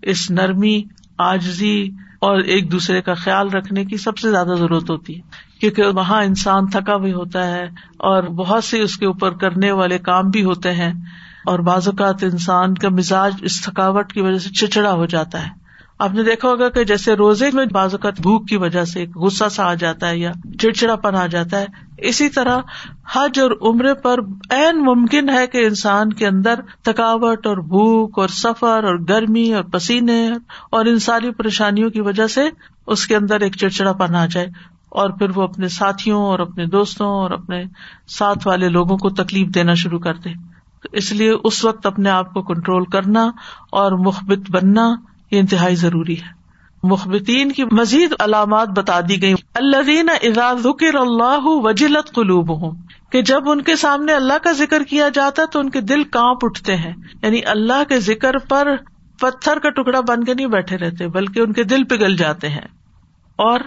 اس 0.01 0.31
نرمی 0.31 0.83
آجزی 1.21 1.89
اور 2.21 2.39
ایک 2.39 2.71
دوسرے 2.71 3.01
کا 3.01 3.13
خیال 3.13 3.49
رکھنے 3.49 3.85
کی 3.85 3.97
سب 3.97 4.17
سے 4.17 4.31
زیادہ 4.31 4.55
ضرورت 4.59 4.89
ہوتی 4.89 5.15
ہے۔ 5.15 5.51
کیونکہ 5.59 5.83
وہاں 5.83 6.23
انسان 6.23 6.67
تھکا 6.67 6.97
بھی 6.97 7.13
ہوتا 7.13 7.47
ہے 7.47 7.63
اور 7.97 8.23
بہت 8.23 8.63
سے 8.63 8.81
اس 8.81 8.97
کے 8.97 9.05
اوپر 9.05 9.31
کرنے 9.31 9.71
والے 9.71 9.97
کام 9.97 10.29
بھی 10.29 10.43
ہوتے 10.43 10.73
ہیں 10.73 10.93
اور 11.45 11.59
بعض 11.59 11.87
اوقات 11.87 12.23
انسان 12.23 12.73
کا 12.73 12.89
مزاج 12.89 13.33
اس 13.41 13.61
تھکاوٹ 13.61 14.13
کی 14.13 14.21
وجہ 14.21 14.37
سے 14.37 14.49
چچڑا 14.49 14.93
ہو 14.93 15.05
جاتا 15.05 15.43
ہے۔ 15.43 15.61
آپ 15.99 16.13
نے 16.13 16.23
دیکھا 16.23 16.49
ہوگا 16.49 16.69
کہ 16.69 16.83
جیسے 16.83 17.13
روزے 17.13 17.49
میں 17.53 17.65
بعض 17.65 17.93
اوقات 17.93 18.21
بھوک 18.21 18.49
کی 18.49 18.57
وجہ 18.57 18.83
سے 18.83 19.05
غصہ 19.15 19.49
سا 19.51 19.65
آ 19.65 19.73
جاتا 19.73 20.09
ہے 20.09 20.17
یا 20.17 20.31
چڑچڑا 20.59 20.95
پن 20.95 21.15
آ 21.15 21.27
جاتا 21.27 21.59
ہے۔ 21.59 21.65
اسی 22.01 22.29
طرح 22.29 22.57
حج 23.13 23.39
اور 23.39 23.51
عمرے 23.61 23.93
پر 23.93 24.19
این 24.49 24.83
ممکن 24.83 25.29
ہے 25.29 25.47
کہ 25.47 25.57
انسان 25.57 26.13
کے 26.13 26.27
اندر 26.27 26.59
تھکاوٹ 26.83 27.47
اور 27.47 27.57
بھوک 27.57 28.19
اور 28.19 28.27
سفر 28.27 28.83
اور 28.83 28.99
گرمی 29.09 29.53
اور 29.53 29.63
پسینے 29.63 30.29
اور 30.71 30.85
ان 30.85 30.99
ساری 30.99 31.31
پریشانیوں 31.31 31.89
کی 31.89 32.01
وجہ 32.01 32.27
سے 32.27 32.49
اس 32.87 33.07
کے 33.07 33.15
اندر 33.15 33.39
ایک 33.39 33.55
چڑچڑا 33.55 33.93
پن 33.93 34.15
آ 34.15 34.25
جائے 34.25 34.47
اور 34.89 35.09
پھر 35.09 35.29
وہ 35.35 35.41
اپنے 35.41 35.67
ساتھیوں 35.67 36.21
اور 36.21 36.39
اپنے 36.39 36.65
دوستوں 36.65 37.07
اور 37.07 37.31
اپنے 37.31 37.63
ساتھ 38.07 38.47
والے 38.47 38.69
لوگوں 38.69 38.97
کو 38.97 39.09
تکلیف 39.09 39.47
دینا 39.55 39.73
شروع 39.73 39.99
کر 39.99 40.13
دے۔ 40.13 40.29
اس 40.93 41.11
لیے 41.11 41.33
اس 41.43 41.65
وقت 41.65 41.85
اپنے 41.85 42.09
آپ 42.09 42.33
کو 42.33 42.41
کنٹرول 42.41 42.85
کرنا 42.85 43.31
اور 43.71 43.91
مخبت 43.91 44.51
بننا 44.51 44.95
یہ 45.31 45.39
انتہائی 45.39 45.75
ضروری 45.75 46.21
ہے۔ 46.21 46.40
مخبتین 46.83 47.51
کی 47.51 47.63
مزید 47.71 48.13
علامات 48.19 48.67
بتا 48.67 48.99
دی 49.09 49.21
گئی 49.21 49.33
اللہ 49.53 50.53
ذکر 50.59 50.95
اللہ 50.95 51.39
وجلت 51.43 52.13
قلوب 52.13 52.61
ہوں 52.61 52.71
کہ 53.11 53.21
جب 53.21 53.49
ان 53.49 53.61
کے 53.61 53.75
سامنے 53.75 54.13
اللہ 54.13 54.33
کا 54.43 54.51
ذکر 54.51 54.83
کیا 54.83 55.09
جاتا 55.09 55.45
تو 55.45 55.59
ان 55.59 55.69
کے 55.69 55.81
دل 55.81 56.03
کانپ 56.03 56.45
اٹھتے 56.45 56.75
ہیں۔ 56.75 56.93
یعنی 57.23 57.41
اللہ 57.45 57.83
کے 57.89 57.99
ذکر 57.99 58.37
پر 58.37 58.75
پتھر 59.19 59.59
کا 59.59 59.69
ٹکڑا 59.69 59.99
بن 59.99 60.23
کے 60.23 60.33
نہیں 60.33 60.47
بیٹھے 60.47 60.77
رہتے، 60.77 61.07
بلکہ 61.07 61.39
ان 61.39 61.53
کے 61.53 61.63
دل 61.63 61.83
پگل 61.83 62.17
جاتے 62.17 62.49
ہیں۔ 62.49 62.67
اور 63.35 63.59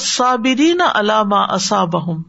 صابرین 0.00 0.80
علامہ 0.94 1.36
اصابہم، 1.36 2.22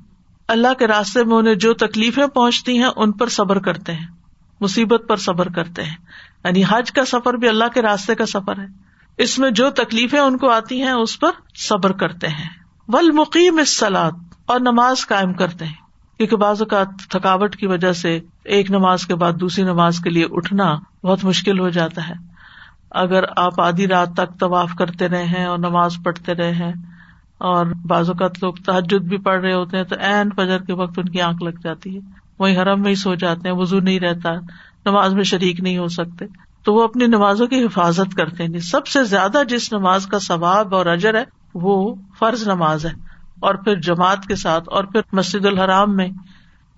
اللہ 0.47 0.73
کے 0.79 0.87
راستے 0.87 1.23
میں 1.23 1.37
انہیں 1.37 1.55
جو 1.55 1.73
تکلیفیں 1.73 2.27
پہنچتی 2.27 2.77
ہیں 2.77 2.89
ان 2.95 3.11
پر 3.11 3.27
صبر 3.27 3.59
کرتے 3.59 3.93
ہیں، 3.93 4.07
مصیبت 4.61 5.01
پر 5.07 5.15
صبر 5.15 5.47
کرتے 5.47 5.83
ہیں۔ 5.83 5.95
یعنی 6.43 6.63
حج 6.69 6.91
کا 6.91 7.05
سفر 7.05 7.33
بھی 7.33 7.47
اللہ 7.47 7.65
کے 7.73 7.81
راستے 7.81 8.15
کا 8.15 8.25
سفر 8.25 8.59
ہے۔ 8.59 8.92
اس 9.17 9.39
میں 9.39 9.49
جو 9.51 9.69
تکلیفیں 9.69 10.19
ان 10.19 10.37
کو 10.37 10.49
آتی 10.49 10.81
ہیں 10.81 10.91
اس 10.91 11.19
پر 11.19 11.31
صبر 11.55 11.91
کرتے 11.91 12.27
ہیں۔ 12.27 12.49
ول 12.87 13.11
مقیم 13.11 13.63
سلاد 13.63 14.11
اور 14.45 14.59
نماز 14.59 15.07
قائم 15.07 15.33
کرتے 15.33 15.65
ہیں۔ 15.65 15.81
کیونکہ 16.17 16.35
بعض 16.35 16.61
اوقات 16.61 16.87
تھکاوٹ 17.09 17.55
کی 17.55 17.67
وجہ 17.67 17.91
سے 17.91 18.19
ایک 18.43 18.71
نماز 18.71 19.05
کے 19.05 19.15
بعد 19.15 19.33
دوسری 19.33 19.63
نماز 19.63 19.99
کے 19.99 20.09
لیے 20.09 20.25
اٹھنا 20.31 20.73
بہت 21.03 21.23
مشکل 21.25 21.59
ہو 21.59 21.69
جاتا 21.69 22.09
ہے۔ 22.09 22.13
اگر 22.91 23.23
آپ 23.35 23.61
آدھی 23.61 23.87
رات 23.87 24.13
تک 24.13 24.39
طواف 24.39 24.71
کرتے 24.77 25.07
رہے 25.07 25.23
ہیں 25.23 25.45
اور 25.45 25.57
نماز 25.57 25.97
پڑھتے 26.03 26.33
رہے 26.33 26.51
ہیں، 26.51 26.73
اور 27.37 27.65
بعض 27.65 28.09
اوقات 28.09 28.43
لوگ 28.43 28.53
تحجد 28.53 29.01
بھی 29.01 29.17
پڑھ 29.17 29.41
رہے 29.41 29.53
ہوتے 29.53 29.77
ہیں، 29.77 29.83
تو 29.83 29.95
این 29.99 30.29
فجر 30.35 30.59
کے 30.59 30.73
وقت 30.73 30.99
ان 30.99 31.09
کی 31.09 31.21
آنکھ 31.21 31.43
لگ 31.43 31.59
جاتی 31.63 31.95
ہے۔ 31.95 32.01
وہی 32.39 32.57
حرم 32.57 32.81
میں 32.81 32.89
ہی 32.89 32.95
سو 32.95 33.15
جاتے 33.15 33.49
ہیں 33.49 33.55
وزو 33.55 33.79
نہیں 33.79 33.99
رہتا، 33.99 34.33
نماز 34.85 35.13
میں 35.13 35.23
شریک 35.23 35.59
نہیں 35.59 35.77
ہو 35.77 35.87
سکتے۔ 35.87 36.25
تو 36.63 36.73
وہ 36.73 36.83
اپنی 36.83 37.07
نمازوں 37.07 37.47
کی 37.47 37.65
حفاظت 37.65 38.15
کرتے 38.15 38.43
ہیں۔ 38.43 38.49
یعنی 38.49 38.59
سب 38.59 38.87
سے 38.87 39.03
زیادہ 39.03 39.41
جس 39.49 39.73
نماز 39.73 40.05
کا 40.05 40.19
ثواب 40.19 40.75
اور 40.75 40.85
اجر 40.85 41.15
ہے، 41.15 41.23
وہ 41.53 41.95
فرض 42.19 42.47
نماز 42.47 42.85
ہے۔ 42.85 42.91
اور 43.39 43.55
پھر 43.55 43.79
جماعت 43.79 44.25
کے 44.25 44.35
ساتھ، 44.35 44.63
اور 44.67 44.83
پھر 44.83 45.01
مسجد 45.11 45.45
الحرام 45.45 45.95
میں 45.95 46.07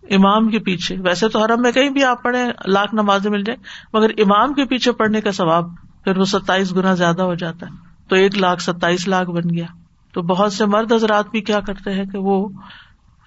امام 0.10 0.50
کے 0.50 0.60
پیچھے۔ 0.60 0.98
ویسے 1.00 1.30
تو 1.30 1.44
حرم 1.44 1.62
میں 1.62 1.72
کہیں 1.72 1.90
بھی 1.90 2.04
آپ 2.04 2.24
پڑھے 2.24 2.46
لاکھ 2.68 2.96
نمازیں 2.96 3.32
مل 3.32 3.44
جائیں، 3.44 3.64
مگر 3.94 4.10
امام 4.18 4.54
کے 4.54 4.66
پیچھے 4.66 4.92
پڑھنے 4.92 5.22
کا 5.22 5.32
ثواب، 5.32 5.70
پھر 6.04 6.18
وہ 6.18 6.26
ستائیس 6.26 6.76
گنا 6.76 6.94
زیادہ 6.94 7.22
ہو 7.22 7.34
جاتا 7.34 7.66
ہے۔ 7.66 7.72
تو 8.08 8.16
ایک 8.16 8.38
لاکھ 8.38 8.62
ستائیس 8.62 9.08
لاکھ 9.08 9.30
بن 9.30 9.50
گیا۔ 9.54 9.66
تو 10.14 10.22
بہت 10.22 10.54
سے 10.54 10.66
مرد 10.66 10.92
حضرات 10.92 11.30
بھی 11.32 11.42
کیا 11.42 11.60
کرتے 11.60 11.92
ہیں 11.92 12.06
کہ 12.06 12.18
وہ 12.18 12.50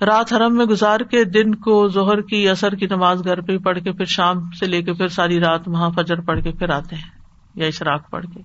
رات 0.06 0.32
حرم 0.32 0.56
میں 0.56 0.66
گزار 0.66 1.00
کے 1.00 1.24
دن 1.24 1.54
کو 1.54 1.88
ظہر 1.88 2.20
کی 2.20 2.48
اثر 2.48 2.74
کی 2.74 2.86
نماز 2.86 3.24
گھر 3.24 3.40
پہ 3.40 3.58
پڑھ 3.58 3.78
کے 3.78 3.92
پھر 3.92 4.04
شام 4.04 4.50
سے 4.50 4.66
لے 4.66 4.82
کے 4.82 4.92
پھر 4.92 5.08
ساری 5.08 5.40
رات 5.40 5.68
وہاں 5.68 5.90
فجر 5.90 6.20
پڑھ 6.20 6.42
کے 6.42 6.52
پھر 6.52 6.70
آتے 6.70 6.96
ہیں 6.96 7.10
یا 7.54 7.66
اشراق 7.66 8.10
پڑھ 8.10 8.26
کے۔ 8.34 8.42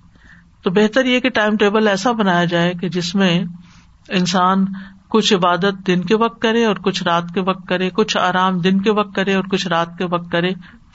تو 0.64 0.70
بہتر 0.70 1.06
یہ 1.06 1.20
کہ 1.20 1.30
ٹائم 1.30 1.58
ٹیبل 1.58 1.88
ایسا 1.88 2.12
بنایا 2.12 2.46
جائے 2.46 2.74
کہ 2.74 2.90
جس 2.90 3.16
میں 3.16 3.44
انسان 4.10 4.66
کچھ 5.08 5.34
عبادت 5.34 5.88
دن 5.88 6.02
کے 6.02 6.16
وقت 6.16 6.42
کرے 6.42 6.66
اور 6.66 6.76
کچھ 6.76 7.04
رات 7.04 7.24
کے 7.34 7.42
وقت 7.42 7.68
کرے، 7.68 7.90
کچھ 7.90 8.18
آرام 8.18 8.60
دن 8.60 8.82
کے 8.82 8.92
وقت 8.92 9.16
کرے 9.16 9.34
اور 9.34 9.44
کچھ 9.44 9.68
رات 9.68 9.98
کے 9.98 10.06
وقت 10.06 10.32
کرے۔ 10.32 10.52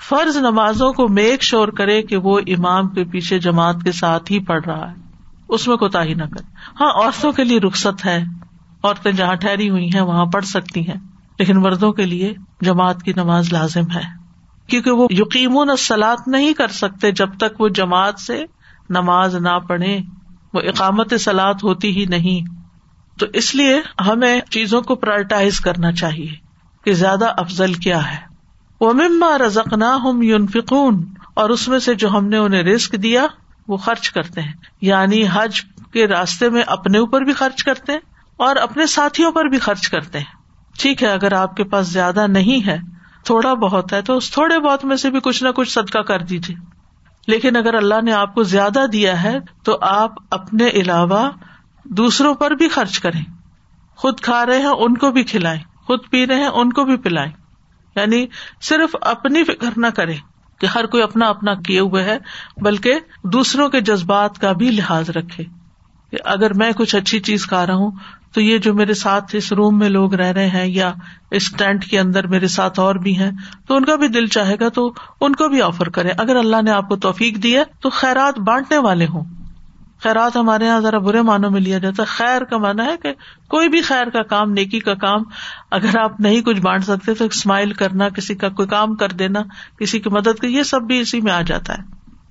فرض 0.08 0.36
نمازوں 0.36 0.92
کو 0.92 1.08
میک 1.08 1.42
شور 1.42 1.68
کرے 1.68 2.02
کہ 2.02 2.16
وہ 2.16 2.40
امام 2.46 2.88
کے 2.88 3.04
پیچھے 3.04 3.38
جماعت 3.38 3.76
کے 3.84 3.92
ساتھ 3.92 4.32
ہی 4.32 4.38
پڑھ 4.38 4.64
رہا 4.66 4.90
ہے، 4.90 4.96
اس 5.48 5.68
میں 5.68 5.76
کوتا 5.76 6.04
ہی 6.04 6.14
نہ 6.14 6.24
کرے۔ 6.24 6.50
ہاں 6.80 6.90
عورتوں 6.90 7.32
کے 7.32 7.44
لیے 7.44 7.58
رخصت 7.58 8.06
ہے۔ 8.06 8.24
عورتیں 8.84 9.12
جہاں 9.12 9.34
ٹھہری 9.34 9.70
ہوئی 9.70 9.88
ہیں 9.94 10.00
وہاں 10.00 10.26
پڑھ 10.26 10.44
سکتی 10.44 10.88
ہیں، 10.88 10.96
لیکن 11.38 11.56
مردوں 11.56 11.92
کے 11.92 12.06
لیے 12.06 12.34
جماعت 12.60 13.02
کی 13.02 13.12
نماز 13.16 13.52
لازم 13.52 13.90
ہے۔ 13.94 14.18
کیونکہ 14.66 14.90
وہ 14.90 15.06
یقین 15.10 15.76
سلاد 15.78 16.16
نہیں 16.26 16.52
کر 16.52 16.68
سکتے 16.68 17.12
جب 17.12 17.28
تک 17.36 17.60
وہ 17.60 17.68
جماعت 17.68 18.20
سے 18.20 18.44
نماز 18.90 19.36
نہ 19.36 19.58
پڑھے 19.68 19.98
وہ 20.54 20.60
اقامت 20.60 21.14
سلاد 21.20 21.54
ہوتی 21.62 22.00
ہی 22.00 22.04
نہیں۔ 22.04 22.58
تو 23.18 23.26
اس 23.32 23.54
لیے 23.54 23.80
ہمیں 24.06 24.40
چیزوں 24.50 24.82
کو 24.82 24.94
پرائرٹائز 24.94 25.60
کرنا 25.60 25.92
چاہیے 25.92 26.34
کہ 26.84 26.92
زیادہ 26.92 27.26
افضل 27.36 27.74
کیا 27.74 28.10
ہے۔ 28.10 28.16
وہ 28.80 28.92
مما 28.92 29.38
رزق 29.38 29.72
نہ 29.72 29.84
ہم 29.84 30.22
یون 30.22 30.46
فکون 30.46 31.04
اور 31.34 31.50
اس 31.50 31.68
میں 31.68 31.78
سے 31.78 31.94
جو 31.94 32.08
ہم 32.08 32.28
نے 32.28 32.36
انہیں 32.36 32.62
رسک 32.62 32.92
دیا، 32.92 33.26
وہ 33.68 33.76
خرچ 33.76 34.10
کرتے 34.10 34.40
ہیں۔ 34.42 34.52
یعنی 34.80 35.22
حج 35.32 35.62
کے 35.92 36.06
راستے 36.06 36.50
میں 36.50 36.62
اپنے 36.66 36.98
اوپر 36.98 37.20
بھی 37.20 37.32
خرچ 37.32 37.64
کرتے 37.64 37.92
ہیں 37.92 38.00
اور 38.38 38.56
اپنے 38.56 38.86
ساتھیوں 38.86 39.32
پر 39.32 39.44
بھی 39.44 39.58
خرچ 39.58 39.88
کرتے 39.88 40.18
ہیں۔ 40.18 40.38
ٹھیک 40.78 41.02
ہے، 41.02 41.08
اگر 41.08 41.32
آپ 41.32 41.56
کے 41.56 41.64
پاس 41.64 41.86
زیادہ 41.86 42.26
نہیں 42.26 42.66
ہے، 42.66 42.78
تھوڑا 43.24 43.54
بہت 43.54 43.92
ہے، 43.92 44.02
تو 44.02 44.16
اس 44.16 44.30
تھوڑے 44.30 44.58
بہت 44.58 44.84
میں 44.84 44.96
سے 44.96 45.10
بھی 45.10 45.20
کچھ 45.20 45.44
نہ 45.44 45.48
کچھ 45.48 45.72
صدقہ 45.72 45.98
کر 45.98 46.20
دیجیے 46.20 46.56
لیکن 47.26 47.56
اگر 47.56 47.74
اللہ 47.74 47.94
نے 48.02 48.12
آپ 48.12 48.34
کو 48.34 48.42
زیادہ 48.42 48.86
دیا 48.92 49.22
ہے، 49.22 49.38
تو 49.64 49.78
آپ 49.80 50.12
اپنے 50.30 50.68
علاوہ 50.68 51.30
دوسروں 51.84 52.34
پر 52.34 52.50
بھی 52.50 52.68
خرچ 52.68 53.00
کریں۔ 53.00 53.24
خود 53.96 54.20
کھا 54.20 54.46
رہے 54.46 54.58
ہیں، 54.58 54.66
ان 54.66 54.96
کو 54.96 55.10
بھی 55.10 55.22
کھلائیں۔ 55.22 55.60
خود 55.76 56.00
پی 56.10 56.26
رہے 56.26 56.36
ہیں، 56.36 56.48
ان 56.48 56.72
کو 56.72 56.84
بھی 56.84 56.96
پلائیں۔ 56.96 57.32
یعنی 57.96 58.26
صرف 58.62 58.96
اپنی 59.00 59.44
فکر 59.44 59.70
نہ 59.76 59.86
کرے 59.86 60.14
کہ 60.60 60.66
ہر 60.66 60.86
کوئی 60.86 61.02
اپنا 61.02 61.26
اپنا 61.26 61.54
کیے 61.54 61.80
ہوئے 61.80 62.02
ہے، 62.02 62.18
بلکہ 62.56 62.94
دوسروں 63.24 63.68
کے 63.68 63.80
جذبات 63.80 64.38
کا 64.38 64.52
بھی 64.52 64.70
لحاظ 64.70 65.10
رکھے۔ 65.10 65.44
کہ 66.10 66.16
اگر 66.24 66.54
میں 66.54 66.72
کچھ 66.72 66.96
اچھی 66.96 67.20
چیز 67.20 67.46
کھا 67.46 67.66
رہا 67.66 67.74
ہوں 67.74 67.90
تو 68.34 68.40
یہ 68.40 68.58
جو 68.58 68.74
میرے 68.74 68.94
ساتھ 68.94 69.36
اس 69.36 69.52
روم 69.52 69.78
میں 69.78 69.88
لوگ 69.88 70.14
رہ 70.14 70.32
رہے 70.32 70.48
ہیں 70.48 70.66
یا 70.66 70.92
اس 71.30 71.52
ٹینٹ 71.52 71.84
کے 71.84 72.00
اندر 72.00 72.26
میرے 72.26 72.48
ساتھ 72.48 72.80
اور 72.80 72.94
بھی 72.94 73.18
ہیں، 73.18 73.30
تو 73.68 73.76
ان 73.76 73.84
کا 73.84 73.94
بھی 73.94 74.08
دل 74.08 74.26
چاہے 74.26 74.56
گا 74.60 74.68
تو 74.68 74.92
ان 75.20 75.34
کو 75.34 75.48
بھی 75.48 75.62
آفر 75.62 75.88
کرے 75.88 76.08
اگر 76.18 76.36
اللہ 76.36 76.62
نے 76.62 76.70
آپ 76.70 76.88
کو 76.88 76.96
توفیق 76.96 77.42
دی 77.42 77.56
ہے 77.56 77.62
تو 77.80 77.90
خیرات 77.90 78.38
بانٹنے 78.38 78.78
والے 78.78 79.06
ہوں۔ 79.06 79.24
خیرات 80.02 80.36
ہمارے 80.36 80.64
یہاں 80.64 80.80
ذرا 80.80 80.98
برے 80.98 81.22
معنوں 81.22 81.50
میں 81.50 81.60
لیا 81.60 81.78
جاتا 81.78 82.02
ہے۔ 82.02 82.06
خیر 82.06 82.44
کا 82.44 82.58
مانا 82.58 82.84
ہے 82.84 82.96
کہ 83.02 83.12
کوئی 83.48 83.68
بھی 83.68 83.80
خیر 83.80 84.08
کا 84.08 84.22
کام، 84.22 84.52
نیکی 84.52 84.80
کا 84.80 84.94
کام 84.94 85.22
اگر 85.70 85.98
آپ 85.98 86.20
نہیں 86.20 86.40
کچھ 86.40 86.60
بانٹ 86.60 86.84
سکتے 86.84 87.14
تو 87.14 87.24
اسمائل 87.24 87.72
کرنا، 87.72 88.08
کسی 88.08 88.34
کا 88.34 88.48
کوئی 88.48 88.68
کام 88.68 88.94
کر 88.94 89.08
دینا، 89.08 89.42
کسی 89.80 89.98
کی 89.98 90.10
مدد 90.10 90.38
کر 90.40 90.48
یہ 90.48 90.62
سب 90.62 90.82
بھی 90.82 91.00
اسی 91.00 91.20
میں 91.20 91.32
آ 91.32 91.42
جاتا 91.42 91.74
ہے۔ 91.74 91.82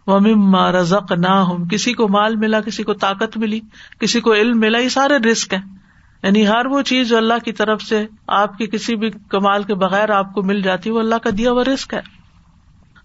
وہ 0.07 0.19
رزق 0.71 1.11
نہ 1.11 1.27
ہوں 1.27 1.65
کسی 1.65 1.93
کو 1.93 2.07
مال 2.07 2.35
ملا، 2.35 2.61
کسی 2.61 2.83
کو 2.83 2.93
طاقت 2.93 3.37
ملی، 3.37 3.59
کسی 3.99 4.21
کو 4.21 4.33
علم 4.33 4.59
ملا، 4.59 4.79
یہ 4.79 4.89
سارے 4.89 5.17
رسک 5.17 5.53
ہیں۔ 5.53 5.76
یعنی 6.23 6.47
ہر 6.47 6.65
وہ 6.65 6.81
چیز 6.81 7.09
جو 7.09 7.17
اللہ 7.17 7.33
کی 7.45 7.51
طرف 7.51 7.81
سے 7.81 8.05
آپ 8.27 8.57
کے 8.57 8.67
کسی 8.67 8.95
بھی 8.95 9.09
کمال 9.09 9.63
کے 9.63 9.75
بغیر 9.75 10.09
آپ 10.09 10.33
کو 10.33 10.43
مل 10.43 10.61
جاتی 10.61 10.89
وہ 10.89 10.99
اللہ 10.99 11.15
کا 11.15 11.29
دیا 11.37 11.51
ہوا 11.51 11.63
رسک 11.63 11.93
ہے۔ 11.93 12.01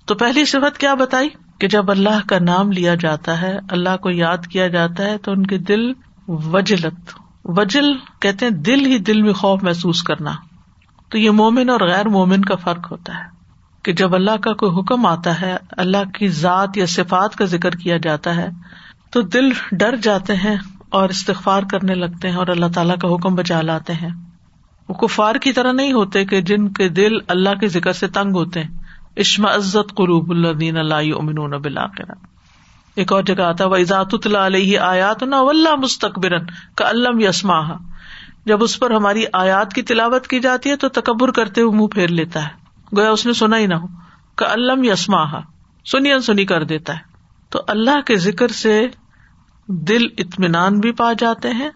تو 0.06 0.14
پہلی 0.14 0.44
صفت 0.44 0.78
کیا 0.78 0.94
بتائی؟ 0.94 1.28
کہ 1.58 1.68
جب 1.68 1.90
اللہ 1.90 2.28
کا 2.28 2.38
نام 2.38 2.72
لیا 2.72 2.94
جاتا 2.94 3.40
ہے، 3.40 3.58
اللہ 3.70 3.96
کو 3.96 4.10
یاد 4.10 4.46
کیا 4.50 4.68
جاتا 4.68 5.04
ہے، 5.04 5.18
تو 5.18 5.32
ان 5.32 5.46
کے 5.46 5.58
دل 5.58 5.92
وجلت۔ 6.28 7.14
وجل 7.44 7.92
کہتے 8.20 8.46
ہیں 8.46 8.52
دل 8.52 8.86
ہی 8.86 8.98
دل 8.98 9.22
میں 9.22 9.32
خوف 9.32 9.62
محسوس 9.62 10.02
کرنا۔ 10.02 10.32
تو 11.08 11.18
یہ 11.18 11.30
مومن 11.30 11.70
اور 11.70 11.80
غیر 11.80 12.08
مومن 12.08 12.44
کا 12.44 12.54
فرق 12.54 12.92
ہوتا 12.92 13.18
ہے۔ 13.18 13.24
کہ 13.82 13.92
جب 13.92 14.14
اللہ 14.14 14.36
کا 14.36 14.52
کوئی 14.52 14.80
حکم 14.80 15.06
آتا 15.06 15.40
ہے، 15.40 15.56
اللہ 15.70 16.10
کی 16.18 16.28
ذات 16.28 16.76
یا 16.76 16.86
صفات 16.86 17.36
کا 17.36 17.44
ذکر 17.44 17.70
کیا 17.70 17.96
جاتا 17.96 18.36
ہے، 18.36 18.48
تو 19.10 19.20
دل 19.20 19.48
ڈر 19.72 19.96
جاتے 19.96 20.36
ہیں 20.36 20.56
اور 20.92 21.08
استغفار 21.08 21.62
کرنے 21.62 21.94
لگتے 21.94 22.28
ہیں 22.28 22.36
اور 22.36 22.46
اللہ 22.46 22.66
تعالیٰ 22.74 22.96
کا 22.96 23.08
حکم 23.08 23.34
بچا 23.34 23.60
لاتے 23.60 23.92
ہیں۔ 23.92 24.10
وہ 24.88 24.94
کفار 24.94 25.34
کی 25.34 25.52
طرح 25.52 25.72
نہیں 25.72 25.92
ہوتے 25.92 26.24
کہ 26.24 26.40
جن 26.40 26.68
کے 26.68 26.88
دل 26.88 27.12
اللہ 27.28 27.54
کے 27.60 27.68
ذکر 27.68 27.92
سے 27.92 28.06
تنگ 28.06 28.32
ہوتے 28.34 28.62
ہیں۔ 28.62 28.70
اشما 29.16 29.54
عزت 29.54 29.94
قروب 29.96 30.30
اللہ 30.30 30.78
اللہ 30.78 30.94
امن 30.94 31.34
بلاقرا 31.34 32.26
ایک 32.94 33.12
اور 33.12 33.22
جگہ 33.22 33.42
آتا 33.42 33.66
وزات 33.66 34.26
علیہ 34.26 34.78
آیات 34.78 35.22
نہ 35.22 35.34
ولہ 35.34 35.74
مستقبر 35.74 36.32
کا 36.74 36.90
علم 36.90 37.20
یسما 37.20 37.60
جب 38.44 38.62
اس 38.62 38.80
پر 38.80 38.90
ہماری 38.90 39.24
آیات 39.32 39.72
کی 39.72 39.82
تلاوت 39.82 40.26
کی 40.26 40.40
جاتی 40.40 40.70
ہے 40.70 40.76
تو 40.76 40.88
تکبر 40.88 41.30
کرتے 41.30 41.62
ہوئے 41.62 41.78
منہ 41.78 41.86
پھیر 41.86 42.08
لیتا 42.08 42.42
ہے۔ 42.42 42.48
گویا 42.96 43.10
اس 43.10 43.26
نے 43.26 43.32
سنا 43.32 43.58
ہی 43.58 43.66
نہ 43.66 43.74
ہو۔ 43.74 43.86
کا 44.34 44.52
علم 44.52 44.84
یسما 44.84 45.38
سنی 45.84 46.20
سنی 46.20 46.44
کر 46.44 46.64
دیتا 46.64 46.92
ہے۔ 46.92 46.98
تو 47.50 47.62
اللہ 47.68 48.00
کے 48.00 48.16
ذکر 48.16 48.48
سے 48.48 48.88
دل 49.68 50.06
اطمینان 50.18 50.80
بھی 50.80 50.92
پا 50.92 51.12
جاتے 51.12 51.50
ہیں 51.50 51.70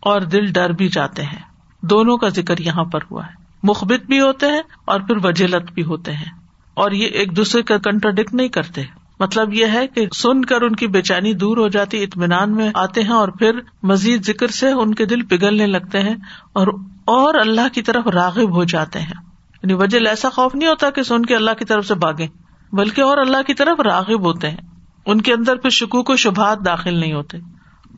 اور 0.00 0.20
دل 0.20 0.52
ڈر 0.52 0.70
بھی 0.70 0.88
جاتے 0.88 1.22
ہیں۔ 1.22 1.38
دونوں 1.82 2.16
کا 2.16 2.28
ذکر 2.28 2.54
یہاں 2.58 2.84
پر 2.84 3.00
ہوا 3.10 3.26
ہے۔ 3.26 3.32
مخبت 3.62 4.06
بھی 4.06 4.20
ہوتے 4.20 4.46
ہیں 4.46 4.62
اور 4.84 5.00
پھر 5.00 5.16
وجلت 5.24 5.72
بھی 5.72 5.82
ہوتے 5.82 6.12
ہیں۔ 6.12 6.30
اور 6.74 6.90
یہ 6.90 7.06
ایک 7.06 7.36
دوسرے 7.36 7.62
کا 7.62 7.78
کنٹراڈکٹ 7.78 8.34
نہیں 8.34 8.48
کرتے۔ 8.48 8.82
مطلب 9.20 9.54
یہ 9.54 9.66
ہے 9.66 9.86
کہ 9.86 10.06
سن 10.16 10.44
کر 10.44 10.62
ان 10.62 10.76
کی 10.76 10.86
بے 10.86 11.02
چینی 11.02 11.32
دور 11.32 11.56
ہو 11.56 11.68
جاتی، 11.68 12.02
اطمینان 12.02 12.56
میں 12.56 12.70
آتے 12.74 13.02
ہیں 13.02 13.12
اور 13.12 13.28
پھر 13.28 13.60
مزید 13.82 14.24
ذکر 14.26 14.46
سے 14.46 14.72
ان 14.72 14.94
کے 14.94 15.04
دل 15.04 15.22
پگھلنے 15.22 15.66
لگتے 15.66 16.00
ہیں 16.00 16.14
اور 16.52 16.66
اور 17.04 17.34
اللہ 17.34 17.68
کی 17.72 17.82
طرف 17.82 18.06
راغب 18.06 18.56
ہو 18.56 18.64
جاتے 18.64 18.98
ہیں۔ 18.98 19.24
یعنی 19.54 19.74
وجہ 19.74 20.08
ایسا 20.08 20.28
خوف 20.28 20.54
نہیں 20.54 20.68
ہوتا 20.68 20.90
کہ 20.90 21.02
سن 21.02 21.26
کے 21.26 21.36
اللہ 21.36 21.50
کی 21.58 21.64
طرف 21.64 21.86
سے 21.86 21.94
بھاگے 21.94 22.26
بلکہ 22.72 23.00
اور 23.00 23.18
اللہ 23.18 23.42
کی 23.46 23.54
طرف 23.54 23.80
راغب 23.80 24.24
ہوتے 24.24 24.50
ہیں۔ 24.50 24.73
ان 25.06 25.20
کے 25.20 25.32
اندر 25.32 25.56
پھر 25.56 25.70
شکوک 25.70 26.10
و 26.10 26.16
شبہات 26.16 26.58
داخل 26.66 26.94
نہیں 26.94 27.12
ہوتے، 27.12 27.38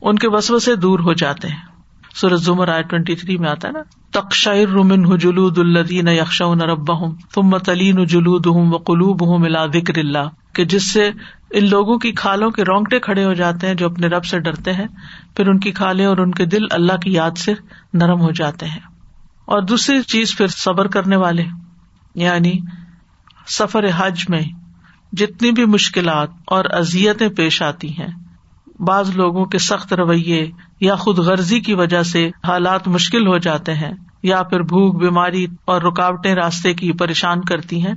ان 0.03 0.17
کے 0.17 0.29
وسو 0.29 0.59
سے 0.59 0.77
دور 0.77 0.99
ہو 0.99 1.13
جاتے 1.13 1.49
ہیں۔ 1.49 1.77
سورج 2.15 2.41
زمر 2.41 2.69
آئے 2.69 2.83
ٹوینٹی 2.83 3.15
تھری 3.15 3.37
میں 3.37 3.49
آتا 3.49 3.69
ہے 3.69 3.73
نا 3.73 3.83
تقشیر 4.11 4.69
رومن 4.69 5.19
جلود 5.19 5.59
الدین 5.59 6.09
یکش 6.09 6.43
رب 6.43 7.01
ہوں 7.01 7.15
تم 7.35 7.59
تلین 7.59 8.05
جلود 8.05 8.47
ہوں 8.47 8.73
و 8.73 8.77
قلوب 8.77 9.27
ہوں 9.27 9.39
ملا 9.39 9.67
ذکر 9.67 9.99
اللہ، 9.99 10.29
کہ 10.53 10.65
جس 10.65 10.93
سے 10.93 11.11
ان 11.51 11.69
لوگوں 11.71 11.99
کی 11.99 12.13
کھالوں 12.13 12.51
کے 12.51 12.65
رونگٹے 12.65 13.01
کھڑے 13.01 13.25
ہو 13.25 13.33
جاتے 13.33 13.67
ہیں 13.67 13.75
جو 13.75 13.87
اپنے 13.87 14.07
رب 14.07 14.25
سے 14.25 14.39
ڈرتے 14.41 14.73
ہیں، 14.73 14.87
پھر 15.37 15.49
ان 15.49 15.59
کی 15.59 15.73
کھالیں 15.73 16.07
اور 16.07 16.19
ان 16.19 16.31
کے 16.31 16.45
دل 16.45 16.63
اللہ 16.71 16.97
کی 16.97 17.13
یاد 17.13 17.39
سے 17.39 17.55
نرم 17.95 18.21
ہو 18.21 18.31
جاتے 18.31 18.67
ہیں۔ 18.67 18.81
اور 19.45 19.63
دوسری 19.63 20.03
چیز 20.03 20.37
پھر 20.37 20.47
صبر 20.47 20.87
کرنے 20.87 21.17
والے 21.17 21.45
یعنی 22.15 22.53
سفر 23.47 23.85
حج 23.97 24.25
میں 24.29 24.43
جتنی 25.13 25.51
بھی 25.51 25.65
مشکلات 25.65 26.29
اور 26.47 26.65
ازیتیں 26.71 27.29
پیش 27.29 27.63
آتی 27.63 27.89
ہیں، 27.89 28.09
بعض 28.83 29.17
لوگوں 29.17 29.45
کے 29.45 29.59
سخت 29.59 29.93
رویے 29.93 30.51
یا 30.81 30.95
خود 30.95 31.19
غرضی 31.19 31.61
کی 31.61 31.75
وجہ 31.75 32.03
سے 32.03 32.31
حالات 32.45 32.89
مشکل 32.89 33.27
ہو 33.27 33.39
جاتے 33.39 33.75
ہیں 33.75 33.93
یا 34.23 34.43
پھر 34.43 34.63
بھوک، 34.63 34.97
بیماری 34.97 35.47
اور 35.65 35.83
رکاوٹیں 35.83 36.35
راستے 36.35 36.75
کی 36.75 36.93
پریشان 36.93 37.41
کرتی 37.41 37.87
ہیں، 37.87 37.95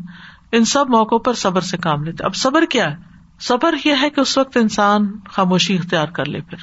ان 0.51 0.65
سب 0.65 0.85
موقعوں 0.89 1.19
پر 1.19 1.33
صبر 1.33 1.61
سے 1.61 1.77
کام 1.77 2.03
لیتے 2.03 2.23
اب 2.23 2.35
صبر 2.35 2.65
کیا 2.65 2.85
ہے؟ 2.85 2.95
صبر 3.39 3.75
یہ 3.85 3.93
ہے 4.01 4.09
کہ 4.09 4.19
اس 4.19 4.37
وقت 4.37 4.57
انسان 4.57 5.07
خاموشی 5.31 5.75
اختیار 5.75 6.07
کر 6.07 6.25
لے 6.25 6.41
پھر۔ 6.41 6.57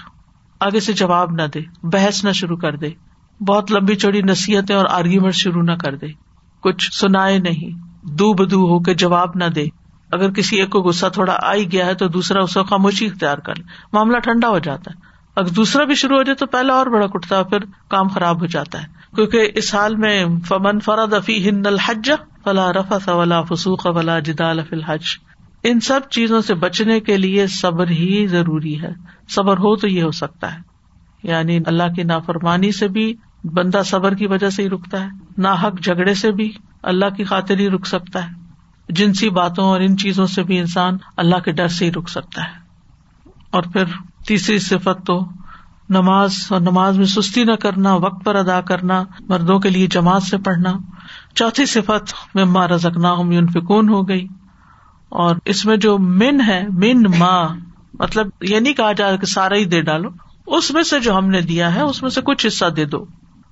آگے 0.61 0.81
سے 0.81 0.93
جواب 0.93 1.33
نہ 1.33 1.43
دے، 1.55 1.61
بحث 1.83 2.25
نہ 2.25 2.33
شروع 2.33 2.57
کر 2.57 2.77
دے۔ 2.77 2.91
بہت 3.41 3.73
لمبی 3.73 3.95
چوڑی 3.95 4.23
نصیحتیں 4.23 4.77
اور 4.77 4.85
آرگیومنٹ 4.91 5.35
شروع 5.35 5.63
نہ 5.63 5.73
کر 5.73 5.97
دے۔ 5.97 6.07
کچھ 6.63 6.93
سنائے 6.93 7.39
نہیں 7.39 7.79
دو 8.03 8.33
بدو 8.33 8.61
ہو 8.61 8.81
کے 8.81 8.95
جواب 8.95 9.29
نہ 9.35 9.45
دے۔ 9.45 9.67
اگر 10.13 10.31
کسی 10.31 10.61
ایک 10.61 10.71
کو 10.71 10.81
غصہ 10.81 11.07
تھوڑا 11.07 11.37
آئی 11.43 11.73
گیا 11.73 11.87
ہے 11.87 11.95
تو 11.95 12.09
دوسرا 12.09 12.43
اس 12.43 12.55
کو 12.55 12.65
خاموشی 12.65 13.07
اختیار 13.07 13.39
کر 13.39 13.55
لے۔ 13.57 13.65
معاملہ 13.93 14.19
ٹھنڈا 14.19 14.49
ہو 14.49 14.59
جاتا 14.59 14.91
ہے۔ 14.91 15.01
اگر 15.37 15.49
دوسرا 15.49 15.85
بھی 15.85 15.95
شروع 15.95 16.17
ہو 16.17 16.23
جائے 16.23 16.35
تو 16.35 16.47
پہلا 16.47 16.75
اور 16.75 16.87
بڑا 16.87 17.07
کٹتا 17.07 17.39
ہے، 17.39 17.45
پھر 17.45 17.59
کام 17.89 18.09
خراب 18.09 18.41
ہو 18.41 18.47
جاتا 18.47 18.83
ہے۔ 18.83 18.89
کیونکہ 19.17 19.51
اس 19.55 19.75
حال 19.75 19.97
میں 19.97 20.25
فمن 20.49 20.81
فرد 20.81 21.15
افی 21.15 21.49
ہند 21.49 21.67
الحج 21.67 22.11
فلا 22.45 22.73
رفا 22.73 23.13
ولا 23.13 23.43
فسوق 23.43 23.87
ولا 23.87 24.19
جدال 24.19 24.63
فی 24.63 24.77
الحج۔ 24.77 25.03
ان 25.63 25.81
سب 25.81 26.01
چیزوں 26.11 26.41
سے 26.41 26.55
بچنے 26.55 27.01
کے 27.01 27.17
لیے 27.17 27.47
صبر 27.47 27.89
ہی 27.91 28.27
ضروری 28.27 28.83
ہے۔ 28.83 28.91
صبر 29.29 29.57
ہو 29.57 29.77
تو 29.77 29.89
یہ 29.89 30.03
ہو 30.03 30.11
سکتا 30.11 30.55
ہے۔ 30.55 30.59
یعنی 31.23 31.59
اللہ 31.67 31.93
کی 31.97 32.03
نافرمانی 32.03 32.73
سے 32.73 32.89
بھی 32.89 33.15
بندہ 33.45 33.83
صبر 33.85 34.15
کی 34.15 34.27
وجہ 34.27 34.51
سے 34.51 34.63
ہی 34.63 34.69
رکتا 34.71 35.05
ہے 35.05 35.09
نہ 35.37 35.49
حق 35.49 35.85
جھگڑے 35.85 36.15
سے 36.15 36.33
بھی 36.33 36.53
اللہ 36.83 37.11
کی 37.17 37.25
خاطر 37.25 37.59
ہی 37.59 37.71
رک 37.71 37.87
سکتا 37.87 38.29
ہے۔ 38.29 38.46
جنسی 38.89 39.31
باتوں 39.31 39.65
اور 39.65 39.81
ان 39.81 39.97
چیزوں 39.97 40.27
سے 40.27 40.43
بھی 40.43 40.59
انسان 40.59 40.97
اللہ 41.17 41.37
کے 41.37 41.53
ڈر 41.53 41.69
سے 41.69 41.85
ہی 41.85 41.93
رک 41.93 42.09
سکتا 42.09 42.43
ہے۔ 42.43 42.67
اور 43.51 43.63
پھر 43.63 43.85
تیسری 44.27 44.59
صفت 44.59 45.07
تو 45.07 45.29
نماز، 45.89 46.35
اور 46.49 46.61
نماز 46.61 46.99
میں 46.99 47.07
سستی 47.07 47.45
نہ 47.45 47.53
کرنا، 47.53 47.95
وقت 47.95 48.25
پر 48.25 48.35
ادا 48.35 48.61
کرنا، 48.61 49.05
مردوں 49.21 49.59
کے 49.59 49.71
لیے 49.71 49.87
جماعت 49.87 50.23
سے 50.23 50.39
پڑھنا۔ 50.39 50.73
چوتھی 51.35 51.67
صفت 51.67 52.15
میں 52.35 52.45
ماں 52.45 52.69
رزکنا 52.69 53.13
ہوں 53.13 53.33
یون 53.33 53.47
فکون 53.47 53.89
ہو 53.89 54.09
گئی۔ 54.09 54.27
اور 55.09 55.37
اس 55.45 55.67
میں 55.67 55.77
جو 55.77 55.99
من 55.99 56.41
ہے، 56.47 56.67
من 56.69 57.03
ماں 57.19 57.49
مطلب 57.95 58.27
یہ 58.41 58.61
نہیں 58.61 58.75
کہا 58.75 58.93
جائے 58.93 59.19
کہ 59.19 59.27
سارا 59.27 59.55
ہی 59.55 59.65
دے 59.65 59.83
ڈالو۔ 59.83 60.09
اس 60.47 60.71
میں 60.71 60.83
سے 60.83 61.01
جو 61.01 61.17
ہم 61.17 61.29
نے 61.29 61.41
دیا 61.41 61.75
ہے، 61.75 61.81
اس 61.81 62.03
میں 62.03 62.11
سے 62.11 62.21
کچھ 62.21 62.47
حصہ 62.47 62.65
دے 62.65 62.85
دو۔ 62.85 63.05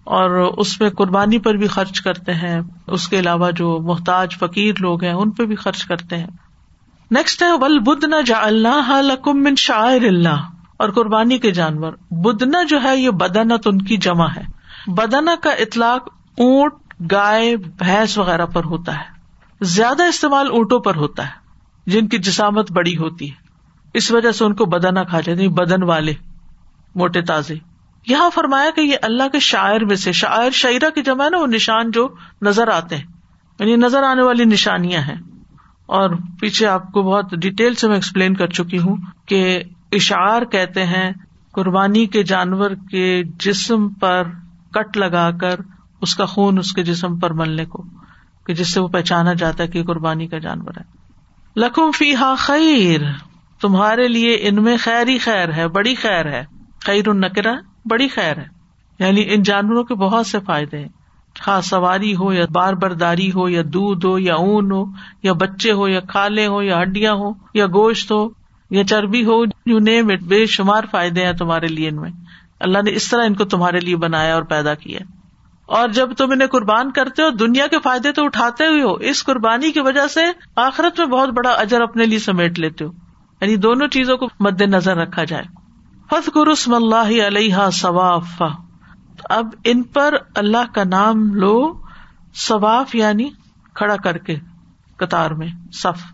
اور 0.05 0.31
اس 0.57 0.81
میں 0.81 0.91
قربانی 0.91 1.39
پر 1.39 1.55
بھی 1.55 1.67
خرچ 1.67 2.01
کرتے 2.01 2.35
ہیں۔ 2.35 2.61
اس 2.87 3.09
کے 3.09 3.19
علاوہ 3.19 3.51
جو 3.51 3.79
محتاج 3.83 4.37
فقیر 4.39 4.75
لوگ 4.81 5.05
ہیں، 5.05 5.13
ان 5.13 5.31
پہ 5.31 5.45
بھی 5.45 5.55
خرچ 5.55 5.85
کرتے 5.85 6.19
ہیں۔ 6.19 6.27
نیکسٹ 7.11 7.43
ہے، 7.43 7.53
ول 7.53 7.79
بدھ 7.79 8.05
نہ 8.05 8.17
جا 8.27 8.39
اللہ 8.41 9.11
من 9.27 9.55
شاعر 9.57 10.05
اللہ 10.05 10.51
اور 10.77 10.89
قربانی 10.89 11.39
کے 11.39 11.51
جانور۔ 11.51 11.93
بدنا 12.11 12.63
جو 12.63 12.83
ہے، 12.83 12.97
یہ 12.97 13.11
بدنت 13.11 13.67
ان 13.67 13.83
کی 13.83 13.97
جمع 13.97 14.27
ہے۔ 14.37 14.43
بدنا 14.87 15.35
کا 15.43 15.51
اطلاق 15.51 16.09
اونٹ، 16.39 16.73
گائے، 17.13 17.57
بھینس 17.57 18.19
وغیرہ 18.19 18.47
پر 18.47 18.65
ہوتا 18.65 18.95
ہے۔ 18.95 19.15
زیادہ 19.61 20.03
استعمال 20.03 20.47
اونٹوں 20.51 20.81
پر 20.81 20.95
ہوتا 20.95 21.27
ہے، 21.27 21.33
جن 21.87 22.09
کی 22.09 22.19
جسامت 22.19 22.73
بڑی 22.73 22.97
ہوتی 22.97 23.31
ہے۔ 23.31 23.35
اس 23.95 24.11
وجہ 24.11 24.31
سے 24.31 24.45
ان 24.45 24.55
کو 24.55 24.65
بدنا 24.65 25.03
کھا 25.03 25.21
جاتے 25.21 25.31
یعنی 25.31 25.49
بدن 25.49 25.83
والے، 25.83 26.13
موٹے 26.95 27.21
تازے۔ 27.23 27.55
یہاں 28.07 28.31
فرمایا 28.31 28.71
کہ 28.71 28.81
یہ 28.81 28.97
اللہ 29.03 29.29
کے 29.29 29.39
شاعر 29.39 29.81
میں 29.81 29.97
سے، 29.97 30.13
شاعر 30.13 30.51
شاعرہ 30.51 30.91
کی 30.91 31.03
جمع 31.03 31.25
ہے 31.25 31.31
نا، 31.31 31.39
وہ 31.39 31.47
نشان 31.47 31.91
جو 31.91 32.09
نظر 32.43 32.69
آتے 32.69 32.97
ہیں۔ 32.97 33.05
یعنی 33.59 33.77
نظر 33.77 34.03
آنے 34.03 34.23
والی 34.23 34.45
نشانیاں 34.45 35.03
ہیں۔ 35.03 35.17
اور 35.87 36.11
پیچھے 36.41 36.67
آپ 36.67 36.93
کو 36.93 37.03
بہت 37.03 37.31
ڈیٹیل 37.31 37.75
سے 37.75 37.89
میں 37.89 37.95
ایکسپلین 37.95 38.35
کر 38.35 38.47
چکی 38.47 38.79
ہوں 38.79 38.97
کہ 39.27 39.63
اشعار 39.93 40.43
کہتے 40.43 40.87
ہیں، 40.87 41.13
قربانی 41.53 42.07
کے 42.07 42.23
جانور 42.23 42.71
کے 42.91 43.23
جسم 43.25 43.89
پر 43.89 44.23
کٹ 44.73 44.97
لگا 44.97 45.31
کر 45.31 45.61
اس 46.01 46.17
کا 46.17 46.25
خون 46.25 46.59
اس 46.59 46.73
کے 46.73 46.83
جسم 46.83 47.19
پر 47.19 47.31
ملنے 47.31 47.65
کو، 47.65 47.85
کہ 48.47 48.55
جس 48.55 48.75
سے 48.75 48.81
وہ 48.81 48.89
پہچانا 48.89 49.33
جاتا 49.33 49.63
ہے 49.63 49.69
کہ 49.69 49.85
قربانی 49.85 50.27
کا 50.27 50.39
جانور 50.39 50.73
ہے۔ 50.81 50.85
لکھم 51.57 51.91
فی 51.91 52.17
ہا 52.17 52.35
خیر، 52.39 53.01
تمہارے 53.61 54.09
لیے 54.09 54.39
ان 54.41 54.63
میں 54.63 54.77
خیر 54.77 55.09
ہی 55.09 55.19
خیر 55.19 55.53
ہے، 55.53 55.69
بڑی 55.69 55.95
خیر 55.95 56.27
ہے۔ 56.27 56.45
خیر 56.85 57.09
النکرا 57.09 57.53
بڑی 57.91 58.09
خیر 58.09 58.39
ہے۔ 58.39 58.47
یعنی 58.99 59.25
ان 59.29 59.43
جانوروں 59.43 59.85
کے 59.85 59.95
بہت 59.95 60.27
سے 60.27 60.39
فائدے 60.41 60.79
ہیں۔ 60.79 60.89
خا 61.41 61.61
سواری 61.61 62.17
ہو 62.17 62.33
یا 62.33 62.45
بار 62.53 62.73
برداری 62.73 63.33
ہو 63.33 63.49
یا 63.49 63.63
دودھ 63.67 64.07
ہو 64.07 64.19
یا 64.19 64.35
اون 64.35 64.73
ہو 64.73 64.85
یا 65.23 65.33
بچے 65.33 65.73
ہو 65.73 65.89
یا 65.89 66.01
کھالے 66.01 66.47
ہو 66.47 66.63
یا 66.63 66.83
ہڈیاں 66.83 67.15
ہو 67.15 67.31
یا 67.55 67.67
گوشت 67.67 68.13
ہو 68.13 68.29
یا 68.71 68.85
چربی 68.85 69.25
ہو 69.25 69.45
یو 69.67 69.79
نیم 69.79 70.11
اٹ 70.11 70.23
بے 70.23 70.47
شمار 70.47 70.85
فائدے 70.91 71.27
ہیں 71.27 71.33
تمہارے 71.33 71.67
لیے 71.67 71.89
ان 71.89 71.97
میں۔ 71.97 72.11
اللہ 72.61 72.79
نے 72.79 72.93
اس 72.93 73.11
طرح 73.11 73.25
ان 73.25 73.35
کو 73.35 73.45
تمہارے 73.45 73.81
لیے 73.81 73.97
بنایا 73.97 74.35
اور 74.35 74.43
پیدا 74.43 74.75
کیا۔ 74.75 74.99
اور 75.67 75.89
جب 75.89 76.13
تم 76.13 76.31
انہیں 76.31 76.49
قربان 76.49 76.91
کرتے 76.91 77.23
ہو، 77.23 77.31
دنیا 77.31 77.67
کے 77.67 77.77
فائدے 77.79 78.13
تو 78.13 78.25
اٹھاتے 78.25 78.67
ہوئے 78.67 78.83
ہو۔ 78.83 78.95
اس 78.95 79.25
قربانی 79.25 79.73
کی 79.73 79.81
وجہ 79.81 80.07
سے 80.07 80.21
آخرت 80.57 80.99
میں 80.99 81.07
بہت 81.07 81.29
بڑا 81.29 81.51
اجر 81.51 81.81
اپنے 81.81 82.07
لیے 82.07 82.19
سمیٹ 82.19 82.59
لیتے 82.59 82.85
ہو۔ 82.85 82.91
یعنی 83.41 83.57
دونوں 83.57 83.89
چیزوں 83.89 84.17
کو 84.17 84.27
مد 84.41 84.63
نظر 84.63 84.97
رکھا 84.97 85.25
جائے۔ 85.25 85.64
فت 86.11 86.31
قرسم 86.35 86.75
اللہ 86.75 87.27
علیہ 87.27 87.57
ثواف 87.73 88.43
اب 89.31 89.47
ان 89.65 89.83
پر 89.83 90.15
اللہ 90.35 90.73
کا 90.75 90.85
نام 90.85 91.35
لو 91.35 91.73
ثواف 92.35 92.95
یعنی 92.95 93.29
کھڑا 93.75 93.97
کر 93.97 94.19
کے، 94.19 94.37
قطار 94.97 95.31
میں، 95.31 95.49
صف۔ 95.73 96.05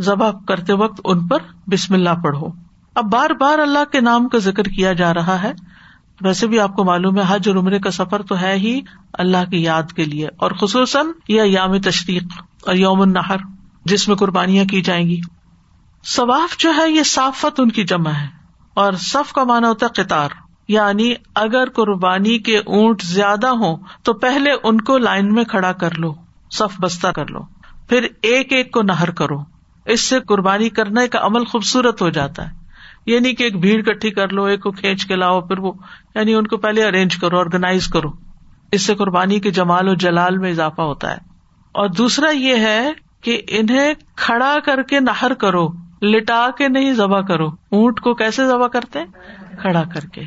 ذبح 0.00 0.30
کرتے 0.48 0.72
وقت 0.72 1.00
ان 1.04 1.26
پر 1.26 1.38
بسم 1.66 1.94
اللہ 1.94 2.14
پڑھو۔ 2.24 2.48
اب 2.94 3.04
بار 3.12 3.30
بار 3.30 3.58
اللہ 3.58 3.84
کے 3.92 4.00
نام 4.00 4.28
کا 4.28 4.38
ذکر 4.38 4.62
کیا 4.62 4.92
جا 4.92 5.14
رہا 5.14 5.42
ہے۔ 5.42 5.52
ویسے 6.20 6.46
بھی 6.46 6.60
آپ 6.60 6.76
کو 6.76 6.84
معلوم 6.84 7.18
ہے، 7.18 7.24
حج 7.28 7.48
اور 7.48 7.56
عمرے 7.56 7.78
کا 7.78 7.90
سفر 7.90 8.22
تو 8.22 8.40
ہے 8.40 8.54
ہی 8.54 8.80
اللہ 9.12 9.50
کی 9.50 9.62
یاد 9.62 9.92
کے 9.96 10.04
لیے، 10.04 10.28
اور 10.36 10.50
خصوصاً 10.50 11.06
یہ 11.28 11.42
یام 11.42 11.80
تشریق 11.80 12.22
اور 12.66 12.74
یوم 12.74 13.00
النحر 13.00 13.36
جس 13.84 14.08
میں 14.08 14.16
قربانیاں 14.16 14.64
کی 14.64 14.82
جائیں 14.82 15.06
گی۔ 15.08 15.20
ثواف 16.04 16.56
جو 16.56 16.72
ہے، 16.76 16.90
یہ 16.90 17.02
صافت 17.02 17.60
ان 17.60 17.70
کی 17.70 17.84
جمع 17.84 18.10
ہے۔ 18.10 18.39
اور 18.74 18.92
صف 18.92 19.32
کا 19.32 19.44
مانا 19.44 19.68
ہوتا 19.68 19.86
ہے 19.86 20.02
قطار۔ 20.02 20.28
یعنی 20.68 21.14
اگر 21.34 21.68
قربانی 21.68 22.38
کے 22.38 22.58
اونٹ 22.58 23.02
زیادہ 23.02 23.46
ہوں 23.46 23.76
تو 24.02 24.12
پہلے 24.12 24.50
ان 24.62 24.80
کو 24.80 24.98
لائن 24.98 25.34
میں 25.34 25.44
کھڑا 25.44 25.72
کر 25.72 25.94
لو، 25.98 26.14
صف 26.50 26.80
بستہ 26.80 27.08
کر 27.08 27.26
لو۔ 27.26 27.40
پھر 27.88 28.02
ایک 28.22 28.52
ایک 28.52 28.70
کو 28.70 28.82
نہر 28.82 29.10
کرو۔ 29.10 29.36
اس 29.84 30.00
سے 30.00 30.20
قربانی 30.20 30.68
کرنے 30.68 31.08
کا 31.08 31.18
عمل 31.22 31.44
خوبصورت 31.44 32.02
ہو 32.02 32.08
جاتا 32.08 32.50
ہے۔ 32.50 32.54
یہ 33.06 33.18
نہیں 33.18 33.32
کہ 33.32 33.42
ایک 33.44 33.58
بھیڑ 33.58 33.82
کٹھی 33.82 34.10
کر 34.10 34.28
لو، 34.28 34.44
ایک 34.44 34.62
کو 34.62 34.70
کھینچ 34.70 35.06
کے 35.06 35.16
لاؤ، 35.16 35.40
پھر 35.40 35.58
وہ 35.58 35.72
یعنی 36.14 36.34
ان 36.34 36.46
کو 36.46 36.56
پہلے 36.56 36.84
ارینج 36.84 37.16
کرو 37.16 37.40
آرگنائز 37.40 37.88
کرو۔ 37.88 38.08
اس 38.72 38.82
سے 38.82 38.94
قربانی 38.94 39.40
کے 39.40 39.50
جمال 39.50 39.88
و 39.88 39.94
جلال 39.94 40.38
میں 40.38 40.50
اضافہ 40.50 40.82
ہوتا 40.82 41.10
ہے۔ 41.10 41.16
اور 41.72 41.88
دوسرا 41.88 42.30
یہ 42.30 42.56
ہے 42.56 42.92
کہ 43.20 43.42
انہیں 43.48 43.94
کھڑا 44.16 44.56
کر 44.64 44.82
کے 44.82 45.00
نہر 45.00 45.34
کرو۔ 45.34 45.68
لٹا 46.02 46.48
کے 46.58 46.68
نہیں 46.68 46.92
ذبح 46.92 47.20
کرو۔ 47.20 47.46
اونٹ 47.48 48.00
کو 48.00 48.14
کیسے 48.14 48.46
ذبح 48.46 48.66
کرتے؟ 48.66 48.98
کھڑا 49.58 49.82
کر 49.94 50.00
کے۔ 50.00 50.22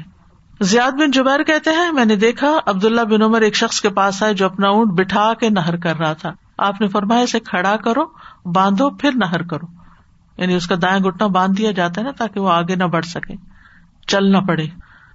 زیاد 0.61 0.91
بن 0.91 1.11
جبیر 1.11 1.43
کہتے 1.43 1.69
ہیں، 1.69 1.91
میں 1.91 2.05
نے 2.05 2.15
دیکھا 2.15 2.59
عبد 2.65 2.85
اللہ 2.85 3.01
بن 3.01 3.21
عمر 3.21 3.41
ایک 3.41 3.55
شخص 3.55 3.81
کے 3.81 3.89
پاس 3.89 4.23
آئے 4.23 4.33
جو 4.33 4.45
اپنا 4.45 4.67
اونٹ 4.67 4.91
بٹھا 4.91 5.33
کے 5.33 5.49
نہر 5.49 5.77
کر 5.77 5.97
رہا 5.97 6.13
تھا۔ 6.13 6.33
آپ 6.57 6.81
نے 6.81 6.87
فرمایا، 6.87 7.21
اسے 7.21 7.39
کھڑا 7.39 7.75
کرو، 7.75 8.01
باندھو، 8.45 8.89
پھر 8.89 9.09
نہر 9.15 9.43
کرو۔ 9.43 9.65
یعنی 10.37 10.55
اس 10.55 10.67
کا 10.67 10.75
دائیں 10.81 11.03
گٹنا 11.03 11.27
باندھ 11.27 11.57
دیا 11.57 11.71
جاتا 11.71 12.01
ہے 12.01 12.05
نا 12.05 12.11
تاکہ 12.11 12.39
وہ 12.39 12.49
آگے 12.49 12.75
نہ 12.75 12.83
بڑھ 12.83 13.05
سکے۔ 13.05 13.33
چل 14.07 14.31
نہ 14.31 14.37
پڑے۔ 14.37 14.65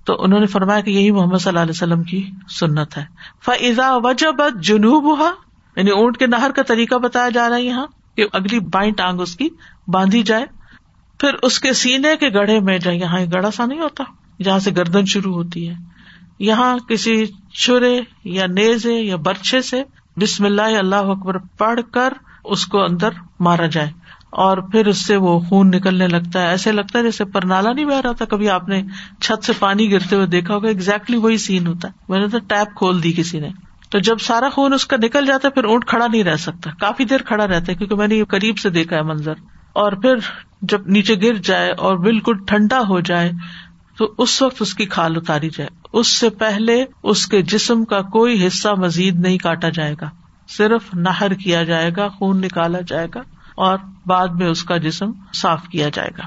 تو 0.05 0.23
انہوں 0.23 0.41
نے 0.41 0.47
فرمایا 0.47 0.81
کہ 0.81 0.91
یہی 0.91 1.11
محمد 1.11 1.37
صلی 1.37 1.49
اللہ 1.49 1.61
علیہ 1.61 1.73
وسلم 1.75 2.03
کی 2.03 2.31
سنت 2.49 2.99
ہے۔ 2.99 3.05
فضا 3.45 3.97
وجہ 3.97 4.49
جنوب 4.61 5.19
ہوا 5.19 5.31
یعنی 5.77 5.91
اونٹ 5.91 6.17
کے 6.17 6.27
نہر 6.27 6.51
کا 6.57 6.63
طریقہ 6.63 6.95
بتایا 6.95 7.29
جا 7.29 7.49
رہا 7.49 7.57
ہے 7.57 7.63
یہاں 7.63 7.87
کہ 8.17 8.27
اگلی 8.33 8.61
بائیں 8.61 8.93
ٹانگ 8.93 9.21
اس 9.21 9.37
کی 9.37 9.49
باندھی 9.89 10.23
جائے 10.23 10.47
پھر 11.21 11.29
اس 11.43 11.59
کے 11.59 11.73
سینے 11.73 12.17
کے 12.17 12.29
گڑھے 12.29 12.61
میں 12.61 12.79
جائے، 12.79 12.99
یہاں 12.99 13.21
گڑا 13.33 13.51
سا 13.51 13.67
نہیں 13.67 13.81
ہوتا، 13.81 14.05
جہاں 14.43 14.59
سے 14.59 14.71
گردن 14.77 15.05
شروع 15.05 15.35
ہوتی 15.35 15.69
ہے۔ 15.69 15.75
یہاں 16.39 16.79
کسی 16.79 17.27
چورے 17.53 18.01
یا 18.25 18.47
نیزے 18.47 18.95
یا 18.95 19.17
برچے 19.17 19.63
سے 19.63 19.83
بسم 20.17 20.45
اللہ 20.45 20.63
اللہ 20.63 20.97
اکبر 20.97 21.39
پڑھ 21.39 21.81
کر 21.93 22.13
اس 22.45 22.67
کو 22.67 22.85
اندر 22.85 23.09
مارا 23.41 23.67
جائے 23.67 23.91
اور 24.31 24.59
پھر 24.59 24.87
اس 24.87 25.07
سے 25.07 25.17
وہ 25.17 25.41
خون 25.41 25.71
نکلنے 25.71 26.07
لگتا 26.07 26.43
ہے۔ 26.43 26.49
ایسے 26.49 26.73
لگتا 26.73 26.99
ہے 26.99 27.05
جیسے 27.05 27.25
پرنالا 27.25 27.73
نہیں 27.73 27.85
بہ 27.85 28.01
رہا 28.05 28.13
تھا۔ 28.13 28.25
کبھی 28.25 28.51
آپ 28.51 28.69
نے 28.69 28.83
چھت 29.21 29.45
سے 29.45 29.53
پانی 29.59 29.93
گرتے 29.93 30.17
ہوئے 30.17 30.27
دیکھا 30.27 30.55
ہوگا 30.55 30.69
ایگزیکٹلی 30.69 31.17
وہی 31.17 31.37
سین 31.37 31.67
ہوتا 31.67 31.89
ہے۔ 31.89 31.93
میں 32.09 32.19
نے 32.19 32.29
تو 32.29 32.39
ٹیپ 32.39 32.77
کھول 32.77 33.03
دی 33.03 33.13
کسی 33.13 33.41
نے۔ 33.41 33.49
تو 33.91 33.99
جب 33.99 34.19
سارا 34.19 34.49
خون 34.49 34.73
اس 34.73 34.87
کا 34.87 34.97
نکل 35.03 35.27
جاتا 35.27 35.49
ہے، 35.49 35.53
پھر 35.53 35.65
اونٹ 35.65 35.87
کھڑا 35.87 36.07
نہیں 36.07 36.25
رہ 36.25 36.37
سکتا۔ 36.37 36.71
کافی 36.81 37.05
دیر 37.05 37.23
کھڑا 37.23 37.47
رہتا 37.47 37.67
ہے، 37.69 37.75
کیونکہ 37.75 37.97
میں 37.97 38.09
نے 38.09 38.15
یہ 38.15 38.25
قریب 38.25 38.59
سے 38.59 38.71
دیکھا 38.71 38.97
ہے 38.97 39.03
منظر۔ 39.03 39.35
اور 39.73 39.93
پھر 39.93 40.15
جب 40.63 40.87
نیچے 40.87 41.15
گر 41.15 41.35
جائے 41.35 41.71
اور 41.71 41.97
بالکل 41.97 42.37
ٹھنڈا 42.47 42.81
ہو 42.89 43.01
جائے، 43.01 43.33
تو 43.99 44.15
اس 44.19 44.43
وقت 44.43 44.57
اس 44.61 44.75
کی 44.75 44.87
کھال 44.87 45.17
اتاری 45.17 45.51
جائے۔ 45.51 45.71
اس 45.93 46.07
سے 46.07 46.31
پہلے 46.31 46.85
اس 47.03 47.27
کے 47.27 47.43
جسم 47.43 47.85
کا 47.85 48.03
کوئی 48.03 48.47
حصہ 48.47 48.69
مزید 48.69 49.21
نہیں 49.21 49.39
کاٹا 49.39 49.69
جائے 49.69 49.95
گا۔ 50.01 50.11
صرف 50.49 50.95
نہر 50.95 51.35
کیا 51.35 51.65
جائے 51.65 51.91
گا، 51.97 52.09
خون 52.09 52.41
نکالا 52.41 52.79
جائے 52.87 53.07
گا 53.15 53.21
اور 53.55 53.79
بعد 54.07 54.29
میں 54.29 54.47
اس 54.47 54.65
کا 54.65 54.77
جسم 54.77 55.11
صاف 55.35 55.69
کیا 55.69 55.89
جائے 55.95 56.11
گا۔ 56.19 56.23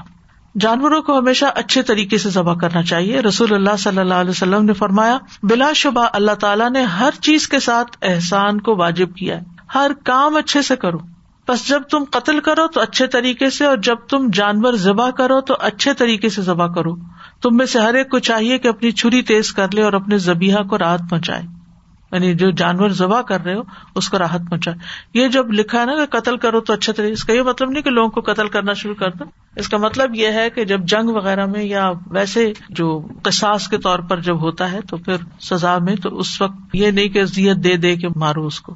جانوروں 0.60 1.02
کو 1.02 1.18
ہمیشہ 1.18 1.44
اچھے 1.54 1.82
طریقے 1.82 2.18
سے 2.18 2.30
ذبح 2.30 2.54
کرنا 2.54 2.82
چاہیے۔ 2.82 3.20
رسول 3.20 3.54
اللہ 3.54 3.76
صلی 3.78 3.98
اللہ 3.98 4.14
علیہ 4.14 4.30
وسلم 4.30 4.64
نے 4.64 4.72
فرمایا، 4.72 5.18
بلا 5.42 5.72
شبہ 5.72 6.08
اللہ 6.12 6.32
تعالیٰ 6.32 6.70
نے 6.70 6.82
ہر 6.82 7.10
چیز 7.20 7.48
کے 7.48 7.60
ساتھ 7.60 7.96
احسان 8.02 8.60
کو 8.60 8.76
واجب 8.76 9.14
کیا 9.14 9.36
ہے۔ 9.36 9.42
ہر 9.74 9.90
کام 10.04 10.36
اچھے 10.36 10.62
سے 10.62 10.76
کرو۔ 10.76 10.98
بس 11.48 11.68
جب 11.68 11.82
تم 11.82 12.04
قتل 12.10 12.40
کرو 12.40 12.66
تو 12.66 12.80
اچھے 12.80 13.06
طریقے 13.06 13.50
سے، 13.50 13.64
اور 13.64 13.76
جب 13.76 13.96
تم 14.08 14.30
جانور 14.32 14.72
ذبح 14.72 15.10
کرو 15.10 15.40
تو 15.40 15.54
اچھے 15.60 15.94
طریقے 15.94 16.28
سے 16.28 16.42
ذبح 16.42 16.66
کرو۔ 16.66 16.94
تم 17.42 17.56
میں 17.56 17.66
سے 17.66 17.80
ہر 17.80 17.94
ایک 17.94 18.10
کو 18.10 18.18
چاہیے 18.18 18.58
کہ 18.58 18.68
اپنی 18.68 18.90
چھری 18.90 19.22
تیز 19.22 19.52
کر 19.52 19.66
لے 19.74 19.82
اور 19.82 19.92
اپنے 19.92 20.18
زبیحا 20.18 20.62
کو 20.62 20.78
راحت 20.78 21.00
پہنچائے۔ 21.10 21.42
یعنی 22.12 22.34
جو 22.34 22.50
جانور 22.50 22.88
ذبح 22.88 23.20
کر 23.20 23.40
رہے 23.40 23.54
ہو، 23.54 23.62
اس 23.94 24.08
کو 24.08 24.18
راحت 24.18 24.40
پہنچائے۔ 24.50 24.76
یہ 25.14 25.28
جب 25.28 25.52
لکھا 25.52 25.80
ہے 25.80 25.86
نا 25.86 25.94
کہ 25.94 26.20
قتل 26.20 26.36
کرو 26.36 26.60
تو 26.60 26.72
اچھا 26.72 26.92
طریقے، 26.92 27.12
اس 27.12 27.24
کا 27.24 27.32
یہ 27.32 27.42
مطلب 27.42 27.70
نہیں 27.70 27.82
کہ 27.82 27.90
لوگوں 27.90 28.08
کو 28.08 28.32
قتل 28.32 28.48
کرنا 28.48 28.72
شروع 28.72 28.94
کر 28.94 29.10
دو۔ 29.10 29.24
اس 29.56 29.68
کا 29.68 29.76
مطلب 29.76 30.14
یہ 30.14 30.26
ہے 30.26 30.50
کہ 30.50 30.64
جب 30.64 30.80
جنگ 30.80 31.08
وغیرہ 31.08 31.46
میں 31.46 31.64
یا 31.64 31.90
ویسے 32.06 32.52
جو 32.68 33.08
قصاص 33.22 33.68
کے 33.68 33.78
طور 33.78 33.98
پر 33.98 34.20
جب 34.20 34.42
ہوتا 34.42 34.72
ہے 34.72 34.80
تو 34.80 34.96
پھر 34.96 35.16
سزا 35.40 35.78
میں 35.78 35.96
تو 35.96 36.18
اس 36.18 36.42
وقت 36.42 36.54
یہ 36.72 36.90
نہیں 36.90 37.08
کہ 37.08 37.18
ازیت 37.18 37.56
دے 37.56 37.76
دے 37.76 37.96
کے 37.96 38.08
مارو 38.16 38.46
اس 38.46 38.60
کو۔ 38.60 38.74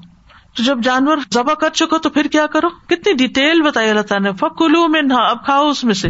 تو 0.57 0.63
جب 0.63 0.79
جانور 0.83 1.17
ذبح 1.35 1.55
کر 1.55 1.69
چکو 1.71 1.99
تو 1.99 2.11
پھر 2.11 2.25
کیا 2.25 2.47
کرو؟ 2.47 2.69
کتنی 2.69 3.13
ڈیٹیل 3.13 3.63
بتائی 3.63 3.91
اللہ 3.91 4.01
تعالیٰ 4.01 4.33
نے۔ 4.33 4.37
فکلو 4.37 4.89
میں 4.89 5.03
نہ 5.03 5.15
اب 5.15 5.45
کھاؤ 5.45 5.69
اس 5.69 5.85
میں 5.85 5.95
سے۔ 5.95 6.09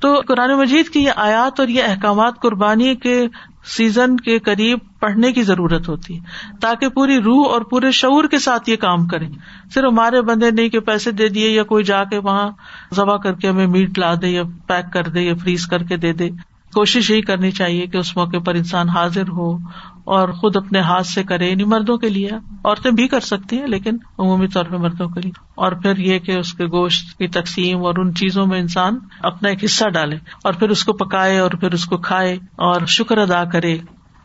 تو 0.00 0.14
قرآن 0.28 0.58
مجید 0.58 0.88
کی 0.88 1.00
یہ 1.00 1.10
آیات 1.16 1.60
اور 1.60 1.68
یہ 1.68 1.82
احکامات 1.84 2.40
قربانی 2.40 2.94
کے 2.94 3.26
سیزن 3.64 4.16
کے 4.16 4.38
قریب 4.38 4.78
پڑھنے 5.00 5.32
کی 5.32 5.42
ضرورت 5.42 5.88
ہوتی 5.88 6.18
ہے۔ 6.18 6.20
تاکہ 6.60 6.88
پوری 6.88 7.18
روح 7.18 7.52
اور 7.52 7.60
پورے 7.60 7.90
شعور 7.90 8.24
کے 8.24 8.38
ساتھ 8.38 8.70
یہ 8.70 8.76
کام 8.76 9.06
کریں۔ 9.06 9.28
صرف 9.74 9.84
ہمارے 9.84 10.22
بندے 10.22 10.50
نہیں 10.50 10.68
کہ 10.68 10.80
پیسے 10.80 11.10
دے 11.10 11.28
دیے 11.28 11.48
یا 11.48 11.62
کوئی 11.62 11.84
جا 11.84 12.04
کے 12.04 12.18
وہاں 12.18 12.50
ذبح 12.94 13.16
کر 13.16 13.32
کے 13.32 13.48
ہمیں 13.48 13.66
میٹ 13.66 13.98
لا 13.98 14.14
دے 14.14 14.28
یا 14.28 14.42
پیک 14.66 14.92
کر 14.92 15.02
دے 15.02 15.20
یا 15.20 15.34
فریز 15.34 15.66
کر 15.66 15.82
کے 15.82 15.96
دے 15.96 16.12
دے۔ 16.12 16.30
کوشش 16.74 17.10
یہی 17.10 17.20
کرنی 17.20 17.50
چاہیے 17.50 17.86
کہ 17.86 17.96
اس 17.96 18.16
موقع 18.16 18.36
پر 18.38 18.54
انسان 18.54 18.88
حاضر 18.88 19.28
ہو 19.28 19.56
اور 20.04 20.28
خود 20.28 20.56
اپنے 20.56 20.80
ہاتھ 20.80 21.06
سے 21.06 21.22
کرے 21.22 21.50
یعنی 21.50 21.64
مردوں 21.64 21.96
کے 21.96 22.08
لیے۔ 22.08 22.30
عورتیں 22.64 22.90
بھی 22.90 23.08
کر 23.08 23.20
سکتی 23.20 23.58
ہیں، 23.58 23.66
لیکن 23.66 23.96
عمومی 24.18 24.46
طور 24.46 24.64
پہ 24.64 24.76
مردوں 24.76 25.08
کے 25.08 25.20
لیے۔ 25.20 25.32
اور 25.54 25.72
پھر 25.72 25.96
یہ 25.96 26.18
کہ 26.18 26.32
اس 26.32 26.52
کے 26.52 26.66
گوشت 26.66 27.18
کی 27.18 27.26
تقسیم 27.26 27.84
اور 27.84 27.94
ان 27.98 28.14
چیزوں 28.14 28.46
میں 28.46 28.60
انسان 28.60 28.98
اپنا 29.22 29.48
ایک 29.48 29.64
حصہ 29.64 29.88
ڈالے 29.88 30.16
اور 30.44 30.52
پھر 30.52 30.68
اس 30.68 30.84
کو 30.84 30.92
پکائے 30.92 31.38
اور 31.38 31.50
پھر 31.50 31.72
اس 31.72 31.84
کو 31.84 31.96
کھائے 31.96 32.34
اور 32.56 32.86
شکر 32.86 33.18
ادا 33.18 33.44
کرے۔ 33.44 33.78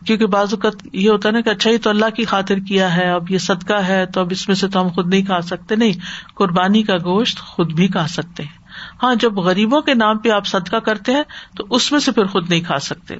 کیونکہ 0.05 0.25
بعض 0.25 0.53
اوقات 0.53 0.87
یہ 0.93 1.09
ہوتا 1.09 1.29
ہے 1.29 1.33
نا 1.33 1.41
کہ 1.41 1.49
اچھا 1.49 1.71
ہی 1.71 1.77
تو 1.77 1.89
اللہ 1.89 2.09
کی 2.15 2.25
خاطر 2.25 2.57
کیا 2.57 2.97
ہے، 2.97 3.09
اب 3.11 3.31
یہ 3.31 3.37
صدقہ 3.37 3.73
ہے، 3.73 4.05
تو 4.05 4.21
اب 4.21 4.27
اس 4.31 4.47
میں 4.47 4.55
سے 4.55 4.67
تو 4.67 4.81
ہم 4.81 4.87
خود 4.87 5.07
نہیں 5.07 5.21
کھا 5.21 5.41
سکتے۔ 5.41 5.75
نہیں، 5.75 5.91
قربانی 6.35 6.83
کا 6.83 6.97
گوشت 6.97 7.39
خود 7.39 7.73
بھی 7.73 7.87
کھا 7.87 8.07
سکتے 8.07 8.43
ہیں۔ 8.43 8.57
ہاں 9.03 9.15
جب 9.15 9.33
غریبوں 9.33 9.81
کے 9.81 9.93
نام 9.93 10.17
پہ 10.17 10.29
آپ 10.29 10.47
صدقہ 10.47 10.75
کرتے 10.75 11.11
ہیں، 11.11 11.23
تو 11.57 11.65
اس 11.69 11.91
میں 11.91 11.99
سے 11.99 12.11
پھر 12.11 12.25
خود 12.25 12.49
نہیں 12.49 12.61
کھا 12.61 12.79
سکتے۔ 12.79 13.15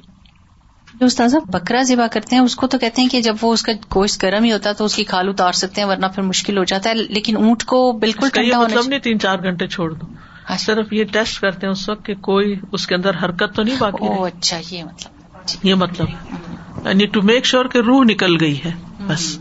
جو 1.00 1.06
استاذہ 1.06 1.36
بکرا 1.46 1.82
ذبح 1.82 2.06
کرتے 2.06 2.36
ہیں 2.36 2.42
اس 2.42 2.56
کو 2.56 2.66
تو 2.66 2.78
کہتے 2.78 3.02
ہیں 3.02 3.08
کہ 3.08 3.20
جب 3.20 3.36
وہ 3.42 3.52
اس 3.52 3.62
کا 3.62 3.72
گوشت 3.72 4.22
گرم 4.22 4.44
ہی 4.44 4.52
ہوتا 4.52 4.70
ہے 4.70 4.74
تو 4.74 4.84
اس 4.84 4.94
کی 4.94 5.04
کھال 5.04 5.28
اتار 5.28 5.52
سکتے 5.52 5.80
ہیں 5.80 5.88
ورنہ 5.88 6.06
پھر 6.06 6.22
مشکل 6.22 6.58
ہو 6.58 6.64
جاتا 6.64 6.90
ہے۔ 6.90 6.94
لیکن 6.94 7.36
اونٹ 7.36 7.64
کو 7.64 7.92
بالکل 7.92 8.28
مطلب 8.56 8.88
نہیں 8.88 8.98
تین 8.98 9.18
چار 9.20 9.38
گھنٹے 9.38 9.66
چھوڑ 9.66 9.92
دو۔ 9.92 10.06
اچھا۔ 10.44 10.56
صرف 10.56 10.92
یہ 10.92 11.04
ٹیسٹ 11.04 11.40
کرتے 11.40 11.66
ہیں 11.66 11.72
اس 11.72 11.88
وقت 11.88 12.06
کہ 12.06 12.14
کوئی 12.14 12.60
اس 12.72 12.86
کے 12.86 12.94
اندر 12.94 13.10
حرکت 13.22 13.56
تو 13.56 13.62
نہیں 13.62 13.76
باقی 13.78 14.06
اچھا 14.06 14.60
یہ 14.70 14.84
مطلب۔ 14.84 15.18
یہ 15.62 15.74
مطلب۔ 15.74 16.06
یعنی 16.84 17.06
ٹو 17.06 17.22
میک 17.22 17.44
شیور 17.44 17.64
کہ 17.64 17.78
روح 17.78 18.04
نکل 18.04 18.40
گئی 18.40 18.58
ہے 18.64 18.70
بس۔ 19.06 19.38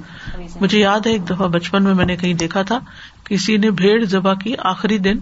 مجھے 0.62 0.80
یاد 0.80 1.00
ہے 1.06 1.12
ایک 1.12 1.30
دفعہ 1.30 1.48
بچپن 1.48 1.84
میں 1.84 1.94
میں 1.94 2.06
نے 2.06 2.16
کہیں 2.16 2.34
دیکھا 2.34 2.62
تھا 2.62 2.80
کسی 3.24 3.58
نے 3.58 3.72
بھیڑ 3.72 4.04
ذبح 4.04 4.34
کی 4.34 4.54
آخری 4.60 4.98
دن 4.98 5.18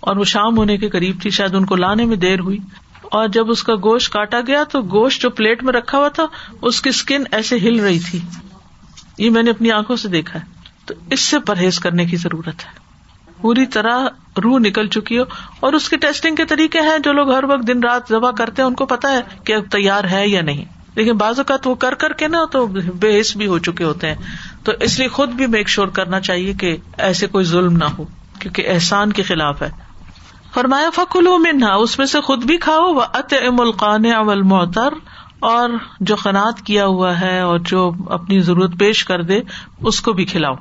اور 0.00 0.16
وہ 0.16 0.24
شام 0.24 0.56
ہونے 0.58 0.76
کے 0.76 0.88
قریب 0.88 1.22
تھی 1.22 1.30
شاید 1.30 1.54
ان 1.54 1.64
کو 1.64 1.76
لانے 1.76 2.04
میں 2.04 2.16
دیر 2.16 2.40
ہوئی۔ 2.40 2.58
اور 3.12 3.28
جب 3.28 3.50
اس 3.50 3.62
کا 3.62 3.74
گوشت 3.74 4.12
کاٹا 4.12 4.40
گیا 4.46 4.64
تو 4.64 4.82
گوشت 4.82 5.22
جو 5.22 5.30
پلیٹ 5.30 5.64
میں 5.64 5.72
رکھا 5.72 5.98
ہوا 5.98 6.08
تھا، 6.08 6.24
اس 6.62 6.82
کی 6.82 6.88
اسکن 6.88 7.22
ایسے 7.32 7.56
ہل 7.56 7.80
رہی 7.80 7.98
تھی۔ 7.98 8.20
یہ 9.18 9.30
میں 9.30 9.42
نے 9.42 9.50
اپنی 9.50 9.70
آنکھوں 9.70 9.96
سے 9.96 10.08
دیکھا 10.08 10.40
ہے۔ 10.40 10.44
تو 10.86 10.94
اس 11.10 11.20
سے 11.20 11.38
پرہیز 11.38 11.78
کرنے 11.78 12.04
کی 12.04 12.16
ضرورت 12.16 12.64
ہے۔ 12.64 12.88
پوری 13.40 13.66
طرح 13.66 14.06
روح 14.44 14.58
نکل 14.58 14.88
چکی 14.88 15.18
ہو۔ 15.18 15.22
اور 15.60 15.72
اس 15.72 15.88
کی 15.88 15.96
ٹیسٹنگ 15.96 16.34
کے 16.34 16.44
طریقے 16.44 16.80
ہیں 16.80 16.98
جو 16.98 17.12
لوگ 17.12 17.32
ہر 17.32 17.44
وقت 17.44 17.66
دن 17.66 17.80
رات 17.82 18.02
ذبح 18.10 18.30
کرتے 18.30 18.62
ہیں، 18.62 18.66
ان 18.66 18.74
کو 18.74 18.86
پتا 18.86 19.12
ہے 19.12 19.20
کہ 19.44 19.52
اب 19.52 19.62
تیار 19.70 20.04
ہے 20.04 20.28
یا 20.28 20.40
نہیں۔ 20.40 20.64
لیکن 20.94 21.16
بعض 21.16 21.38
اوقات 21.38 21.66
وہ 21.66 21.74
کر 21.74 21.94
کر 21.94 22.12
کے 22.12 22.28
نا 22.28 22.44
تو 22.52 22.66
بے 22.66 23.20
حص 23.20 23.36
بھی 23.36 23.46
ہو 23.46 23.58
چکے 23.58 23.84
ہوتے 23.84 24.06
ہیں۔ 24.06 24.14
تو 24.64 24.72
اس 24.80 24.98
لیے 24.98 25.08
خود 25.08 25.28
بھی 25.28 25.46
میک 25.46 25.68
شور 25.68 25.88
کرنا 25.88 26.20
چاہیے 26.20 26.52
کہ 26.52 26.76
ایسے 26.98 27.26
کوئی 27.26 27.44
ظلم 27.44 27.76
نہ 27.76 27.84
ہو، 27.84 28.04
کیونکہ 28.40 28.64
احسان 28.68 29.12
کے 29.12 29.22
خلاف 29.22 29.62
ہے۔ 29.62 29.87
فرمایا 30.54 30.90
فکلو 30.94 31.38
منہا 31.38 31.74
اس 31.74 31.98
میں 31.98 32.06
سے 32.06 32.20
خود 32.20 32.44
بھی 32.44 32.56
کھاؤ 32.56 32.92
وہ 32.94 33.02
ات 33.12 33.34
املقان 33.46 34.06
اول 34.06 34.42
محتر 34.42 34.88
اور 35.40 35.70
جو 36.00 36.16
قناط 36.16 36.60
کیا 36.60 36.86
ہوا 36.86 37.20
ہے 37.20 37.40
اور 37.40 37.58
جو 37.58 37.92
اپنی 38.10 38.40
ضرورت 38.40 38.78
پیش 38.78 39.04
کر 39.04 39.22
دے، 39.22 39.40
اس 39.80 40.00
کو 40.00 40.12
بھی 40.12 40.24
کھلاؤ۔ 40.24 40.54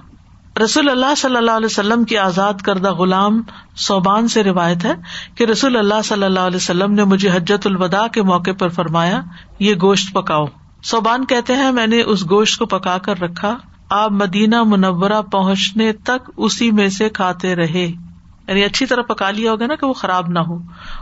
رسول 0.64 0.90
اللہ 0.90 1.16
صلی 1.18 1.36
اللہ 1.36 1.52
علیہ 1.52 1.66
وسلم 1.66 2.04
کی 2.04 2.18
آزاد 2.18 2.54
کردہ 2.54 2.94
غلام 2.94 3.42
صوبان 3.76 4.28
سے 4.28 4.44
روایت 4.44 4.86
ہے 4.86 4.94
کہ 5.36 5.44
رسول 5.44 5.78
اللہ 5.78 6.02
صلی 6.04 6.24
اللہ 6.24 6.40
علیہ 6.40 6.56
وسلم 6.56 6.94
نے 6.94 7.04
مجھے 7.04 7.30
حجت 7.30 7.68
الوداع 7.68 8.08
کے 8.08 8.22
موقع 8.22 8.52
پر 8.60 8.68
فرمایا، 8.68 9.22
یہ 9.60 9.76
گوشت 9.82 10.14
پکاؤ۔ 10.14 10.46
صوبان 10.84 11.26
کہتے 11.26 11.56
ہیں، 11.56 11.72
میں 11.72 11.88
نے 11.88 12.02
اس 12.02 12.30
گوشت 12.30 12.60
کو 12.60 12.66
پکا 12.66 12.98
کر 12.98 13.20
رکھا، 13.22 13.58
آپ 13.90 14.12
مدینہ 14.12 14.64
منورہ 14.64 15.22
پہنچنے 15.22 15.94
تک 15.94 16.32
اسی 16.38 16.72
میں 16.72 16.90
سے 16.90 17.10
کھاتے 17.10 17.56
رہے۔ 17.56 18.07
یعنی 18.48 18.64
اچھی 18.64 18.86
طرح 18.86 19.02
پکا 19.02 19.32
لیا 19.32 19.52
ہوگا 19.52 19.68
نا 19.68 19.76
کہ 19.76 19.86
وہ 19.86 19.94
خراب 19.94 20.28
نہ 20.28 20.40
ہو۔ 20.40 20.58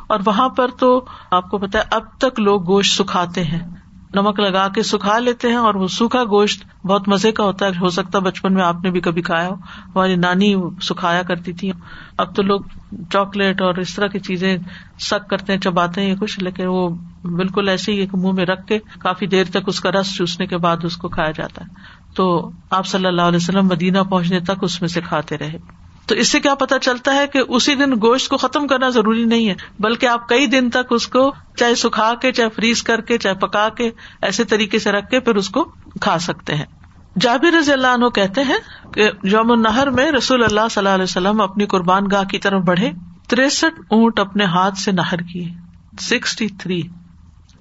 اور 0.07 0.19
وہاں 0.25 0.49
پر 0.49 0.67
تو 0.79 1.05
آپ 1.31 1.49
کو 1.49 1.57
پتا 1.57 1.79
ہے، 1.79 1.83
اب 1.91 2.01
تک 2.19 2.39
لوگ 2.39 2.67
گوشت 2.67 2.97
سکھاتے 2.97 3.43
ہیں۔ 3.43 3.75
نمک 4.13 4.39
لگا 4.39 4.67
کے 4.67 4.83
سکھا 4.83 5.19
لیتے 5.19 5.47
ہیں 5.47 5.55
اور 5.55 5.75
وہ 5.75 5.87
سوکھا 5.87 6.23
گوشت 6.23 6.85
بہت 6.85 7.07
مزے 7.07 7.31
کا 7.31 7.43
ہوتا 7.43 7.65
ہے۔ 7.65 7.71
ہو 7.81 7.89
سکتا 7.89 8.17
ہے 8.17 8.23
بچپن 8.23 8.53
میں 8.53 8.63
آپ 8.63 8.75
نے 8.83 8.91
بھی 8.91 9.01
کبھی 9.01 9.21
کھایا 9.21 9.47
ہو۔ 9.47 9.53
ہماری 9.85 10.15
نانی 10.15 10.55
سکھایا 10.81 11.23
کرتی 11.23 11.53
تھی 11.53 11.71
اب 12.17 12.35
تو 12.35 12.41
لوگ 12.41 12.61
چاکلیٹ 13.11 13.61
اور 13.61 13.75
اس 13.75 13.95
طرح 13.95 14.07
کی 14.07 14.19
چیزیں 14.19 14.57
سک 14.99 15.29
کرتے 15.29 15.53
ہیں، 15.53 15.59
چباتے 15.59 16.01
ہیں 16.01 16.15
کچھ 16.15 16.39
لیکن 16.39 16.63
وہ 16.67 16.89
بالکل 17.23 17.69
ایسے 17.69 17.91
ہی 17.91 18.05
منہ 18.13 18.31
میں 18.31 18.45
رکھ 18.45 18.67
کے 18.67 18.79
کافی 18.99 19.27
دیر 19.27 19.43
تک 19.49 19.57
اس 19.67 19.79
کا 19.79 19.91
رس 19.91 20.15
چوسنے 20.15 20.45
کے 20.45 20.57
بعد 20.57 20.77
اس 20.83 20.97
کو 20.97 21.09
کھایا 21.09 21.31
جاتا 21.31 21.63
ہے۔ 21.63 21.69
تو 22.15 22.51
آپ 22.69 22.87
صلی 22.87 23.05
اللہ 23.05 23.21
علیہ 23.21 23.39
وسلم 23.41 23.67
مدینہ 23.67 23.99
پہنچنے 24.09 24.39
تک 24.39 24.59
اس 24.61 24.81
میں 24.81 24.89
سے 24.89 25.01
کھاتے 25.01 25.37
رہے۔ 25.37 25.84
تو 26.05 26.15
اس 26.15 26.31
سے 26.31 26.39
کیا 26.39 26.55
پتا 26.55 26.79
چلتا 26.79 27.15
ہے 27.15 27.27
کہ 27.27 27.41
اسی 27.47 27.75
دن 27.75 27.93
گوشت 27.93 28.29
کو 28.29 28.37
ختم 28.37 28.67
کرنا 28.67 28.89
ضروری 28.89 29.25
نہیں 29.25 29.49
ہے، 29.49 29.55
بلکہ 29.79 30.05
آپ 30.05 30.29
کئی 30.29 30.47
دن 30.47 30.69
تک 30.69 30.91
اس 30.91 31.07
کو 31.07 31.33
چاہے 31.57 31.75
سکھا 31.75 32.13
کے، 32.21 32.31
چاہے 32.31 32.49
فریز 32.49 32.83
کر 32.83 33.01
کے، 33.01 33.17
چاہے 33.17 33.35
پکا 33.35 33.69
کے، 33.69 33.89
ایسے 34.21 34.43
طریقے 34.43 34.79
سے 34.79 34.91
رکھ 34.91 35.09
کے 35.09 35.19
پھر 35.19 35.35
اس 35.35 35.49
کو 35.49 35.63
کھا 36.01 36.19
سکتے 36.19 36.55
ہیں۔ 36.55 36.65
جابر 37.19 37.53
رضی 37.53 37.71
اللہ 37.71 37.87
عنہ 37.87 38.09
کہتے 38.09 38.41
ہیں 38.41 38.57
کہ 38.93 39.09
یوم 39.23 39.51
النہر 39.51 39.89
میں 39.89 40.11
رسول 40.11 40.43
اللہ 40.43 40.67
صلی 40.71 40.81
اللہ 40.81 40.95
علیہ 40.95 41.03
وسلم 41.03 41.41
اپنی 41.41 41.65
قربان 41.65 42.03
گاہ 42.11 42.23
کی 42.23 42.39
طرف 42.39 42.61
بڑھے، 42.61 42.91
تریسٹھ 43.27 43.79
اونٹ 43.89 44.19
اپنے 44.19 44.45
ہاتھ 44.45 44.77
سے 44.77 44.91
نہر 44.91 45.17
کیے، 45.17 45.49
سکسٹی 45.99 46.47
تھری۔ 46.47 46.81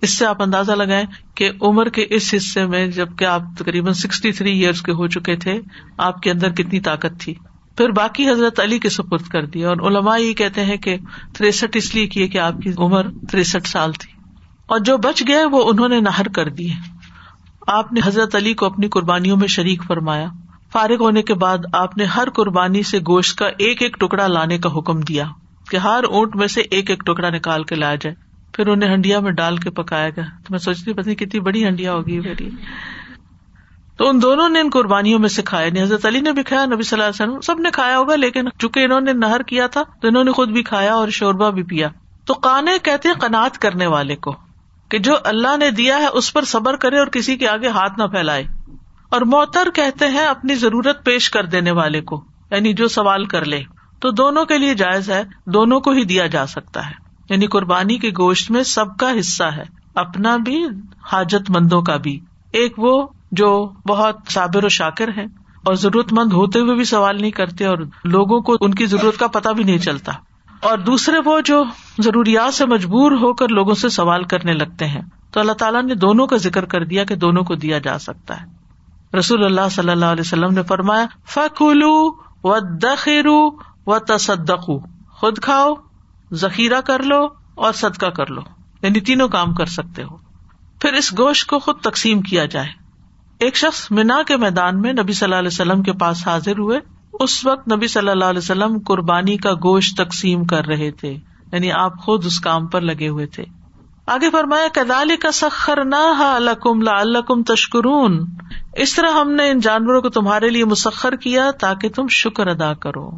اس 0.02 0.18
سے 0.18 0.26
آپ 0.26 0.42
اندازہ 0.42 0.72
لگائیں 0.72 1.04
کہ 1.35 1.50
عمر 1.62 1.88
کے 1.88 2.07
اس 2.11 2.35
حصے 2.37 2.66
میں 2.66 2.87
جبکہ 2.87 3.24
آپ 3.24 3.42
تقریباً 3.59 3.92
سکسٹی 3.92 4.33
تھری 4.33 4.50
ایئرس 4.50 4.83
کے 4.83 4.92
ہو 4.92 5.07
چکے 5.07 5.37
تھے، 5.37 5.61
آپ 5.98 6.20
کے 6.20 6.30
اندر 6.30 6.52
کتنی 6.52 6.80
طاقت 6.80 7.20
تھی۔ 7.20 7.35
پھر 7.76 7.88
باقی 7.90 8.30
حضرت 8.30 8.60
علی 8.60 8.78
کے 8.78 8.88
سپرد 8.88 9.22
کر 9.22 9.44
دیا 9.46 9.68
اور 9.68 9.76
علماء 9.76 10.16
یہ 10.18 10.32
کہتے 10.32 10.64
ہیں 10.64 10.76
کہ 10.76 10.96
تریسٹھ 11.38 11.76
اس 11.76 11.94
لیے 11.94 12.06
کیے 12.06 12.28
کہ 12.28 12.38
آپ 12.38 12.54
کی 12.62 12.70
عمر 12.78 13.06
تریسٹھ 13.30 13.68
سال 13.68 13.92
تھی۔ 13.92 14.12
اور 14.66 14.78
جو 14.78 14.96
بچ 14.96 15.22
گئے 15.28 15.44
وہ 15.44 15.70
انہوں 15.70 15.88
نے 15.88 16.00
نہر 16.00 16.28
کر 16.28 16.48
دیے 16.48 16.72
آپ 17.66 17.92
نے 17.92 18.00
حضرت 18.04 18.34
علی 18.34 18.54
کو 18.54 18.66
اپنی 18.66 18.88
قربانیوں 18.88 19.37
میں 19.37 19.48
شریک 19.48 19.82
فرمایا۔ 19.84 20.26
فارغ 20.72 20.96
ہونے 21.00 21.22
کے 21.22 21.34
بعد 21.34 21.58
آپ 21.72 21.98
نے 21.98 22.04
ہر 22.04 22.30
قربانی 22.30 22.82
سے 22.82 22.98
گوشت 22.98 23.38
کا 23.38 23.46
ایک 23.58 23.82
ایک 23.82 24.00
ٹکڑا 24.00 24.26
لانے 24.26 24.58
کا 24.58 24.78
حکم 24.78 25.00
دیا 25.00 25.24
کہ 25.70 25.76
ہر 25.76 26.04
اونٹ 26.08 26.37
میں 26.37 26.46
سے 26.46 26.60
ایک 26.60 26.90
ایک 26.90 27.00
ٹکڑا 27.06 27.30
نکال 27.30 27.64
کے 27.64 27.74
لایا 27.74 27.94
جائے۔ 27.94 28.16
پھر 28.52 28.66
انہیں 28.66 28.94
ہنڈیا 28.94 29.20
میں 29.20 29.32
ڈال 29.32 29.56
کے 29.56 29.70
پکایا 29.70 30.08
گیا۔ 30.08 30.24
تو 30.24 30.46
میں 30.50 30.58
سوچتی 30.58 30.92
پتہ 30.92 31.10
کتنی 31.10 31.40
بڑی 31.40 31.64
ہنڈیا 31.64 31.92
ہوگی 31.92 32.20
میری۔ 32.20 32.50
تو 33.96 34.09
ان 34.09 34.22
دونوں 34.22 34.48
نے 34.48 34.61
ان 34.61 34.70
قربانیوں 34.72 35.18
میں 35.18 35.28
سے 35.28 35.42
کھایا 35.42 35.70
نہیں۔ 35.70 35.83
حضرت 35.83 36.07
علی 36.07 36.20
نے 36.20 36.33
بھی 36.33 36.42
کھایا، 36.42 36.64
نبی 36.64 36.83
صلی 36.83 37.02
اللہ 37.02 37.11
علیہ 37.11 37.33
وسلم 37.33 37.40
سب 37.40 37.61
نے 37.61 37.70
کھایا 37.70 37.98
ہوگا، 37.98 38.16
لیکن 38.16 38.44
چونکہ 38.59 38.80
انہوں 38.80 39.00
نے 39.00 39.12
نہر 39.12 39.42
کیا 39.42 39.66
تھا 39.66 39.83
تو 40.00 40.09
انہوں 40.09 40.24
نے 40.24 40.33
خود 40.33 40.48
بھی 40.48 40.62
کھایا 40.62 40.94
اور 40.94 41.09
شوربا 41.09 41.50
بھی 41.50 41.62
پیا۔ 41.62 41.88
تو 42.26 42.35
کانے 42.35 42.70
کہتے 42.83 43.09
ہیں 43.09 43.16
قناط 43.16 43.59
کرنے 43.59 43.87
والے 43.87 44.16
کو 44.16 44.37
کہ 44.90 44.98
جو 44.98 45.14
اللہ 45.24 45.57
نے 45.57 45.70
دیا 45.70 45.98
ہے 45.98 46.07
اس 46.07 46.33
پر 46.33 46.44
صبر 46.44 46.76
کرے 46.76 46.98
اور 46.98 47.07
کسی 47.07 47.37
کے 47.37 47.48
آگے 47.48 47.68
ہاتھ 47.68 47.98
نہ 47.98 48.04
پھیلائے۔ 48.04 48.44
اور 49.11 49.20
موتر 49.20 49.68
کہتے 49.74 50.09
ہیں 50.09 50.26
اپنی 50.26 50.54
ضرورت 50.54 51.04
پیش 51.04 51.30
کر 51.30 51.44
دینے 51.44 51.70
والے 51.70 52.00
کو 52.00 52.24
یعنی 52.50 52.72
جو 52.72 52.88
سوال 52.88 53.24
کر 53.24 53.44
لے۔ 53.44 53.62
تو 54.00 54.11
دونوں 54.11 54.44
کے 54.44 54.59
لیے 54.59 54.74
جائز 54.74 55.11
ہے، 55.11 55.22
دونوں 55.46 55.80
کو 55.80 55.90
ہی 55.90 56.04
دیا 56.04 56.26
جا 56.26 56.46
سکتا 56.46 56.87
ہے۔ 56.87 56.94
یعنی 57.30 57.46
قربانی 57.46 57.98
کے 57.98 58.09
گوشت 58.09 58.50
میں 58.50 58.62
سب 58.62 58.96
کا 58.98 59.12
حصہ 59.20 59.44
ہے، 59.44 59.62
اپنا 59.94 60.37
بھی، 60.37 60.66
حاجت 61.12 61.50
مندوں 61.50 61.83
کا 61.83 61.96
بھی۔ 61.96 62.20
ایک 62.52 62.74
وہ 62.78 63.07
جو 63.37 63.73
بہت 63.88 64.16
صابر 64.29 64.64
و 64.64 64.68
شاکر 64.68 65.09
ہے 65.16 65.25
اور 65.64 65.75
ضرورت 65.75 66.12
مند 66.12 66.33
ہوتے 66.33 66.59
ہوئے 66.61 66.75
بھی 66.75 66.85
سوال 66.85 67.20
نہیں 67.20 67.31
کرتے 67.31 67.66
اور 67.66 67.79
لوگوں 68.05 68.40
کو 68.40 68.57
ان 68.61 68.75
کی 68.75 68.87
ضرورت 68.87 69.18
کا 69.18 69.27
پتا 69.27 69.53
بھی 69.53 69.64
نہیں 69.64 69.79
چلتا۔ 69.79 70.12
اور 70.61 70.79
دوسرے 70.79 71.16
وہ 71.25 71.40
جو 71.40 71.64
ضروریات 71.99 72.55
سے 72.55 72.66
مجبور 72.66 73.12
ہو 73.12 73.35
کر 73.35 73.49
لوگوں 73.49 73.75
سے 73.75 73.88
سوال 73.88 74.25
کرنے 74.25 74.53
لگتے 74.53 74.87
ہیں۔ 74.87 75.03
تو 75.31 75.40
اللہ 75.40 75.53
تعالیٰ 75.53 75.83
نے 75.83 75.94
دونوں 75.94 76.27
کا 76.27 76.37
ذکر 76.37 76.64
کر 76.64 76.85
دیا 76.85 77.05
کہ 77.05 77.14
دونوں 77.14 77.44
کو 77.44 77.55
دیا 77.55 77.79
جا 77.79 77.99
سکتا 77.99 78.42
ہے۔ 78.42 78.47
رسول 79.18 79.44
اللہ 79.44 79.68
صلی 79.70 79.90
اللہ 79.90 80.05
علیہ 80.05 80.23
وسلم 80.27 80.55
نے 80.55 80.62
فرمایا 80.62 81.07
فکلو 81.27 82.12
و 82.44 82.59
دخیرو 82.61 83.51
و 83.87 83.99
تصدقو 83.99 84.79
خود 85.11 85.38
کھاؤ، 85.38 85.75
ذخیرہ 86.33 86.81
کر 86.81 87.03
لو 87.03 87.27
اور 87.55 87.73
صدقہ 87.73 88.07
کر 88.07 88.27
لو۔ 88.27 88.40
یعنی 88.83 89.01
تینوں 89.01 89.29
کام 89.29 89.55
کر 89.55 89.66
سکتے 89.66 90.03
ہو۔ 90.03 90.16
پھر 90.81 90.92
اس 90.92 91.12
گوشت 91.18 91.47
کو 91.47 91.59
خود 91.59 91.81
تقسیم 91.81 92.20
کیا 92.20 92.44
جائے۔ 92.44 92.84
ایک 93.38 93.57
شخص 93.57 93.90
مینا 93.90 94.23
کے 94.27 94.37
میدان 94.37 94.81
میں 94.81 94.92
نبی 94.92 95.12
صلی 95.12 95.25
اللہ 95.25 95.38
علیہ 95.38 95.49
وسلم 95.49 95.83
کے 95.83 95.92
پاس 95.92 96.29
حاضر 96.29 96.59
ہوئے۔ 96.59 96.81
اس 97.20 97.47
وقت 97.47 97.73
نبی 97.73 97.87
صلی 97.87 98.09
اللہ 98.09 98.25
علیہ 98.25 98.38
وسلم 98.38 98.79
قربانی 98.87 99.37
کا 99.37 99.55
گوشت 99.55 99.97
تقسیم 99.97 100.44
کر 100.44 100.66
رہے 100.66 100.90
تھے 100.90 101.16
یعنی 101.53 101.73
آپ 101.73 101.99
خود 101.99 102.27
اس 102.27 102.40
کام 102.40 102.66
پر 102.66 102.81
لگے 102.81 103.09
ہوئے 103.09 103.27
تھے۔ 103.27 103.44
آگے 104.07 104.31
فرمایا 104.31 104.68
کدالی 104.73 105.16
کا 105.16 105.33
سخر 105.33 105.85
نہ 105.85 107.20
تشکرون 107.47 108.27
اس 108.75 108.94
طرح 108.94 109.11
ہم 109.20 109.33
نے 109.33 109.51
ان 109.51 109.61
جانوروں 109.61 110.03
کو 110.03 110.09
تمہارے 110.09 110.49
لیے 110.49 110.64
مسخر 110.64 111.16
کیا 111.16 111.51
تاکہ 111.61 111.88
تم 111.88 112.09
شکر 112.09 112.47
ادا 112.47 112.75
کرو۔ 112.75 113.11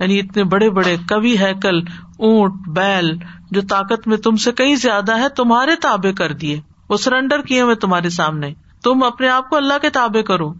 یعنی 0.00 0.18
اتنے 0.18 0.44
بڑے 0.44 0.70
بڑے 0.70 0.96
کبھی 1.08 1.38
ہے 1.38 1.52
کل 1.62 1.78
اونٹ، 2.18 2.68
بیل، 2.68 3.16
جو 3.50 3.62
طاقت 3.62 4.08
میں 4.08 4.16
تم 4.16 4.36
سے 4.36 4.52
کئی 4.52 4.74
زیادہ 4.74 5.18
ہے، 5.18 5.28
تمہارے 5.28 5.76
تابے 5.76 6.12
کر 6.12 6.32
دیے۔ 6.32 6.60
وہ 6.88 6.96
سرینڈر 6.96 7.40
کیے 7.42 7.64
میں 7.64 7.74
تمہارے 7.74 8.10
سامنے۔ 8.10 8.52
تم 8.86 9.02
اپنے 9.02 9.28
آپ 9.28 9.50
کو 9.50 9.56
اللہ 9.56 9.78
کے 9.82 9.90
تابے 9.90 10.22
کرو، 10.22 10.54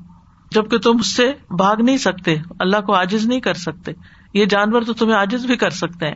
جبکہ 0.51 0.79
تم 0.79 0.97
اس 1.01 1.17
سے 1.17 1.33
بھاگ 1.51 1.77
نہیں 1.77 1.97
سکتے، 1.97 2.37
اللہ 2.59 2.81
کو 2.81 2.95
آجز 2.95 3.27
نہیں 3.27 3.41
کر 3.41 3.55
سکتے۔ 3.55 3.93
یہ 4.35 4.45
جانور 4.45 4.83
تو 4.83 4.93
تمہیں 4.93 5.15
آجز 5.15 5.47
بھی 5.47 5.57
کر 5.57 5.71
سکتے 5.71 6.07
ہیں۔ 6.07 6.15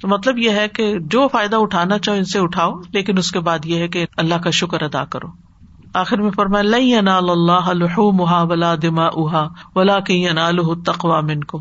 تو 0.00 0.08
مطلب 0.08 0.38
یہ 0.38 0.50
ہے 0.50 0.68
کہ 0.68 0.98
جو 1.00 1.28
فائدہ 1.28 1.56
اٹھانا 1.56 1.98
چاہو، 1.98 2.16
ان 2.16 2.24
سے 2.24 2.38
اٹھاؤ، 2.38 2.72
لیکن 2.92 3.18
اس 3.18 3.30
کے 3.30 3.40
بعد 3.40 3.58
یہ 3.64 3.78
ہے 3.78 3.88
کہ 3.88 4.06
اللہ 4.16 4.34
کا 4.34 4.50
شکر 4.50 4.82
ادا 4.82 5.04
کرو۔ 5.04 5.26
آخر 5.94 6.22
میں 6.22 6.30
فرمایا 6.30 6.62
لئی 6.62 6.94
انال 6.94 7.30
اللہ 7.30 7.98
محا 7.98 8.42
ولا 8.42 8.74
دما 8.82 9.06
اہا 9.06 9.48
ولا 9.74 10.00
کہ 10.00 10.28
انال 10.28 10.82
تقوا 10.82 11.20
من 11.20 11.44
کم 11.44 11.58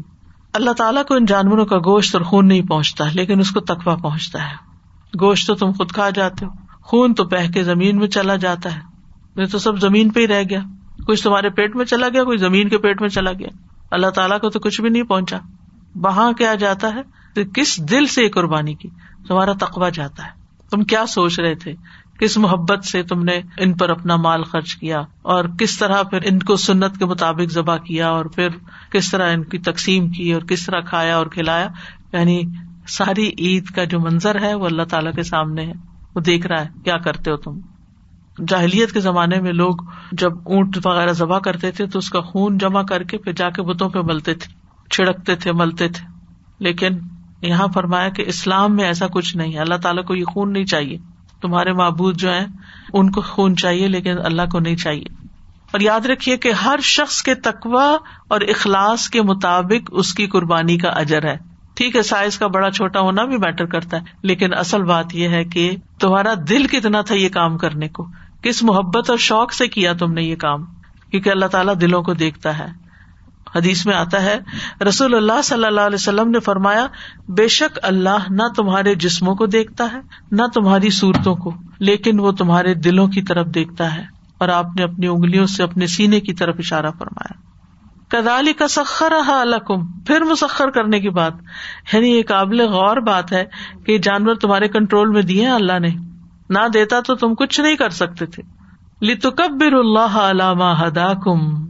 اللہ 0.54 0.72
تعالیٰ 0.72 1.06
کو 1.06 1.14
ان 1.14 1.26
جانوروں 1.26 1.66
کا 1.66 1.78
گوشت 1.78 2.16
اور 2.16 2.24
خون 2.24 2.48
نہیں 2.48 2.62
پہنچتا، 2.62 3.06
لیکن 3.14 3.40
اس 3.40 3.52
کو 3.52 3.60
تقوا 3.60 3.96
پہنچتا 3.96 4.50
ہے۔ 4.50 4.56
گوشت 5.22 5.48
تو 5.48 5.56
تم 5.56 5.72
خود 5.72 5.92
کھا 5.92 6.10
جاتے 6.10 6.46
ہو، 6.46 6.52
خون 6.82 7.14
تو 7.14 7.24
بہ 7.24 7.52
کے 7.54 7.64
زمین 7.64 7.98
میں 7.98 8.08
چلا 8.08 8.36
جاتا 8.36 8.76
ہے۔ 8.76 8.97
تو 9.46 9.60
سب 9.60 9.80
زمین 9.80 10.10
پہ 10.10 10.20
ہی 10.20 10.28
رہ 10.28 10.44
گیا۔ 10.50 10.60
کچھ 11.08 11.24
تمہارے 11.24 11.50
پیٹ 11.50 11.76
میں 11.76 11.86
چلا 11.86 12.08
گیا 12.14 12.24
کوئی 12.24 12.38
زمین 12.38 12.70
کے 12.70 12.78
پیٹ 12.78 13.02
میں 13.02 13.10
چلا 13.10 13.32
گیا۔ 13.32 13.48
اللہ 13.92 14.08
تعالیٰ 14.08 14.40
کو 14.40 14.50
تو 14.50 14.60
کچھ 14.60 14.82
بھی 14.82 14.90
نہیں 14.90 15.04
پہنچا۔ 15.04 15.38
وہاں 15.96 16.32
کیا 16.32 16.56
جاتا 16.56 16.88
ہے؟ 16.96 17.02
تو 17.34 17.42
کس 17.54 17.90
دل 17.90 18.06
سے 18.06 18.24
یہ 18.24 18.30
قربانی 18.30 18.74
کی؟ 18.74 18.90
تمہارا 19.28 19.54
تقوا 19.54 19.90
جاتا 19.90 20.24
ہے۔ 20.24 20.30
تم 20.72 20.84
کیا 20.84 21.06
سوچ 21.06 21.40
رہے 21.40 21.56
تھے؟ 21.56 21.74
کس 22.20 22.38
محبت 22.38 22.86
سے 22.86 23.04
تم 23.04 23.24
نے 23.24 23.42
ان 23.58 23.74
پر 23.74 23.90
اپنا 23.90 24.16
مال 24.16 24.44
خرچ 24.44 24.76
کیا؟ 24.76 25.00
اور 25.22 25.46
کس 25.60 25.78
طرح 25.78 26.04
پھر 26.04 26.20
ان 26.26 26.40
کو 26.40 26.56
سنت 26.56 26.98
کے 26.98 27.06
مطابق 27.06 27.52
ذبح 27.52 27.78
کیا؟ 27.78 28.10
اور 28.10 28.26
پھر 28.26 28.48
کس 28.92 29.12
طرح 29.12 29.34
ان 29.34 29.44
کی 29.44 29.58
تقسیم 29.58 30.10
کی؟ 30.10 30.34
اور 30.34 30.42
کس 30.42 30.66
طرح 30.66 30.80
کھایا 30.80 31.18
اور 31.18 31.28
کھلایا؟ 31.28 31.68
یعنی 32.14 32.42
ساری 32.88 33.32
عید 33.40 33.66
کا 33.66 33.84
جو 33.84 34.00
منظر 34.00 34.42
ہے، 34.42 34.54
وہ 34.54 34.66
اللہ 34.66 34.84
تعالیٰ 34.84 35.14
کے 35.14 35.24
سامنے 35.24 35.66
ہے۔ 35.66 35.74
وہ 36.16 36.22
دیکھ 36.22 36.48
رہا 36.48 36.62
ہے، 36.62 36.70
کیا 36.84 36.98
کرتے 36.98 37.32
ہو 37.32 37.36
تم؟ 37.36 37.60
جاہلیت 38.48 38.92
کے 38.92 39.00
زمانے 39.00 39.42
میں 39.42 39.52
لوگ 39.52 39.76
جب 40.12 40.32
اونٹ 40.44 40.78
وغیرہ 40.86 41.12
ذبح 41.12 41.40
کرتے 41.40 41.72
تھے 41.72 41.88
تو 41.88 42.00
اس 42.00 42.10
کا 42.10 42.22
خون 42.22 42.58
جمع 42.58 42.84
کر 42.84 43.04
کے 43.04 43.18
پھر 43.18 43.32
جا 43.32 43.50
کے 43.50 43.62
بتوں 43.62 43.90
پہ 43.90 44.00
ملتے 44.00 44.34
تھے، 44.34 44.54
چھڑکتے 44.92 45.36
تھے، 45.36 45.52
ملتے 45.52 45.88
تھے۔ 45.88 46.08
لیکن 46.60 46.90
یہاں 47.42 47.68
فرمایا 47.74 48.10
کہ 48.10 48.24
اسلام 48.28 48.76
میں 48.76 48.86
ایسا 48.86 49.08
کچھ 49.08 49.38
نہیں 49.38 49.54
ہے۔ 49.54 49.60
اللہ 49.60 49.76
تعالیٰ 49.76 50.04
کو 50.04 50.16
یہ 50.16 50.24
خون 50.24 50.54
نہیں 50.54 50.66
چاہیے۔ 50.66 50.98
تمہارے 51.42 51.74
معبود 51.74 52.18
جو 52.18 52.34
ہیں، 52.34 52.46
ان 52.94 53.12
کو 53.12 53.22
خون 53.22 53.56
چاہیے، 53.56 53.88
لیکن 53.88 54.16
اللہ 54.24 54.42
کو 54.52 54.60
نہیں 54.60 54.76
چاہیے۔ 54.76 55.06
اور 55.72 55.80
یاد 55.80 56.06
رکھیے 56.06 56.38
کہ 56.38 56.52
ہر 56.52 56.80
شخص 56.84 57.24
کے 57.24 57.36
تقوا 57.36 57.98
اور 58.28 58.42
اخلاص 58.42 59.10
کے 59.10 59.22
مطابق 59.22 59.90
اس 59.92 60.14
کی 60.14 60.28
قربانی 60.28 60.78
کا 60.78 60.90
اجر 60.90 61.24
ہے۔ 61.24 61.38
ٹھیک 61.74 61.96
ہے، 61.96 62.02
سائز 62.02 62.38
کا 62.38 62.48
بڑا 62.48 62.72
چھوٹا 62.72 63.00
ہونا 63.00 63.26
بھی 63.26 63.38
میٹر 63.38 63.66
کرتا 63.66 63.98
ہے، 63.98 64.02
لیکن 64.22 64.54
اصل 64.54 64.84
بات 64.84 65.16
یہ 65.16 65.30
ہے 65.30 65.44
کہ 65.44 65.72
تمہارا 66.00 66.34
دل 66.50 66.68
کتنا 66.68 67.02
تھا 67.02 67.16
یہ 67.16 67.30
کام 67.30 67.58
کرنے 67.58 67.88
کو۔ 67.88 68.08
کس 68.42 68.64
محبت 68.64 69.10
اور 69.10 69.18
شوق 69.18 69.54
سے 69.54 69.68
کیا 69.68 69.94
تم 69.94 70.14
نے 70.14 70.24
یہ 70.24 70.36
کام؟ 70.36 70.66
کیونکہ 71.12 71.30
اللہ 71.30 71.46
تعالیٰ 71.46 71.74
دلوں 71.82 72.04
کو 72.04 72.14
دیکھتا 72.14 72.60
ہے۔ 72.60 72.88
حدیث 73.56 73.86
میں 73.86 73.96
آتا 73.96 74.22
ہے، 74.22 74.40
رسول 74.88 75.16
اللہ 75.16 75.42
صلی 75.44 75.66
اللہ 75.66 75.82
علیہ 75.82 75.96
وسلم 75.96 76.30
نے 76.30 76.40
فرمایا، 76.40 76.88
بے 77.28 77.48
شک 77.48 77.80
اللہ 77.84 78.18
نہ 78.30 78.44
تمہارے 78.56 78.96
جسموں 78.96 79.36
کو 79.36 79.46
دیکھتا 79.46 79.88
ہے، 79.94 80.00
نہ 80.32 80.42
تمہاری 80.54 80.90
صورتوں 80.90 81.36
کو، 81.36 81.54
لیکن 81.80 82.20
وہ 82.20 82.32
تمہارے 82.32 82.74
دلوں 82.74 83.08
کی 83.08 83.22
طرف 83.22 83.48
دیکھتا 83.48 83.96
ہے۔ 83.96 84.04
اور 84.38 84.50
آپ 84.50 84.66
نے 84.76 84.84
اپنی 84.84 85.08
انگلیوں 85.08 85.46
سے 85.46 85.64
اپنے 85.64 85.88
سینے 85.88 86.20
کی 86.20 86.34
طرف 86.34 86.56
اشارہ 86.60 86.92
فرمایا۔ 87.00 87.48
کدالی 88.08 88.54
کا 88.54 88.68
سخر 88.68 89.12
رہا 89.12 89.42
الکم 89.42 90.00
پھر 90.00 90.22
مسخر 90.22 90.70
کرنے 90.70 91.00
کی 91.00 91.10
بات۔ 91.10 91.34
یعنی 91.94 92.18
یہ 92.18 92.24
قابل 92.28 92.62
غور 92.62 92.98
بات 92.98 93.34
ہے 93.34 93.46
کہ 93.86 93.98
جانور 93.98 94.36
تمہارے 94.36 94.68
کنٹرول 94.68 95.10
میں 95.10 95.22
دیے 95.22 95.48
اللہ 95.48 95.80
نے۔ 95.80 95.90
نہ 96.50 96.68
دیتا 96.74 97.00
تو 97.00 97.16
تم 97.16 97.36
کچھ 97.36 97.62
نہیں 97.62 97.76
کر 97.76 97.90
سکتے 97.90 98.26
تھے۔ 98.26 98.44
لتکبر 99.06 99.74
اللہ 99.74 100.18
علامہ 100.18 100.88
ہدا 100.88 101.14
کم 101.14 101.68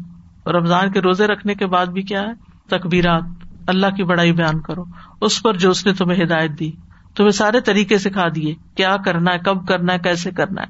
رمضان 0.50 0.92
کے 0.92 1.02
روزے 1.02 1.28
رکھنے 1.28 1.56
کے 1.56 1.66
بعد 1.66 1.86
بھی 1.86 2.02
کیا 2.02 2.22
ہے؟ 2.22 2.34
تقبیرات 2.68 3.24
اللہ 3.68 3.88
کی 3.88 4.04
بڑائی 4.04 4.32
بیان 4.32 4.62
کرو۔ 4.62 4.84
اس 5.22 5.44
پر 5.44 5.54
جو 5.54 5.70
اس 5.70 5.86
نے 5.86 5.94
تمہیں 5.94 6.24
ہدایت 6.24 6.52
دی۔ 6.60 6.72
تمہیں 7.16 7.32
سارے 7.32 7.62
طریقے 7.62 7.98
سکھا 7.98 8.26
دیے۔ 8.36 8.56
کیا 8.76 8.98
کرنا 9.06 9.34
ہے؟ 9.34 9.40
کب 9.40 9.68
کرنا 9.68 9.94
ہے؟ 9.94 10.00
کیسے 10.00 10.32
کرنا 10.32 10.62
ہے؟ 10.62 10.68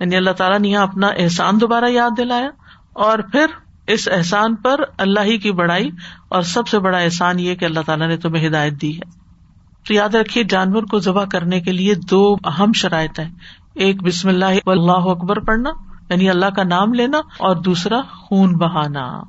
یعنی 0.00 0.16
اللہ 0.16 0.30
تعالیٰ 0.30 0.58
نے 0.58 0.68
یہاں 0.68 0.82
اپنا 0.82 1.06
احسان 1.06 1.60
دوبارہ 1.60 1.84
یاد 1.88 2.10
دلایا۔ 2.18 2.50
اور 2.92 3.18
پھر 3.18 3.46
اس 3.86 4.08
احسان 4.12 4.54
پر 4.54 4.80
اللہ 4.98 5.20
ہی 5.20 5.38
کی 5.38 5.52
بڑائی 5.52 5.90
اور 6.28 6.42
سب 6.42 6.68
سے 6.68 6.78
بڑا 6.78 6.98
احسان 6.98 7.40
یہ 7.40 7.54
کہ 7.54 7.64
اللہ 7.64 7.80
تعالیٰ 7.86 8.08
نے 8.08 8.16
تمہیں 8.16 8.48
ہدایت 8.48 8.82
دی 8.82 8.96
ہے۔ 8.96 9.27
تو 9.88 9.94
یاد 9.94 10.14
رکھیے، 10.14 10.44
جانور 10.44 10.82
کو 10.82 10.98
ذبح 10.98 11.24
کرنے 11.24 11.60
کے 11.60 11.72
لیے 11.72 11.94
دو 11.94 12.36
اہم 12.44 12.72
شرائط 12.72 13.20
ہیں۔ 13.20 13.30
ایک، 13.74 14.02
بسم 14.02 14.28
اللہ 14.28 14.44
اللہ 14.66 14.92
اکبر 14.92 15.40
پڑھنا 15.40 15.70
یعنی 16.10 16.30
اللہ 16.30 16.46
کا 16.46 16.62
نام 16.62 16.94
لینا، 16.94 17.18
اور 17.18 17.56
دوسرا، 17.56 18.00
خون 18.00 18.52
بہانا۔ 18.52 19.22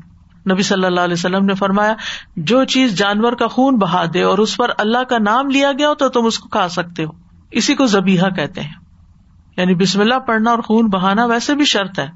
نبی 0.52 0.64
صلی 0.64 0.86
اللہ 0.86 1.00
علیہ 1.00 1.14
وسلم 1.14 1.46
نے 1.46 1.54
فرمایا، 1.54 1.94
جو 2.38 2.64
چیز 2.64 2.98
جانور 2.98 3.34
کا 3.34 3.48
خون 3.48 3.76
بہا 3.76 4.04
دے 4.14 4.22
اور 4.22 4.38
اس 4.38 4.58
پر 4.58 4.72
اللہ 4.78 5.04
کا 5.04 5.18
نام 5.18 5.50
لیا 5.50 5.72
گیا 5.72 5.90
ہو 5.90 5.94
تو 5.94 6.10
تم 6.10 6.26
اس 6.26 6.40
کو 6.40 6.50
کھا 6.50 6.70
سکتے 6.70 7.04
ہو۔ 7.04 7.10
اسی 7.52 7.76
کو 7.76 7.86
زبیحا 7.86 8.30
کہتے 8.30 8.62
ہیں۔ 8.62 8.74
یعنی 9.58 9.76
بسم 9.76 10.02
اللہ 10.02 10.20
پڑھنا 10.20 10.52
اور 10.52 10.60
خون 10.60 10.88
بہانا 10.88 11.26
ویسے 11.26 11.56
بھی 11.56 11.66
شرط 11.66 12.00
ہے۔ 12.00 12.08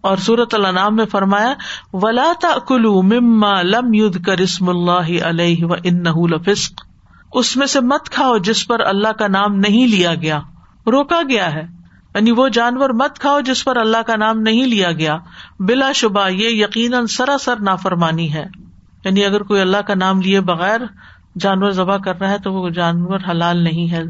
اور 0.00 0.16
سورت 0.16 0.54
اللہ 0.54 0.68
نام 0.68 0.96
میں 0.96 1.04
فرمایا، 1.04 1.54
ولا 1.92 2.58
کلو 2.68 3.02
مما 3.02 3.62
لم 3.62 3.94
ید 3.94 4.26
کر 4.26 4.38
اسم 4.38 4.68
اللہ 4.68 5.24
علیہ 5.24 5.64
و 5.64 5.72
ان 5.72 6.02
لفسق۔ 6.30 6.93
اس 7.34 7.56
میں 7.56 7.66
سے 7.66 7.80
مت 7.80 8.10
کھاؤ 8.10 8.38
جس 8.38 8.66
پر 8.66 8.80
اللہ 8.80 9.08
کا 9.08 9.28
نام 9.28 9.56
نہیں 9.56 9.86
لیا 9.86 10.14
گیا۔ 10.14 10.38
روکا 10.86 11.20
گیا 11.28 11.54
ہے۔ 11.54 11.62
یعنی 12.14 12.30
وہ 12.30 12.48
جانور 12.48 12.90
مت 12.90 13.18
کھاؤ 13.18 13.40
جس 13.40 13.64
پر 13.64 13.76
اللہ 13.76 14.02
کا 14.06 14.16
نام 14.16 14.40
نہیں 14.40 14.66
لیا 14.66 14.92
گیا۔ 14.92 15.16
بلا 15.60 15.92
شبہ 15.92 16.28
یہ 16.28 16.64
یقیناً 16.64 17.06
سراسر 17.06 17.60
نافرمانی 17.60 18.34
ہے۔ 18.34 18.44
یعنی 19.04 19.24
اگر 19.24 19.42
کوئی 19.42 19.60
اللہ 19.60 19.76
کا 19.76 19.94
نام 19.94 20.20
لیے 20.20 20.40
بغیر 20.40 20.80
جانور 21.38 21.70
ذبح 21.70 21.96
کر 21.96 22.20
رہا 22.20 22.30
ہے 22.30 22.38
تو 22.38 22.52
وہ 22.52 22.68
جانور 22.68 23.18
حلال 23.30 23.64
نہیں 23.64 23.92
ہے، 23.92 24.02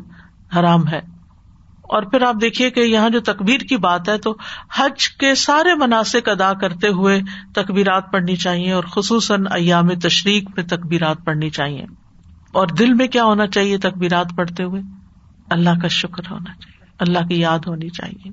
حرام 0.59 0.89
ہے۔ 0.89 1.01
اور 1.83 2.03
پھر 2.03 2.23
آپ 2.23 2.35
دیکھیے 2.41 2.71
کہ 2.71 2.81
یہاں 2.81 3.11
جو 3.11 3.21
تقبیر 3.21 3.61
کی 3.61 3.77
بات 3.77 4.09
ہے 4.09 4.19
تو 4.19 4.37
حج 4.77 5.09
کے 5.09 5.35
سارے 5.35 5.75
مناسب 5.75 6.19
ادا 6.27 6.53
کرتے 6.53 6.89
ہوئے 6.89 7.21
تقبیرات 7.55 8.13
پڑھنی 8.13 8.37
چاہیے 8.37 8.73
اور 8.73 8.85
خصوصاً 8.85 9.45
ایام 9.51 9.89
تشریق 9.89 10.51
میں 10.57 10.65
تقبیرات 10.65 11.17
پڑھنی 11.25 11.51
چاہیے۔ 11.51 12.04
اور 12.55 12.67
دل 12.67 12.95
میں 12.95 13.07
کیا 13.07 13.25
ہونا 13.25 13.47
چاہیے 13.47 13.79
تقبیرات 13.79 14.27
پڑھتے 14.37 14.65
ہوئے؟ 14.65 14.83
اللہ 15.51 15.71
کا 15.83 15.89
شکر 15.89 16.23
ہونا 16.31 16.55
چاہیے، 16.55 16.95
اللہ 16.99 17.19
کی 17.19 17.41
یاد 17.41 17.59
ہونی 17.67 17.89
چاہیے۔ 17.89 18.31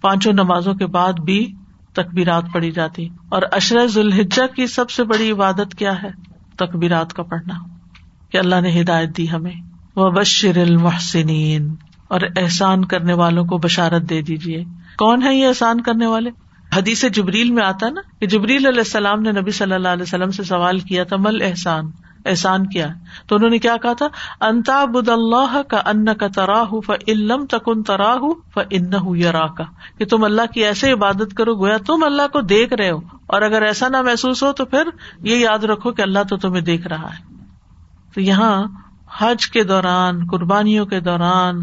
پانچوں 0.00 0.32
نمازوں 0.32 0.74
کے 0.74 0.86
بعد 0.86 1.12
بھی 1.12 1.52
تقبیرات 1.92 2.44
پڑھی 2.52 2.70
جاتی۔ 2.70 3.08
اور 3.28 3.42
اشر 3.52 3.86
ذوالحجہ 3.86 4.54
کی 4.54 4.66
سب 4.66 4.90
سے 4.90 5.04
بڑی 5.04 5.30
عبادت 5.30 5.74
کیا 5.78 6.02
ہے؟ 6.02 6.08
تقبیرات 6.56 7.12
کا 7.12 7.22
پڑھنا۔ 7.22 7.54
کہ 8.30 8.38
اللہ 8.38 8.60
نے 8.60 8.80
ہدایت 8.80 9.16
دی 9.16 9.30
ہمیں۔ 9.30 9.52
وہ 9.96 10.10
بشر 10.10 10.56
المحسنین 10.56 11.74
اور 12.08 12.20
احسان 12.36 12.84
کرنے 12.84 13.12
والوں 13.12 13.44
کو 13.44 13.58
بشارت 13.58 14.10
دے 14.10 14.22
دیجیے 14.22 14.64
کون 14.98 15.22
ہے 15.22 15.34
یہ 15.34 15.46
احسان 15.46 15.80
کرنے 15.80 16.06
والے؟ 16.06 16.30
حدیث 16.76 17.04
جبریل 17.12 17.50
میں 17.50 17.64
آتا 17.64 17.88
نا 17.88 18.00
کہ 18.20 18.26
جبریل 18.26 18.66
علیہ 18.66 18.78
السلام 18.78 19.22
نے 19.22 19.32
نبی 19.32 19.50
صلی 19.50 19.74
اللہ 19.74 19.88
علیہ 19.88 20.02
وسلم 20.02 20.30
سے 20.30 20.42
سوال 20.42 20.78
کیا 20.78 21.04
تھا، 21.04 21.16
مل 21.16 21.42
احسان۔ 21.42 21.90
احسان 22.26 22.66
کیا۔ 22.66 22.88
تو 23.26 23.36
انہوں 23.36 23.50
نے 23.50 23.58
کیا 23.58 23.76
کہا 23.76 23.92
تھا؟ 23.92 24.06
انتا 24.40 24.84
بد 24.84 25.08
اللہ 25.08 25.62
کا 25.68 25.76
ان 25.86 26.04
کا 26.04 26.28
تراہ 26.28 26.80
ف 26.86 26.90
علم 27.08 27.46
تکن 27.46 27.82
تراہ 27.82 28.18
ف 28.54 28.58
ان 28.70 29.16
یرا 29.16 29.46
کا 29.46 29.64
کہ 29.98 30.04
تم 30.04 30.24
اللہ 30.24 30.42
کی 30.54 30.64
ایسے 30.64 30.92
عبادت 30.92 31.34
کرو 31.34 31.54
گویا 31.54 31.76
تم 31.86 32.04
اللہ 32.04 32.22
کو 32.32 32.40
دیکھ 32.40 32.72
رہے 32.72 32.90
ہو۔ 32.90 32.98
اور 33.26 33.42
اگر 33.42 33.62
ایسا 33.62 33.88
نہ 33.88 34.02
محسوس 34.02 34.42
ہو 34.42 34.52
تو 34.52 34.64
پھر 34.64 34.88
یہ 35.22 35.36
یاد 35.36 35.58
رکھو 35.58 35.92
کہ 35.92 36.02
اللہ 36.02 36.18
تو 36.30 36.36
تمہیں 36.36 36.62
دیکھ 36.62 36.86
رہا 36.86 37.08
ہے۔ 37.10 37.34
تو 38.14 38.20
یہاں 38.20 38.64
حج 39.18 39.50
کے 39.50 39.64
دوران، 39.64 40.26
قربانیوں 40.26 40.86
کے 40.86 41.00
دوران، 41.00 41.60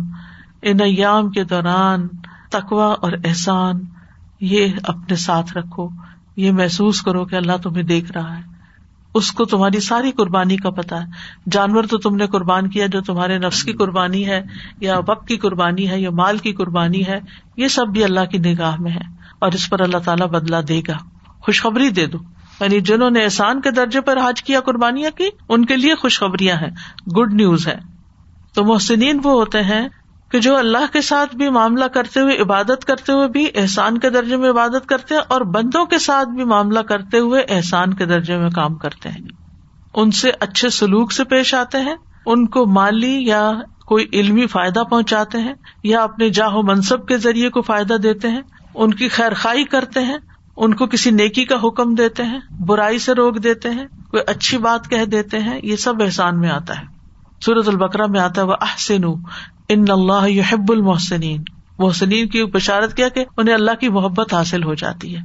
ان 0.61 0.81
ایام 0.81 1.29
کے 1.29 1.43
دوران 1.43 2.07
تقوا 2.51 2.95
اور 3.01 3.11
احسان، 3.25 3.73
یہ 4.39 4.67
اپنے 4.83 5.15
ساتھ 5.15 5.57
رکھو۔ 5.57 5.89
یہ 6.35 6.51
محسوس 6.51 7.01
کرو 7.01 7.25
کہ 7.25 7.35
اللہ 7.35 7.57
تمہیں 7.63 7.83
دیکھ 7.83 8.11
رہا 8.11 8.37
ہے۔ 8.37 8.52
اس 9.13 9.31
کو 9.31 9.45
تمہاری 9.45 9.79
ساری 9.79 10.11
قربانی 10.11 10.57
کا 10.57 10.69
پتا 10.69 11.01
ہے۔ 11.01 11.07
جانور 11.51 11.83
تو 11.83 11.97
تم 11.97 12.15
نے 12.15 12.27
قربان 12.27 12.69
کیا 12.69 12.85
جو 12.85 13.01
تمہارے 13.01 13.37
نفس 13.37 13.63
کی 13.63 13.73
قربانی 13.73 14.27
ہے، 14.27 14.41
یا 14.79 14.99
وقت 15.07 15.27
کی 15.27 15.37
قربانی 15.37 15.89
ہے، 15.89 15.99
یا 15.99 16.09
مال 16.11 16.37
کی 16.37 16.53
قربانی 16.53 17.07
ہے، 17.07 17.19
یہ 17.57 17.67
سب 17.67 17.87
بھی 17.87 18.03
اللہ 18.03 18.25
کی 18.25 18.37
نگاہ 18.37 18.75
میں 18.81 18.91
ہے۔ 18.91 19.13
اور 19.39 19.51
اس 19.51 19.69
پر 19.69 19.79
اللہ 19.79 19.97
تعالیٰ 19.97 20.27
بدلا 20.27 20.61
دے 20.67 20.81
گا۔ 20.87 20.97
خوشخبری 21.39 21.89
دے 21.89 22.05
دو۔ 22.05 22.17
یعنی 22.59 22.81
جنہوں 22.81 23.09
نے 23.09 23.23
احسان 23.23 23.61
کے 23.61 23.71
درجے 23.71 24.01
پر 24.01 24.17
حج 24.17 24.43
کیا، 24.43 24.59
قربانیاں 24.59 25.17
کی، 25.17 25.29
ان 25.49 25.65
کے 25.65 25.75
لیے 25.75 25.95
خوشخبریاں 25.95 26.57
ہیں۔ 26.57 26.69
گڈ 27.09 27.33
نیوز 27.33 27.67
ہے۔ 27.67 27.75
تو 28.53 28.65
محسنین 28.65 29.19
وہ 29.23 29.31
ہوتے 29.31 29.61
ہیں 29.61 29.87
کہ 30.33 30.39
جو 30.39 30.57
اللہ 30.57 30.93
کے 30.93 31.01
ساتھ 31.01 31.35
بھی 31.35 31.49
معاملہ 31.49 31.85
کرتے 31.85 32.19
ہوئے 32.19 32.37
عبادت 32.37 32.85
کرتے 32.85 33.11
ہوئے 33.11 33.27
بھی 33.27 33.47
احسان 33.55 33.97
کے 33.97 34.09
درجے 34.09 34.37
میں 34.37 34.49
عبادت 34.49 34.85
کرتے 34.85 35.15
ہیں 35.15 35.21
اور 35.27 35.41
بندوں 35.41 35.85
کے 35.85 35.99
ساتھ 35.99 36.29
بھی 36.29 36.43
معاملہ 36.43 36.79
کرتے 36.79 37.19
ہوئے 37.19 37.43
احسان 37.49 37.93
کے 37.93 38.05
درجے 38.05 38.37
میں 38.37 38.49
کام 38.49 38.75
کرتے 38.75 39.09
ہیں۔ 39.09 39.27
ان 39.93 40.11
سے 40.11 40.31
اچھے 40.39 40.69
سلوک 40.69 41.11
سے 41.11 41.23
پیش 41.23 41.53
آتے 41.53 41.77
ہیں، 41.77 41.95
ان 42.25 42.45
کو 42.45 42.65
مالی 42.65 43.25
یا 43.25 43.51
کوئی 43.85 44.05
علمی 44.13 44.47
فائدہ 44.47 44.83
پہنچاتے 44.89 45.37
ہیں 45.37 45.53
یا 45.83 46.03
اپنے 46.03 46.29
جاہو 46.29 46.61
منصب 46.61 47.07
کے 47.07 47.17
ذریعے 47.17 47.49
کو 47.49 47.61
فائدہ 47.61 47.93
دیتے 47.93 48.29
ہیں۔ 48.29 48.41
ان 48.75 48.93
کی 48.93 49.07
خیر 49.07 49.33
خائی 49.33 49.63
کرتے 49.63 49.99
ہیں، 49.99 50.17
ان 50.57 50.73
کو 50.73 50.87
کسی 50.87 51.11
نیکی 51.11 51.45
کا 51.45 51.55
حکم 51.63 51.95
دیتے 51.95 52.23
ہیں، 52.23 52.39
برائی 52.59 52.99
سے 52.99 53.13
روک 53.13 53.43
دیتے 53.43 53.69
ہیں، 53.69 53.87
کوئی 54.11 54.23
اچھی 54.27 54.57
بات 54.57 54.89
کہہ 54.89 55.05
دیتے 55.05 55.39
ہیں، 55.39 55.59
یہ 55.63 55.75
سب 55.75 55.93
احسان 56.01 56.39
میں 56.39 56.49
آتا 56.49 56.81
ہے۔ 56.81 56.85
سورت 57.41 57.67
البکرا 57.67 58.05
میں 58.05 58.19
آتا 58.19 58.41
ہے 58.41 58.47
وہ 58.47 58.55
احسن 58.61 59.03
ان 59.69 59.85
اللہ 59.89 60.29
یحب 60.29 60.71
المحسنین۔ 60.71 61.43
محسنین 61.79 62.27
کی 62.27 62.45
بشارت 62.45 62.93
کیا 62.93 63.09
کہ 63.09 63.25
انہیں 63.37 63.55
اللہ 63.55 63.71
کی 63.79 63.89
محبت 63.89 64.33
حاصل 64.33 64.63
ہو 64.63 64.73
جاتی 64.73 65.15
ہے۔ 65.15 65.21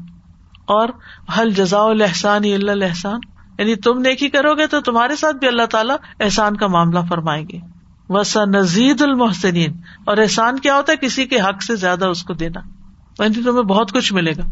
اور 0.65 0.89
حل 1.39 1.51
جزا 1.51 1.81
الحسان 1.81 2.43
اللہ 2.45 2.85
احسان 2.85 3.21
یعنی 3.59 3.75
تم 3.75 3.99
نیکی 3.99 4.29
کرو 4.29 4.55
گے 4.55 4.67
تو 4.67 4.81
تمہارے 4.81 5.17
ساتھ 5.17 5.37
بھی 5.37 5.49
اللہ 5.49 5.67
تعالیٰ 5.67 5.97
احسان 6.21 6.57
کا 6.57 6.67
معاملہ 6.67 6.99
فرمائیں 7.09 7.47
گے۔ 7.53 7.59
وسا 8.09 8.45
نزید 8.45 9.03
المحسنین۔ 9.03 9.73
اور 10.05 10.17
احسان 10.17 10.59
کیا 10.59 10.77
ہوتا 10.77 10.93
ہے؟ 10.93 11.07
کسی 11.07 11.25
کے 11.25 11.41
حق 11.41 11.63
سے 11.63 11.77
زیادہ 11.77 12.07
اس 12.07 12.23
کو 12.23 12.35
دینا۔ 12.35 12.61
یعنی 13.23 13.43
تمہیں 13.43 13.63
بہت 13.63 13.93
کچھ 13.93 14.13
ملے 14.13 14.33
گا۔ 14.37 14.43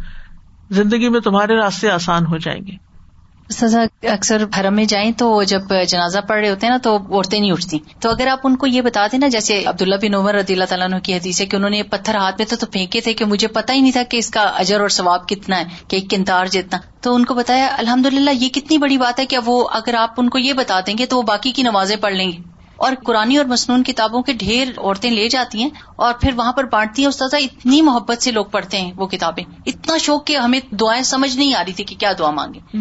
زندگی 0.70 1.08
میں 1.08 1.20
تمہارے 1.20 1.56
راستے 1.56 1.90
آسان 1.90 2.26
ہو 2.26 2.36
جائیں 2.36 2.66
گے۔ 2.66 2.85
سزا 3.50 3.84
اکثر 4.02 4.44
حرم 4.60 4.74
میں 4.74 4.84
جائیں 4.84 5.12
تو 5.12 5.42
جب 5.42 5.60
جنازہ 5.88 6.18
پڑھ 6.18 6.38
رہے 6.40 6.50
ہوتے 6.50 6.66
ہیں 6.66 6.72
نا 6.72 6.78
تو 6.82 6.96
عورتیں 6.96 7.40
نہیں 7.40 7.52
اٹھتی۔ 7.52 7.78
تو 8.00 8.10
اگر 8.10 8.26
آپ 8.26 8.38
ان 8.44 8.56
کو 8.56 8.66
یہ 8.66 8.80
بتا 8.82 9.06
دیں 9.12 9.18
نا 9.18 9.28
جیسے 9.28 9.64
عبداللہ 9.64 9.94
بن 10.02 10.14
عمر 10.14 10.34
رضی 10.34 10.52
اللہ 10.52 10.64
تعالیٰ 10.64 10.86
عنہ 10.86 10.98
کی 10.98 11.14
حدیث 11.14 11.40
ہے 11.40 11.46
کہ 11.46 11.56
انہوں 11.56 11.70
نے 11.70 11.82
پتھر 11.82 12.14
ہاتھ 12.14 12.34
میں 12.38 12.46
تو, 12.46 12.56
تو 12.56 12.66
پھینکے 12.66 13.00
تھے 13.00 13.14
کہ 13.14 13.24
مجھے 13.24 13.48
پتا 13.48 13.72
ہی 13.72 13.80
نہیں 13.80 13.92
تھا 13.92 14.02
کہ 14.02 14.16
اس 14.16 14.30
کا 14.30 14.40
اجر 14.40 14.80
اور 14.80 14.88
ثواب 14.88 15.28
کتنا 15.28 15.58
ہے 15.58 15.64
کہ 15.88 15.96
ایک 15.96 16.10
کنتار 16.10 16.46
جتنا۔ 16.46 16.78
تو 17.00 17.14
ان 17.14 17.24
کو 17.24 17.34
بتایا 17.34 17.68
الحمد 17.78 18.06
للہ 18.06 18.30
یہ 18.30 18.48
کتنی 18.48 18.78
بڑی 18.78 18.98
بات 18.98 19.20
ہے 19.20 19.26
کہ 19.26 19.38
وہ 19.44 19.68
اگر 19.72 19.94
آپ 19.94 20.10
ان 20.16 20.28
کو 20.28 20.38
یہ 20.38 20.52
بتا 20.52 20.80
دیں 20.86 20.98
گے 20.98 21.06
تو 21.06 21.16
وہ 21.16 21.22
باقی 21.22 21.52
کی 21.52 21.62
نمازیں 21.62 21.96
پڑھ 21.96 22.14
لیں 22.14 22.32
گے۔ 22.32 22.38
اور 22.76 22.92
قرآن 23.04 23.36
اور 23.36 23.44
مصنون 23.44 23.82
کتابوں 23.82 24.22
کے 24.22 24.32
ڈھیر 24.32 24.68
عورتیں 24.78 25.10
لے 25.10 25.28
جاتی 25.28 25.62
ہیں 25.62 25.70
اور 25.96 26.14
پھر 26.20 26.30
وہاں 26.36 26.52
پر 26.52 26.64
بانٹتی 26.64 27.02
ہیں 27.02 27.08
استاذہ 27.08 27.36
اتنی 27.36 27.82
محبت 27.82 28.22
سے 28.22 28.30
لوگ 28.30 28.44
پڑھتے 28.44 28.80
ہیں 28.80 28.92
وہ 28.96 29.06
کتابیں۔ 29.06 29.44
اتنا 29.66 29.98
شوق 29.98 30.26
کہ 30.26 30.36
ہمیں 30.36 30.60
دعائیں 30.74 31.02
سمجھ 31.02 31.36
نہیں 31.36 31.54
آ 31.54 31.62
رہی 31.64 31.72
تھی 31.72 31.84
کہ 31.84 31.96
کیا 31.96 32.12
دعا 32.18 32.30
مانگے 32.30 32.76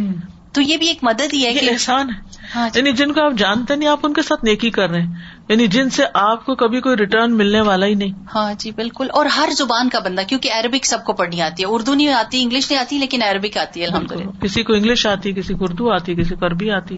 تو 0.56 0.62
یہ 0.62 0.78
بھی 0.78 0.88
ایک 0.88 0.99
مدد 1.01 1.34
ہی 1.34 1.45
ہے 1.45 1.53
کہ 1.53 1.70
احسان 1.72 2.10
ہے۔ 2.10 2.20
ہاں 2.56 2.70
جی۔ 2.74 2.80
یعنی 2.80 2.91
جن 2.91 3.12
کو 3.12 3.22
آپ 3.22 3.34
جانتے 3.38 3.76
نہیں 3.76 3.89
آپ 3.89 3.99
ان 4.03 4.14
کے 4.14 4.22
ساتھ 4.22 4.45
نیکی 4.45 4.70
کر 4.70 4.89
رہے 4.89 5.01
ہیں۔ 5.01 5.14
یعنی 5.49 5.68
جن 5.68 5.89
سے 5.89 6.03
آپ 6.14 6.45
کو 6.45 6.56
کبھی 6.56 6.82
کوئی 6.82 6.97
ریٹرن 6.97 7.38
ملنے 7.38 7.62
والا 7.62 7.86
ہی 7.86 7.95
نہیں۔ 7.95 8.12
ہاں 8.36 8.53
جی 8.60 8.72
بالکل۔ 8.72 9.08
اور 9.14 9.26
ہر 9.26 9.49
زبان 9.58 9.89
کا 9.89 9.99
بندہ 9.99 10.22
کیونکہ 10.22 10.49
عربک 10.53 10.86
سب 10.86 11.06
کو 11.06 11.14
پڑھنی 11.14 11.41
آتی 11.41 11.64
ہے۔ 11.64 11.68
اردو 11.68 11.93
نہیں 11.93 12.08
آتی 12.08 12.43
انگلش 12.43 12.72
نہیں 12.72 12.82
آتی 12.82 12.97
لیکن 12.97 13.24
عربک 13.24 13.58
آتی 13.58 13.82
ہے 13.82 13.86
الحمد 13.86 14.12
للہ 14.12 14.41
کسی 14.41 14.64
کو 14.64 14.74
انگلش 14.74 15.08
آتی 15.08 15.32
کسی 15.32 15.53
کو 15.53 15.64
اردو 15.64 15.91
آتی 15.91 16.16
کسی 16.16 16.36
کو 16.36 16.45
عربی 16.45 16.72
آتی۔ 16.72 16.97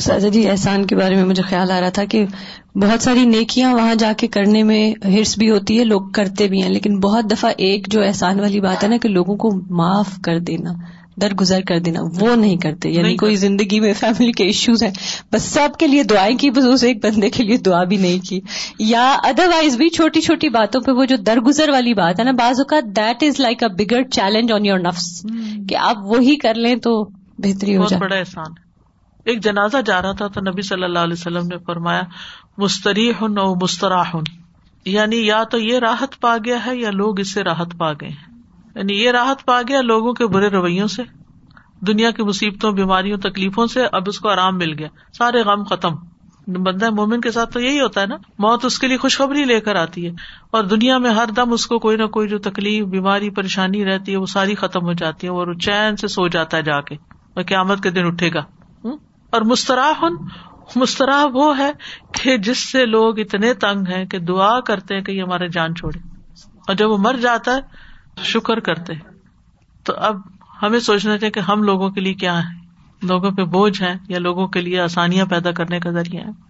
سازا 0.00 0.28
جی 0.28 0.50
احسان 0.50 0.86
کے 0.86 0.96
بارے 0.96 1.14
میں 1.14 1.24
مجھے 1.24 1.42
خیال 1.42 1.70
آ 1.70 1.80
رہا 1.80 1.88
تھا 1.88 2.04
کہ 2.04 2.26
بہت 2.74 3.02
ساری 3.02 3.24
نیکیاں 3.24 3.74
وہاں 3.74 3.94
جا 3.94 4.12
کے 4.16 4.26
کرنے 4.26 4.62
میں 4.62 5.06
ہرس 5.06 5.38
بھی 5.38 5.50
ہوتی 5.50 5.78
ہے 5.78 5.84
لوگ 5.84 6.10
کرتے 6.10 6.48
بھی 6.48 6.62
ہیں 6.62 6.70
لیکن 6.70 7.00
بہت 7.00 7.30
دفعہ 7.30 7.52
ایک 7.56 7.88
جو 7.88 8.02
احسان 8.02 8.40
والی 8.40 8.60
بات 8.60 8.84
ہے 8.84 8.88
نا 8.88 8.96
کہ 8.96 9.08
لوگوں 9.08 9.36
کو 9.36 9.50
معاف 9.70 10.06
کر 10.24 10.38
دینا۔ 10.38 10.72
درگزر 11.20 11.60
کر 11.60 11.78
دینا 11.78 12.00
وہ 12.20 12.36
نہیں 12.36 12.56
کرتے۔ 12.56 12.88
یعنی 12.88 13.16
کوئی 13.16 13.36
زندگی 13.36 13.80
میں 13.80 13.92
فیملی 13.92 14.32
کے 14.32 14.44
ایشوز 14.44 14.82
ہیں۔ 14.82 14.90
بس 15.32 15.42
سب 15.42 15.68
کے 15.78 15.86
لیے 15.86 16.02
دعائیں 16.02 16.38
کی 16.38 16.50
بس 16.50 16.84
ایک 16.84 17.04
بندے 17.04 17.30
کے 17.30 17.44
لیے 17.44 17.56
دعا 17.56 17.84
بھی 17.84 17.96
نہیں 17.96 18.26
کی۔ 18.28 18.40
یا 18.78 19.16
ادر 19.24 19.48
وائز 19.48 19.76
بھی 19.76 19.88
چھوٹی 19.88 20.20
چھوٹی 20.20 20.48
باتوں 20.48 20.80
پہ 20.80 20.90
وہ 20.90 21.04
جو 21.04 21.16
درگزر 21.16 21.68
والی 21.68 21.94
بات 21.94 22.18
ہے 22.18 22.24
نا 22.24 22.30
بعض 22.30 22.60
اوقات 22.60 22.96
that 22.96 23.22
is 23.22 23.40
like 23.40 23.62
a 23.62 23.68
bigger 23.68 24.02
challenge 24.02 24.52
on 24.52 24.66
your 24.66 24.78
نفس 24.78 25.26
کہ 25.68 25.76
آپ 25.76 25.96
وہی 26.04 26.36
کر 26.36 26.54
لیں 26.54 26.76
تو 26.76 27.04
بہتری 27.38 27.76
ہو 27.76 27.86
جائے۔ 27.86 28.00
بڑا 28.00 28.16
احسان۔ 28.16 28.52
ایک 29.24 29.44
جنازہ 29.44 29.76
جا 29.86 30.02
رہا 30.02 30.12
تھا 30.12 30.26
تو 30.26 30.40
نبی 30.40 30.62
صلی 30.62 30.84
اللہ 30.84 30.98
علیہ 30.98 31.12
وسلم 31.12 31.46
نے 31.46 31.56
فرمایا 31.66 32.02
مستری 32.58 33.10
ہن 33.10 33.38
اور 33.38 33.56
مستراہ 33.62 34.10
یعنی 34.84 35.26
یا 35.26 35.42
تو 35.42 35.58
یہ 35.58 35.78
راحت 35.78 36.20
پا 36.20 36.36
گیا 36.44 36.66
ہے 36.66 36.76
یا 36.76 36.90
لوگ 36.90 37.20
اس 37.20 37.32
سے 37.32 37.42
راحت 37.42 37.78
پا 37.78 37.92
گئے 37.92 38.08
ہیں۔ 38.08 38.35
یعنی 38.76 39.02
یہ 39.02 39.10
راحت 39.10 39.44
پا 39.44 39.62
گیا 39.68 39.80
لوگوں 39.80 40.12
کے 40.12 40.26
برے 40.26 40.48
رویوں 40.48 40.86
سے، 40.86 41.02
دنیا 41.80 42.10
کی 42.10 42.22
مصیبتوں، 42.22 42.72
بیماریوں، 42.72 43.18
تکلیفوں 43.18 43.66
سے، 43.66 43.86
اب 43.92 44.02
اس 44.06 44.18
کو 44.18 44.28
آرام 44.28 44.58
مل 44.58 44.78
گیا۔ 44.78 44.88
سارے 45.18 45.42
غم 45.42 45.64
ختم۔ 45.64 45.94
بندہ 46.46 46.90
مومن 46.90 47.20
کے 47.20 47.30
ساتھ 47.30 47.52
تو 47.52 47.60
یہی 47.60 47.80
ہوتا 47.80 48.00
ہے 48.00 48.06
نا، 48.06 48.16
موت 48.38 48.64
اس 48.64 48.78
کے 48.78 48.86
لیے 48.86 48.96
خوشخبری 48.96 49.44
لے 49.44 49.60
کر 49.60 49.74
آتی 49.74 50.06
ہے۔ 50.06 50.10
اور 50.50 50.64
دنیا 50.64 50.98
میں 50.98 51.10
ہر 51.10 51.26
دم 51.36 51.52
اس 51.52 51.66
کو 51.66 51.78
کوئی 51.78 51.96
نہ 51.96 52.06
کوئی 52.06 52.28
جو 52.28 52.38
تکلیف، 52.38 52.84
بیماری، 52.84 53.30
پریشانی 53.30 53.84
رہتی 53.84 54.12
ہے، 54.12 54.16
وہ 54.16 54.26
ساری 54.26 54.54
ختم 54.54 54.84
ہو 54.84 54.92
جاتی 54.92 55.26
ہے، 55.26 55.32
اور 55.32 55.54
چین 55.54 55.96
سے 55.96 56.08
سو 56.08 56.28
جاتا 56.28 56.56
ہے 56.56 56.62
جا 56.62 56.80
کے۔ 56.80 56.94
اور 57.34 57.42
قیامت 57.42 57.82
کے 57.82 57.90
دن 57.90 58.06
اٹھے 58.06 58.32
گا۔ 58.34 58.40
اور 59.30 59.40
مستراہ 59.40 60.04
مستراہ 60.76 61.24
وہ 61.32 61.58
ہے 61.58 61.70
کہ 62.22 62.36
جس 62.36 62.72
سے 62.72 62.86
لوگ 62.86 63.18
اتنے 63.18 63.54
تنگ 63.54 63.88
ہیں 63.88 64.04
کہ 64.04 64.18
دعا 64.18 64.60
کرتے 64.60 64.94
ہیں 64.94 65.02
کہ 65.02 65.12
یہ 65.12 65.22
ہمارے 65.22 65.48
جان 65.48 65.74
چھوڑے۔ 65.74 65.98
اور 66.66 66.74
جب 66.74 66.90
وہ 66.90 66.98
مر 66.98 67.14
جاتا 67.14 67.54
ہے 67.54 67.85
شکر 68.22 68.60
کرتے 68.60 68.92
تو 69.84 69.92
اب 69.96 70.16
ہمیں 70.62 70.78
سوچنا 70.78 71.18
چاہیے 71.18 71.30
کہ 71.30 71.40
ہم 71.40 71.62
لوگوں 71.62 71.90
کے 71.90 72.00
لیے 72.00 72.14
کیا 72.14 72.38
ہے۔ 72.38 72.66
لوگوں 73.02 73.30
پہ 73.30 73.44
بوجھ 73.44 73.82
ہے 73.82 73.94
یا 74.08 74.18
لوگوں 74.18 74.46
کے 74.46 74.60
لیے 74.60 74.80
آسانیاں 74.80 75.26
پیدا 75.26 75.50
کرنے 75.50 75.80
کا 75.80 75.90
ذریعہ 75.90 76.24
ہے۔ 76.24 76.46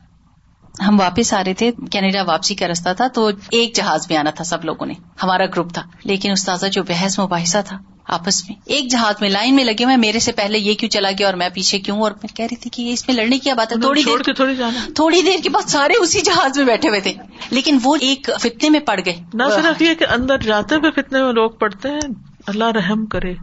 ہم 0.82 1.00
واپس 1.00 1.32
آ 1.34 1.44
رہے 1.44 1.54
تھے، 1.54 1.70
کینیڈا 1.90 2.22
واپسی 2.22 2.54
کا 2.54 2.68
رستہ 2.68 2.88
تھا 2.96 3.08
تو 3.08 3.30
ایک 3.50 3.74
جہاز 3.74 4.06
میں 4.10 4.18
آنا 4.18 4.30
تھا 4.30 4.44
سب 4.44 4.64
لوگوں 4.64 4.86
نے۔ 4.86 4.94
ہمارا 5.22 5.46
گروپ 5.46 5.72
تھا، 5.72 5.82
لیکن 6.04 6.30
استاذہ 6.30 6.66
جو 6.66 6.82
بحث 6.82 7.18
مباحثہ 7.18 7.58
تھا۔ 7.66 7.78
آپس 8.08 8.48
میں۔ 8.48 8.56
ایک 8.64 8.90
جہاز 8.90 9.14
میں 9.20 9.28
لائن 9.28 9.54
میں 9.56 9.64
لگے 9.64 9.84
ہوئے 9.84 9.96
میرے 9.96 10.18
سے 10.18 10.32
پہلے 10.32 10.58
یہ 10.58 10.74
کیوں 10.74 10.90
چلا 10.90 11.10
گیا 11.18 11.26
اور 11.26 11.34
میں 11.34 11.48
پیچھے 11.48 11.78
کیوں؟ 11.78 12.00
اور 12.00 12.10
میں 12.10 12.36
کہہ 12.36 12.44
رہی 12.44 12.56
تھی 12.56 12.70
کہ 12.70 12.92
اس 12.92 13.08
میں 13.08 13.16
لڑنے 13.16 13.38
کی 13.38 13.50
بات 13.56 13.72
ہے 13.72 13.80
تھوڑی 13.80 14.02
دیر 14.02 14.32
تھوڑی 14.32 14.56
جانا۔ 14.56 14.88
تھوڑی 14.94 15.22
دیر 15.22 15.36
کے 15.42 15.50
بعد 15.50 15.68
سارے 15.68 15.92
اسی 16.02 16.20
جہاز 16.20 16.58
میں 16.58 16.66
بیٹھے 16.66 16.88
ہوئے 16.88 17.00
تھے۔ 17.00 17.12
لیکن 17.50 17.78
وہ 17.82 17.96
ایک 18.00 18.30
فتنے 18.40 18.70
میں 18.70 18.80
پڑ 18.80 19.00
گئے۔ 19.06 19.16
نہ 19.34 19.42
صرف 19.54 19.82
یہ 19.82 19.94
کہ 19.94 20.06
اندر 20.08 20.38
جاتے 20.38 20.74
ہوئے 20.74 20.90
فتنے 20.90 21.22
میں 21.22 21.32
لوگ 21.32 21.50
پڑتے 21.50 21.88
ہیں 21.90 22.14
اللہ 22.46 22.64
رحم 22.64 23.06
کرے۔ 23.06 23.34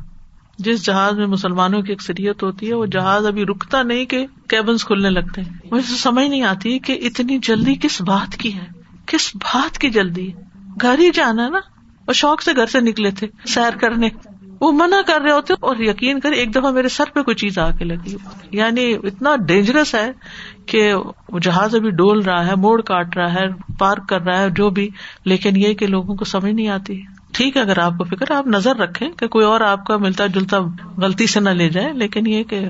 جس 0.57 0.85
جہاز 0.85 1.13
میں 1.13 1.27
مسلمانوں 1.27 1.81
کی 1.81 1.93
اکثریت 1.93 2.43
ہوتی 2.43 2.69
ہے 2.69 2.73
وہ 2.73 2.85
جہاز 2.85 3.25
ابھی 3.25 3.43
رکتا 3.43 3.83
نہیں 3.83 4.05
کہ 4.05 4.25
کیبنس 4.47 4.85
کھلنے 4.85 5.09
لگتے 5.09 5.41
ہیں۔ 5.41 5.49
مجھے 5.71 5.95
سمجھ 5.95 6.27
نہیں 6.27 6.43
آتی 6.43 6.79
کہ 6.79 6.99
اتنی 7.03 7.37
جلدی 7.37 7.75
کس 7.75 8.01
بات 8.01 8.37
کی 8.37 8.53
ہے 8.53 8.65
کس 9.05 9.31
بات 9.35 9.77
کی 9.77 9.89
جلدی 9.89 10.31
گھر 10.81 10.99
ہی 10.99 11.09
جانا 11.13 11.49
نا۔ 11.49 11.57
اور 12.05 12.13
شوق 12.13 12.41
سے 12.41 12.51
گھر 12.55 12.65
سے 12.65 12.79
نکلے 12.79 13.11
تھے 13.11 13.27
سیر 13.47 13.77
کرنے۔ 13.77 14.09
وہ 14.63 14.71
منع 14.71 15.01
کر 15.07 15.21
رہے 15.21 15.31
ہوتے 15.31 15.53
اور 15.59 15.75
یقین 15.79 16.19
کر 16.19 16.31
ایک 16.31 16.55
دفعہ 16.55 16.71
میرے 16.71 16.87
سر 16.87 17.03
پہ 17.13 17.21
کوئی 17.21 17.35
چیز 17.35 17.57
آ 17.57 17.69
کے 17.71 17.85
لگی۔ 17.85 18.15
یعنی 18.51 18.95
اتنا 19.03 19.35
ڈینجرس 19.35 19.95
ہے 19.95 20.11
کہ 20.65 20.93
جہاز 21.41 21.75
ابھی 21.75 21.89
ڈول 21.89 22.19
رہا 22.19 22.47
ہے، 22.47 22.55
موڑ 22.55 22.81
کاٹ 22.81 23.17
رہا 23.17 23.33
ہے، 23.33 23.73
پارک 23.79 24.09
کر 24.09 24.21
رہا 24.21 24.37
ہے، 24.37 24.49
جو 24.49 24.69
بھی۔ 24.69 24.89
لیکن 25.25 25.55
یہ 25.55 25.73
کہ 25.73 25.87
لوگوں 25.87 26.15
کو 26.15 26.25
سمجھ 26.25 26.53
نہیں 26.53 26.67
آتی۔ 26.67 27.01
ٹھیک 27.31 27.57
ہے، 27.57 27.61
اگر 27.61 27.79
آپ 27.79 27.93
کو 27.97 28.03
فکر 28.03 28.31
آپ 28.31 28.47
نظر 28.47 28.75
رکھیں 28.75 29.09
کہ 29.11 29.27
کوئی 29.27 29.45
اور 29.45 29.61
آپ 29.61 29.85
کا 29.85 29.97
ملتا 29.97 30.27
جلتا 30.27 30.59
غلطی 30.97 31.27
سے 31.27 31.39
نہ 31.39 31.49
لے 31.49 31.69
جائے، 31.69 31.93
لیکن 31.93 32.27
یہ 32.27 32.43
کہ 32.43 32.69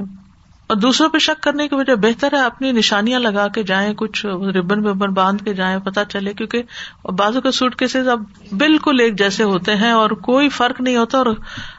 اور 0.68 0.78
دوسروں 0.78 1.10
پہ 1.10 1.18
شک 1.18 1.44
کرنے 1.44 1.68
کی 1.68 1.76
وجہ 1.76 1.96
بہتر 1.96 2.34
ہے 2.34 2.40
اپنی 2.40 2.72
نشانیاں 2.72 3.20
لگا 3.20 3.48
کے 3.48 3.64
جائیں، 3.64 3.94
کچھ 3.94 4.26
ربن 4.26 4.88
وبن 4.88 5.14
باندھ 5.14 5.44
کے 5.44 5.54
جائیں 5.54 5.80
پتا 5.80 6.06
چلے، 6.06 6.34
کیونکہ 6.34 6.64
بازو 7.12 7.42
کے 7.42 7.52
سوٹ 7.52 7.76
کیسز 7.76 8.08
اب 8.08 8.24
بالکل 8.58 9.00
ایک 9.00 9.18
جیسے 9.18 9.44
ہوتے 9.44 9.76
ہیں 9.76 9.92
اور 9.92 10.10
کوئی 10.10 10.50
فرق 10.50 10.82
نہیں 10.82 10.98
ہوتا 10.98 11.18
اور 11.18 11.26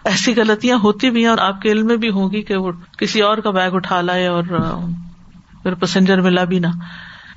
ایسی 0.05 0.35
غلطیاں 0.37 0.79
ہوتی 0.79 1.11
بھی 1.11 1.21
ہیں 1.21 1.31
اور 1.31 1.39
آپ 1.39 1.61
کے 1.61 1.73
علم 1.73 1.87
میں 1.87 1.97
بھی 1.97 2.11
ہوگی 2.11 2.43
کہ 2.43 2.57
وہ 2.57 2.73
کسی 2.99 3.21
اور 3.21 3.39
کا 3.39 3.51
بیگ 3.51 3.71
اٹھا 3.71 4.01
لائے 4.01 4.27
اور 4.27 4.43
پھر 5.63 5.75
پیسنجر 5.75 6.21
ملا 6.21 6.45
بھی 6.45 6.59
نہ۔ 6.59 6.67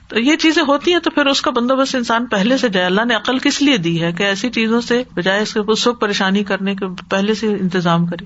تو 0.07 0.19
یہ 0.19 0.35
چیزیں 0.35 0.63
ہوتی 0.67 0.93
ہیں 0.93 0.99
تو 0.99 1.09
پھر 1.09 1.25
اس 1.25 1.41
کا 1.41 1.51
بندوبست 1.51 1.95
انسان 1.95 2.25
پہلے 2.25 2.57
سے 2.57 2.69
جائے۔ 2.69 2.85
اللہ 2.85 3.05
نے 3.05 3.15
عقل 3.15 3.37
کس 3.37 3.61
لیے 3.61 3.77
دی 3.77 4.01
ہے 4.01 4.11
کہ 4.11 4.23
ایسی 4.23 4.49
چیزوں 4.49 4.81
سے 4.81 5.03
بجائے 5.13 5.41
اس 5.41 5.83
کو 5.83 5.93
پریشانی 5.93 6.43
کرنے 6.43 6.75
کے 6.75 6.85
پہلے 7.09 7.33
سے 7.33 7.47
انتظام 7.47 8.05
کرے؟ 8.05 8.25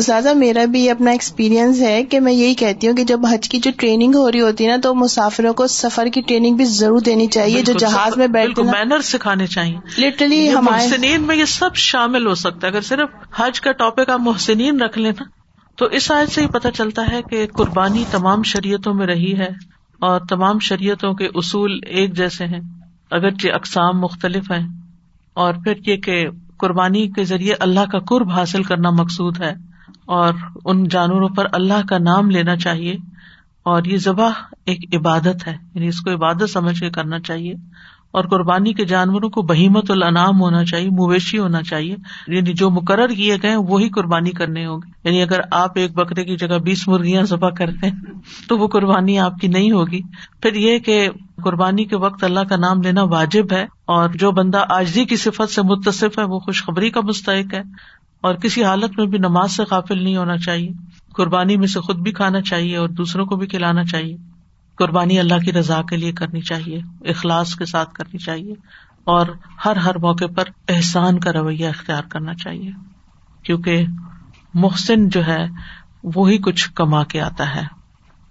زیادہ 0.00 0.34
میرا 0.34 0.64
بھی 0.64 0.90
اپنا 0.90 1.10
ایکسپیرینس 1.10 1.80
ہے 1.80 2.04
کہ 2.04 2.20
میں 2.20 2.32
یہی 2.32 2.54
کہتی 2.54 2.88
ہوں 2.88 2.96
کہ 2.96 3.04
جب 3.04 3.26
حج 3.26 3.48
کی 3.48 3.58
جو 3.58 3.70
ٹریننگ 3.76 4.14
ہو 4.14 4.32
رہی 4.32 4.40
ہوتی 4.40 4.64
ہے 4.64 4.70
نا 4.70 4.76
تو 4.82 4.94
مسافروں 4.94 5.54
کو 5.54 5.66
سفر 5.66 6.06
کی 6.14 6.20
ٹریننگ 6.20 6.56
بھی 6.56 6.64
ضرور 6.64 7.00
دینی 7.00 7.26
چاہیے 7.26 7.62
جو 7.62 7.72
جہاز 7.72 8.16
میں 8.16 8.26
بیٹھ 8.26 8.60
مینر 8.60 9.00
سکھانے 9.00 9.46
چاہیے۔ 9.46 10.06
لٹرلی 10.06 10.54
محسنین 10.62 11.22
میں 11.22 11.36
یہ 11.36 11.44
سب 11.44 11.74
شامل 11.74 12.26
ہو 12.26 12.34
سکتا 12.34 12.66
ہے۔ 12.66 12.72
اگر 12.72 12.80
صرف 12.80 13.08
حج 13.36 13.60
کا 13.60 13.72
ٹاپک 13.72 14.10
آپ 14.10 14.20
محسنین 14.20 14.80
رکھ 14.80 14.98
لینا 14.98 15.24
تو 15.76 15.86
اس 15.86 16.10
آج 16.10 16.30
سے 16.30 16.42
ہی 16.42 16.46
پتہ 16.46 16.68
چلتا 16.74 17.02
ہے 17.12 17.20
کہ 17.30 17.46
قربانی 17.46 18.04
تمام 18.10 18.42
شریعتوں 18.42 18.94
میں 18.94 19.06
رہی 19.06 19.38
ہے 19.38 19.48
اور 20.00 20.20
تمام 20.28 20.58
شریعتوں 20.58 21.14
کے 21.14 21.28
اصول 21.34 21.80
ایک 21.86 22.16
جیسے 22.16 22.44
ہیں۔ 22.44 22.60
اگرچہ 23.10 23.48
اقسام 23.54 24.00
مختلف 24.00 24.50
ہیں 24.50 24.66
اور 25.34 25.54
پھر 25.54 25.72
یہ 25.86 25.96
کہ 25.96 26.26
قربانی 26.58 27.08
کے 27.08 27.24
ذریعے 27.24 27.54
اللہ 27.60 27.80
کا 27.92 27.98
قرب 27.98 28.30
حاصل 28.30 28.62
کرنا 28.62 28.90
مقصود 28.90 29.40
ہے۔ 29.40 29.65
اور 30.06 30.34
ان 30.64 30.88
جانوروں 30.88 31.28
پر 31.28 31.46
اللہ 31.52 31.86
کا 31.88 31.98
نام 31.98 32.30
لینا 32.30 32.56
چاہیے 32.56 32.96
اور 33.62 33.84
یہ 33.84 33.96
ذبح 33.96 34.30
ایک 34.66 34.94
عبادت 34.94 35.46
ہے 35.46 35.56
یعنی 35.74 35.88
اس 35.88 36.00
کو 36.00 36.12
عبادت 36.12 36.50
سمجھ 36.50 36.80
کے 36.80 36.90
کرنا 36.90 37.18
چاہیے 37.18 37.54
اور 38.06 38.24
قربانی 38.24 38.72
کے 38.72 38.84
جانوروں 38.84 39.30
کو 39.30 39.42
بہیمت 39.42 39.90
الانام 39.90 40.40
ہونا 40.40 40.64
چاہیے، 40.64 40.90
مویشی 40.90 41.38
ہونا 41.38 41.62
چاہیے 41.62 41.96
یعنی 42.28 42.52
جو 42.52 42.70
مقرر 42.70 43.08
کیے 43.08 43.36
گئے 43.42 43.56
وہی 43.56 43.88
قربانی 43.88 44.30
کرنے 44.30 44.66
ہوں 44.66 44.76
گے۔ 44.76 44.90
یعنی 45.04 45.22
اگر 45.22 45.40
آپ 45.50 45.70
ایک 45.74 45.92
بکرے 45.94 46.24
کی 46.24 46.36
جگہ 46.36 46.58
بیس 46.58 46.88
مرغیاں 46.88 47.22
ذبح 47.22 47.50
کرتے 47.50 47.86
ہیں 47.86 47.96
تو 48.48 48.58
وہ 48.58 48.68
قربانی 48.68 49.18
آپ 49.18 49.38
کی 49.40 49.48
نہیں 49.48 49.72
ہوگی۔ 49.72 50.00
پھر 50.42 50.54
یہ 50.54 50.78
کہ 50.78 51.10
قربانی 51.44 51.84
کے 51.84 51.96
وقت 51.96 52.24
اللہ 52.24 52.40
کا 52.40 52.56
نام 52.56 52.82
لینا 52.82 53.02
واجب 53.02 53.52
ہے 53.52 53.66
اور 53.84 54.08
جو 54.14 54.30
بندہ 54.30 54.64
آجزی 54.68 55.04
کی 55.04 55.16
صفت 55.16 55.50
سے 55.50 55.62
متصف 55.62 56.18
ہے، 56.18 56.24
وہ 56.24 56.38
خوشخبری 56.38 56.90
کا 56.90 57.00
مستحق 57.00 57.54
ہے۔ 57.54 57.62
اور 58.26 58.34
کسی 58.34 58.64
حالت 58.64 58.98
میں 58.98 59.06
بھی 59.06 59.18
نماز 59.18 59.52
سے 59.52 59.64
قافل 59.64 60.02
نہیں 60.02 60.16
ہونا 60.16 60.36
چاہیے۔ 60.36 60.70
قربانی 61.12 61.56
میں 61.56 61.66
سے 61.66 61.80
خود 61.80 61.96
بھی 61.96 62.12
کھانا 62.12 62.40
چاہیے 62.40 62.76
اور 62.76 62.88
دوسروں 62.88 63.26
کو 63.26 63.36
بھی 63.36 63.46
کھلانا 63.46 63.84
چاہیے۔ 63.84 64.16
قربانی 64.74 65.18
اللہ 65.18 65.38
کی 65.44 65.52
رضا 65.52 65.82
کے 65.82 65.96
لیے 65.96 66.12
کرنی 66.12 66.40
چاہیے، 66.40 66.80
اخلاص 67.10 67.54
کے 67.54 67.64
ساتھ 67.64 67.92
کرنی 67.92 68.18
چاہیے 68.18 68.52
اور 69.04 69.26
ہر 69.64 69.76
ہر 69.76 69.98
موقع 69.98 70.24
پر 70.36 70.44
احسان 70.68 71.18
کا 71.18 71.32
رویہ 71.32 71.68
اختیار 71.68 72.02
کرنا 72.02 72.34
چاہیے۔ 72.34 72.70
کیونکہ 73.42 73.84
محسن 74.54 75.08
جو 75.08 75.26
ہے، 75.26 75.46
وہی 76.04 76.38
کچھ 76.38 76.70
کما 76.74 77.04
کے 77.04 77.20
آتا 77.20 77.56
ہے۔ 77.56 77.62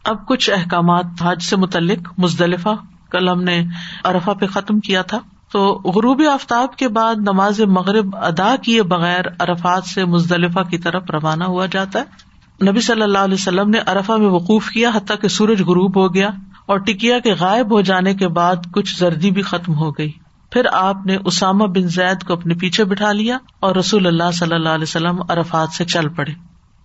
اب 0.06 0.28
کچھ 0.28 0.50
احکامات 0.50 1.06
حج 1.22 1.44
سے 1.44 1.56
متعلق 1.56 2.14
مزدلفہ، 2.18 2.70
کل 3.12 3.30
ہم 3.30 3.44
نے 3.44 3.64
ارفا 4.04 4.34
پہ 4.34 4.48
ختم 4.48 4.80
کیا 4.80 5.02
تھا۔ 5.02 5.20
تو 5.56 5.82
غروبی 5.86 6.28
آفتاب 6.28 6.76
کے 6.76 6.88
بعد 6.88 7.16
نماز 7.16 7.62
مغرب 7.62 8.16
ادا 8.16 8.56
کیے 8.56 8.84
بغیر 8.84 9.22
ارفات 9.40 9.84
سے 9.86 10.06
مزدلفہ 10.06 10.60
کی 10.60 10.78
طرف 10.78 11.04
روانہ 11.14 11.44
ہوا 11.44 11.66
جاتا 11.66 12.00
ہے۔ 12.00 12.26
نبی 12.70 12.80
صلی 12.80 13.02
اللہ 13.02 13.18
علیہ 13.18 13.34
وسلم 13.34 13.70
نے 13.70 13.78
ارفا 13.88 14.18
میں 14.18 14.28
وقوف 14.28 14.70
کیا 14.70 14.92
حتیٰ 14.96 15.20
کہ 15.22 15.28
سورج 15.28 15.62
غروب 15.62 15.98
ہو 15.98 16.14
گیا 16.14 16.30
اور 16.66 16.78
ٹکیا 16.78 17.20
کے 17.20 17.34
غائب 17.34 17.72
ہو 17.72 17.82
جانے 17.82 18.16
کے 18.16 18.28
بعد 18.28 18.56
کچھ 18.74 19.00
زردی 19.00 19.32
بھی 19.32 19.42
ختم 19.42 19.74
ہو 19.74 19.92
گئی۔ 19.92 20.12
پھر 20.52 20.62
آپ 20.72 21.06
نے 21.06 21.18
اسامہ 21.26 21.64
بن 21.64 21.88
زید 21.88 22.24
کو 22.24 22.34
اپنے 22.34 22.54
پیچھے 22.54 22.84
بٹھا 22.84 23.12
لیا 23.12 23.38
اور 23.60 23.76
رسول 23.76 24.08
اللہ 24.08 24.32
صلی 24.34 24.56
اللہ 24.56 24.70
علیہ 24.70 24.84
وسلم 24.84 25.22
ارفات 25.30 25.70
سے 25.70 25.86
چل 25.86 26.10
پڑے۔ 26.10 26.32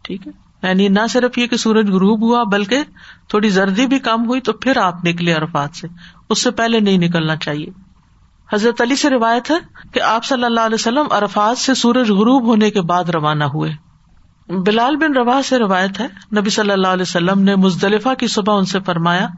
ٹھیک 0.03 0.27
ہے؟ 0.27 0.33
یعنی 0.69 0.89
نہ 0.89 1.07
صرف 1.11 1.39
یہ 1.39 1.47
کہ 1.47 1.57
سورج 1.57 1.91
غروب 1.91 2.23
ہوا 2.23 2.43
بلکہ 2.43 2.79
تھوڑی 3.29 3.49
زردی 3.49 3.87
بھی 3.87 3.99
کم 3.99 4.27
ہوئی 4.29 4.41
تو 4.41 4.53
پھر 4.53 4.77
آپ 4.77 5.05
نکلے 5.05 5.33
عرفات 5.33 5.77
سے۔ 5.77 5.89
اس 6.31 6.43
سے 6.43 6.51
پہلے 6.51 6.81
نہیں 6.81 6.99
نکلنا 6.99 7.37
چاہیے۔ 7.37 7.67
حضرت 8.55 8.81
علی 8.81 8.97
سے 8.97 9.11
روایت 9.11 9.51
ہے 9.51 9.57
کہ 9.93 10.01
آپ 10.03 10.25
صلی 10.25 10.45
اللہ 10.45 10.61
علیہ 10.61 10.75
وسلم 10.75 11.07
عرفات 11.11 11.59
سے 11.59 11.75
سورج 11.75 12.11
غروب 12.11 12.47
ہونے 12.47 12.71
کے 12.71 12.81
بعد 12.81 13.05
روانہ 13.05 13.45
ہوئے۔ 13.45 13.73
بلال 14.49 14.97
بن 14.97 15.13
روا 15.13 15.41
سے 15.45 15.59
روایت 15.59 16.01
ہے، 16.01 16.07
نبی 16.41 16.51
صلی 16.51 16.71
اللہ 16.71 16.89
علیہ 16.89 17.03
وسلم 17.03 17.41
نے 17.41 17.57
مزدلفہ 17.57 18.15
کی 18.19 18.27
صبح 18.27 18.59
ان 18.59 18.65
سے 18.65 18.81
فرمایا، 18.81 19.29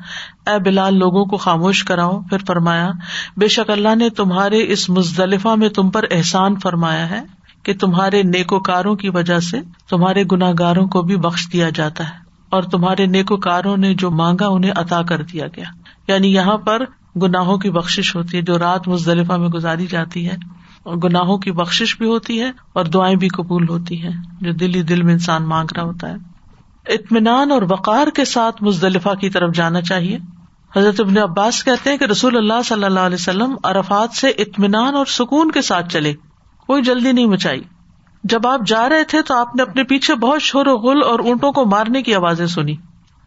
اے 0.47 0.59
بلال 0.59 0.99
لوگوں 0.99 1.25
کو 1.25 1.37
خاموش 1.37 1.85
کراؤ 1.85 2.21
پھر 2.21 2.39
فرمایا، 2.47 2.91
بے 3.37 3.49
شک 3.49 3.71
اللہ 3.71 3.95
نے 3.95 4.11
تمہارے 4.11 4.73
اس 4.73 4.91
مزدلفہ 4.91 5.49
میں 5.49 5.69
تم 5.69 5.91
پر 5.91 6.05
احسان 6.11 6.59
فرمایا 6.59 7.11
ہے 7.11 7.23
کہ 7.63 7.75
تمہارے 7.75 8.23
نیکوکاروں 8.23 8.95
کی 8.95 9.09
وجہ 9.09 9.39
سے 9.39 9.61
تمہارے 9.89 10.25
گناگاروں 10.33 10.87
کو 10.87 11.03
بھی 11.03 11.17
بخش 11.17 11.49
دیا 11.53 11.71
جاتا 11.71 12.05
ہے 12.05 12.15
اور 12.51 12.63
تمہارے 12.63 13.07
نیکوکاروں 13.07 13.77
نے 13.77 13.95
جو 13.95 14.11
مانگا 14.11 14.49
انہیں 14.49 14.73
عطا 14.77 15.03
کر 15.03 15.23
دیا 15.23 15.47
گیا۔ 15.47 15.65
یعنی 16.09 16.33
یہاں 16.33 16.57
پر 16.57 16.85
گناہوں 17.17 17.59
کی 17.59 17.71
بخش 17.71 18.17
ہوتی 18.17 18.37
ہے، 18.37 18.43
جو 18.43 18.59
رات 18.59 18.89
مزدلفہ 18.89 19.33
میں 19.33 19.49
گزاری 19.49 19.87
جاتی 19.87 20.29
ہے، 20.29 20.37
اور 20.83 20.97
گناہوں 20.97 21.39
کی 21.39 21.53
بخش 21.53 21.97
بھی 21.99 22.07
ہوتی 22.07 22.41
ہے 22.41 22.51
اور 22.73 22.85
دعائیں 22.85 23.17
بھی 23.17 23.29
قبول 23.29 23.69
ہوتی 23.69 24.03
ہیں، 24.03 24.13
جو 24.41 24.53
دل 24.53 24.75
ہی 24.75 24.83
دل 24.83 25.03
میں 25.03 25.13
انسان 25.13 25.43
مانگ 25.43 25.69
رہا 25.77 25.83
ہوتا 25.83 26.09
ہے۔ 26.09 26.15
اطمینان 26.89 27.51
اور 27.51 27.63
وقار 27.63 28.07
کے 28.07 28.25
ساتھ 28.25 28.63
مزدلفہ 28.63 29.15
کی 29.21 29.31
طرف 29.31 29.55
جانا 29.55 29.81
چاہیے۔ 29.81 30.19
حضرت 30.77 31.01
ابن 31.01 31.19
عباس 31.19 31.65
کہتے 31.65 31.91
ہیں 31.91 31.97
کہ 31.97 32.05
رسول 32.05 32.37
اللہ 32.37 32.63
صلی 32.65 32.85
اللہ 32.85 33.01
علیہ 33.01 33.17
وسلم 33.21 33.57
عرفات 33.65 34.11
سے 34.13 34.29
اطمینان 34.29 34.95
اور 34.95 35.07
سکون 35.07 35.51
کے 35.51 35.63
ساتھ 35.63 35.89
چلے۔ 35.89 36.13
کوئی 36.67 36.83
جلدی 36.83 37.13
نہیں 37.13 37.27
مچائی۔ 37.27 37.61
جب 38.25 38.47
آپ 38.47 38.61
جا 38.67 38.89
رہے 38.89 39.05
تھے 39.05 39.23
تو 39.23 39.35
آپ 39.35 39.57
نے 39.57 39.63
اپنے 39.63 39.83
پیچھے 39.85 40.15
بہت 40.15 40.43
شور 40.43 40.67
و 40.67 40.77
غل 40.77 41.03
اور 41.03 41.19
اونٹوں 41.19 41.53
کو 41.53 41.65
مارنے 41.65 42.03
کی 42.03 42.15
آوازیں 42.15 42.47
سنی۔ 42.47 42.77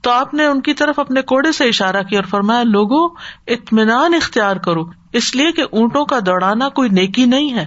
تو 0.06 0.12
آپ 0.12 0.34
نے 0.34 0.46
ان 0.46 0.62
کی 0.62 0.74
طرف 0.74 1.00
اپنے 1.00 1.22
کوڑے 1.22 1.52
سے 1.52 1.64
اشارہ 1.64 2.04
کیا 2.04 2.20
اور 2.20 2.30
فرمایا 2.30 2.64
لوگوں 2.64 3.10
اطمینان 3.48 4.14
اختیار 4.14 4.56
کرو۔ 4.56 4.84
اس 5.14 5.36
لیے 5.36 5.52
کہ 5.52 5.64
اونٹوں 5.72 6.06
کا 6.06 6.20
دوڑانا 6.26 6.70
کوئی 6.70 6.90
نیکی 6.90 7.26
نہیں 7.26 7.54
ہے۔ 7.54 7.66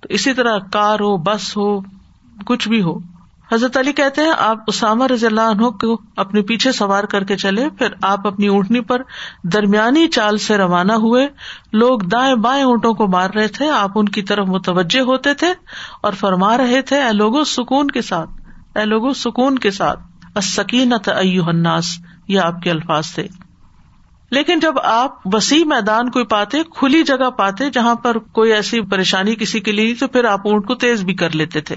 تو 0.00 0.06
اسی 0.10 0.34
طرح 0.34 0.58
کار 0.72 1.00
ہو، 1.00 1.16
بس 1.16 1.56
ہو، 1.56 1.80
کچھ 2.46 2.68
بھی 2.68 2.82
ہو۔ 2.82 2.98
حضرت 3.52 3.76
علی 3.76 3.92
کہتے 3.92 4.22
ہیں، 4.22 4.32
آپ 4.38 4.58
اسامہ 4.66 5.04
رضی 5.06 5.26
اللہ 5.26 5.40
عنہ 5.40 5.66
کو 5.66 6.00
اپنے 6.16 6.42
پیچھے 6.42 6.72
سوار 6.72 7.04
کر 7.04 7.24
کے 7.24 7.36
چلے، 7.36 7.68
پھر 7.68 7.86
آپ 8.02 8.26
اپنی 8.26 8.46
اونٹنی 8.46 8.80
پر 8.80 9.02
درمیانی 9.42 10.08
چال 10.08 10.38
سے 10.38 10.58
روانہ 10.58 10.92
ہوئے۔ 10.92 11.28
لوگ 11.72 12.00
دائیں 12.00 12.34
بائیں 12.34 12.64
اونٹوں 12.64 12.94
کو 12.94 13.06
مار 13.06 13.30
رہے 13.34 13.48
تھے، 13.48 13.70
آپ 13.70 13.90
ان 13.94 14.08
کی 14.08 14.22
طرف 14.22 14.46
متوجہ 14.46 15.00
ہوتے 15.00 15.34
تھے 15.34 15.52
اور 16.02 16.12
فرما 16.12 16.56
رہے 16.56 16.82
تھے، 16.82 17.02
اے 17.02 17.12
لوگوں 17.12 17.44
سکون 17.44 17.88
کے 17.88 18.02
ساتھ، 18.02 18.30
اے 18.78 18.84
لوگوں 18.84 19.12
سکون 19.12 19.58
کے 19.58 19.70
ساتھ۔ 19.70 20.09
سکینت 20.42 21.08
الناس، 21.08 21.86
یہ 22.28 22.40
آپ 22.40 22.62
کے 22.62 22.70
الفاظ 22.70 23.14
تھے۔ 23.14 23.26
لیکن 24.30 24.60
جب 24.60 24.74
آپ 24.84 25.14
وسیع 25.24 25.64
میدان 25.64 26.10
کوئی 26.10 26.24
پاتے، 26.24 26.58
کھلی 26.76 27.02
جگہ 27.02 27.30
پاتے 27.30 27.70
جہاں 27.70 27.94
پر 27.94 28.18
کوئی 28.18 28.52
ایسی 28.52 28.80
پریشانی 28.80 29.34
کسی 29.34 29.60
کے 29.60 29.72
لیے، 29.72 29.94
تو 29.94 30.08
پھر 30.08 30.24
آپ 30.24 30.48
اونٹ 30.48 30.66
کو 30.66 30.74
تیز 30.74 31.04
بھی 31.04 31.14
کر 31.14 31.30
لیتے 31.30 31.60
تھے۔ 31.60 31.76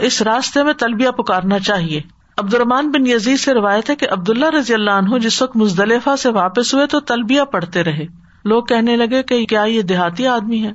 اس 0.00 0.22
راستے 0.22 0.62
میں 0.62 0.72
تلبیہ 0.72 1.10
پکارنا 1.10 1.58
چاہیے۔ 1.58 2.00
عبد 2.38 2.54
الرحمان 2.54 2.90
بن 2.90 3.06
یزید 3.06 3.38
سے 3.38 3.54
روایت 3.54 3.90
ہے 3.90 3.96
کہ 3.96 4.06
عبد 4.10 4.30
اللہ 4.30 4.50
رضی 4.50 4.74
اللہ 4.74 4.90
عنہ 4.90 5.18
جس 5.18 5.42
وقت 5.42 5.56
مزدلفہ 5.56 6.16
سے 6.16 6.30
واپس 6.30 6.74
ہوئے 6.74 6.86
تو 6.86 7.00
تلبیہ 7.00 7.42
پڑھتے 7.42 7.84
رہے۔ 7.84 8.06
لوگ 8.44 8.64
کہنے 8.64 8.96
لگے 8.96 9.22
کہ 9.22 9.46
کیا 9.46 9.62
یہ 9.62 9.82
دیہاتی 9.82 10.26
آدمی 10.26 10.66
ہے؟ 10.66 10.72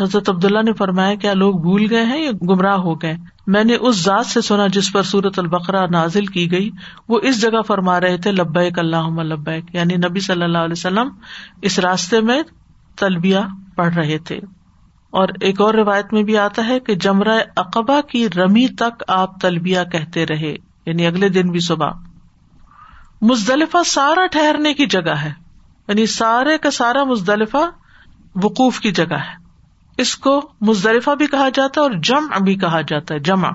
حضرت 0.00 0.28
عبداللہ 0.28 0.62
نے 0.62 0.72
فرمایا، 0.72 1.14
کیا 1.14 1.34
لوگ 1.34 1.54
بھول 1.54 1.86
گئے 1.90 2.04
ہیں 2.04 2.22
یا 2.24 2.30
گمراہ 2.30 2.76
ہو 2.76 3.02
گئے 3.02 3.16
میں 3.50 3.64
نے 3.64 3.74
اس 3.74 4.04
ذات 4.04 4.26
سے 4.26 4.40
سنا 4.40 4.66
جس 4.66 4.92
پر 4.92 5.02
سورت 5.02 5.38
البقرا 5.38 5.86
نازل 5.86 6.26
کی 6.26 6.52
گئی۔ 6.52 6.70
وہ 7.08 7.20
اس 7.22 7.40
جگہ 7.40 7.62
فرما 7.62 8.00
رہے 8.00 8.16
تھے، 8.16 8.32
لبیک 8.32 8.78
اللہ 8.78 9.22
لبیک۔ 9.22 9.74
یعنی 9.74 9.96
نبی 9.96 10.20
صلی 10.20 10.42
اللہ 10.42 10.58
علیہ 10.58 10.74
وسلم 10.76 11.08
اس 11.62 11.78
راستے 11.78 12.20
میں 12.20 12.42
تلبیہ 12.96 13.38
پڑھ 13.74 13.94
رہے 13.94 14.18
تھے۔ 14.18 14.36
اور 15.10 15.28
ایک 15.40 15.60
اور 15.60 15.74
روایت 15.74 16.12
میں 16.12 16.22
بھی 16.22 16.38
آتا 16.38 16.66
ہے 16.66 16.80
کہ 16.80 16.94
جمرہ 16.94 17.40
اقبا 17.56 18.00
کی 18.00 18.28
رمی 18.36 18.68
تک 18.68 19.04
آپ 19.08 19.40
تلبیہ 19.40 19.78
کہتے 19.92 20.26
رہے 20.26 20.56
یعنی 20.86 21.06
اگلے 21.06 21.28
دن 21.28 21.50
بھی 21.50 21.60
صبح۔ 21.60 21.90
مزدلفہ 23.22 23.82
سارا 23.86 24.26
ٹھہرنے 24.26 24.74
کی 24.74 24.86
جگہ 24.86 25.10
ہے 25.10 25.32
یعنی 25.88 26.06
سارے 26.06 26.58
کا 26.58 26.70
سارا 26.70 27.04
مزدلفہ 27.04 27.70
وقوف 28.44 28.80
کی 28.80 28.92
جگہ 28.92 29.14
ہے۔ 29.14 29.39
اس 29.98 30.16
کو 30.16 30.50
مزدلفہ 30.60 31.10
بھی 31.10 31.26
کہا 31.26 31.48
جاتا 31.48 31.80
ہے 31.80 31.86
اور 31.86 31.90
جم 32.02 32.44
بھی 32.44 32.54
کہا 32.54 32.80
جاتا 32.80 33.14
ہے، 33.14 33.18
جمع۔ 33.18 33.50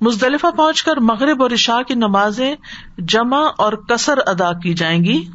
مزدلفہ 0.00 0.46
پہنچ 0.50 0.82
کر 0.82 0.96
مغرب 0.96 1.42
اور 1.42 1.50
عشاء 1.50 1.82
کی 1.88 1.94
نمازیں 1.94 2.54
جمع 2.98 3.48
اور 3.58 3.72
کثر 3.72 4.18
ادا 4.26 4.52
کی 4.52 4.74
جائیں 4.74 5.04
گی۔ 5.04 5.28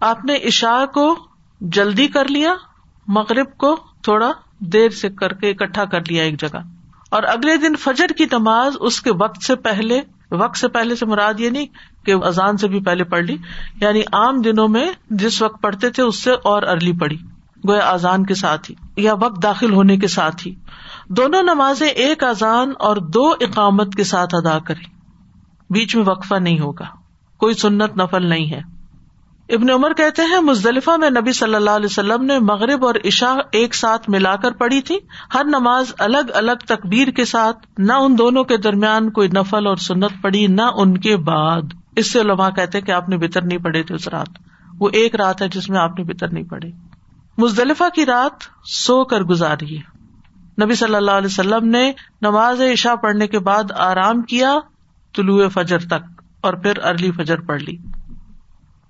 آپ 0.00 0.24
نے 0.24 0.36
عشاء 0.36 0.84
کو 0.84 1.18
جلدی 1.60 2.06
کر 2.06 2.28
لیا، 2.28 2.54
مغرب 3.06 3.56
کو 3.56 3.76
تھوڑا 4.02 4.32
دیر 4.58 4.90
سے 4.90 5.10
کر 5.10 5.32
کے 5.32 5.50
اکٹھا 5.50 5.84
کر 5.84 6.00
لیا 6.00 6.22
ایک 6.22 6.40
جگہ۔ 6.40 6.58
اور 7.10 7.22
اگلے 7.22 7.56
دن 7.56 7.76
فجر 7.76 8.06
کی 8.18 8.24
نماز 8.32 8.76
اس 8.80 9.00
کے 9.00 9.10
وقت 9.12 9.42
سے 9.42 9.56
پہلے، 9.56 10.00
وقت 10.30 10.56
سے 10.56 10.68
پہلے 10.68 10.96
سے 10.96 11.06
مراد 11.06 11.40
یہ 11.40 11.50
نہیں 11.50 11.66
کہ 12.06 12.14
اذان 12.14 12.56
سے 12.56 12.68
بھی 12.68 12.80
پہلے 12.80 13.04
پڑھ 13.04 13.24
لی 13.24 13.36
یعنی 13.80 14.00
عام 14.00 14.42
دنوں 14.42 14.68
میں 14.68 14.92
جس 15.10 15.42
وقت 15.42 15.62
پڑھتے 15.62 15.90
تھے 15.90 16.02
اس 16.02 16.22
سے 16.22 16.32
اور 16.32 16.62
ارلی 16.62 16.92
پڑھی۔ 16.92 17.16
گویا 17.68 17.90
اذان 17.90 18.26
کے 18.26 18.34
ساتھ 18.34 18.70
ہی، 18.70 19.02
یا 19.02 19.14
وقت 19.20 19.42
داخل 19.42 19.72
ہونے 19.72 19.96
کے 19.96 20.06
ساتھ 20.06 20.48
ہی۔ 20.48 20.54
دونوں 21.08 21.42
نمازیں 21.42 21.88
ایک 21.88 22.24
اذان 22.24 22.72
اور 22.78 22.96
دو 22.96 23.34
اقامت 23.40 23.94
کے 23.94 24.04
ساتھ 24.04 24.34
ادا 24.34 24.58
کریں۔ 24.58 25.00
بیچ 25.70 25.96
میں 25.96 26.04
وقفہ 26.06 26.34
نہیں 26.34 26.60
ہوگا۔ 26.60 26.84
کوئی 27.38 27.54
سنت 27.54 27.96
نفل 27.96 28.26
نہیں 28.26 28.50
ہے۔ 28.52 28.80
ابن 29.48 29.70
عمر 29.70 29.92
کہتے 29.92 30.22
ہیں، 30.22 30.40
مزدلفہ 30.40 30.90
میں 30.90 31.10
نبی 31.10 31.32
صلی 31.32 31.54
اللہ 31.54 31.70
علیہ 31.70 31.86
وسلم 31.86 32.24
نے 32.24 32.38
مغرب 32.38 32.86
اور 32.86 32.94
عشا 33.04 33.34
ایک 33.52 33.74
ساتھ 33.74 34.10
ملا 34.10 34.36
کر 34.36 34.52
پڑھی 34.52 34.80
تھی۔ 34.80 34.98
ہر 35.34 35.44
نماز 35.44 35.92
الگ 35.98 36.30
الگ 36.34 36.64
تقبیر 36.68 37.08
کے 37.08 37.24
ساتھ، 37.24 37.66
نہ 37.78 37.92
ان 37.92 38.18
دونوں 38.18 38.44
کے 38.44 38.56
درمیان 38.56 39.10
کوئی 39.10 39.28
نفل 39.28 39.66
اور 39.66 39.76
سنت 39.76 40.12
پڑی 40.22 40.46
نہ 40.46 40.62
ان 40.62 40.98
کے 40.98 41.16
بعد۔ 41.16 41.62
اس 41.96 42.12
سے 42.12 42.20
علماء 42.20 42.50
کہتے 42.50 42.80
کہ 42.80 42.92
آپ 42.92 43.08
نے 43.08 43.16
بتر 43.16 43.42
نہیں 43.42 43.58
پڑے 43.58 43.82
تھے 43.82 43.94
اس 43.94 44.08
رات۔ 44.08 44.28
وہ 44.78 44.88
ایک 44.92 45.14
رات 45.14 45.42
ہے 45.42 45.48
جس 45.48 45.70
میں 45.70 45.78
آپ 45.78 45.98
نے 45.98 46.04
بتر 46.04 46.28
نہیں 46.28 46.44
پڑھی 46.44 46.72
مزدلفہ 47.40 47.88
کی 47.94 48.06
رات 48.06 48.44
سو 48.64 49.04
کر 49.04 49.20
گزاری۔ 49.20 49.76
نبی 50.62 50.74
صلی 50.74 50.94
اللہ 50.94 51.10
علیہ 51.10 51.26
وسلم 51.26 51.68
نے 51.68 51.92
نماز 52.22 52.60
عشا 52.60 52.94
پڑھنے 52.94 53.26
کے 53.26 53.38
بعد 53.38 53.72
آرام 53.72 54.22
کیا 54.22 54.58
طلوع 55.16 55.48
فجر 55.48 55.78
تک 55.78 56.22
اور 56.40 56.54
پھر 56.54 56.84
ارلی 56.84 57.10
فجر 57.10 57.40
پڑھ 57.40 57.62
لی۔ 57.62 57.76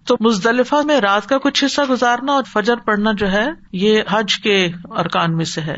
تو 0.05 0.16
مزدلفہ 0.20 0.74
میں 0.84 1.01
رات 1.01 1.28
کا 1.28 1.38
کچھ 1.38 1.64
حصہ 1.64 1.80
گزارنا 1.90 2.32
اور 2.32 2.42
فجر 2.44 2.76
پڑنا 2.76 3.12
جو 3.12 3.32
ہے، 3.32 3.48
یہ 3.72 4.03
حج 4.11 4.36
کے 4.38 4.68
ارکان 4.84 5.36
میں 5.36 5.44
سے 5.44 5.61
ہے۔ 5.61 5.76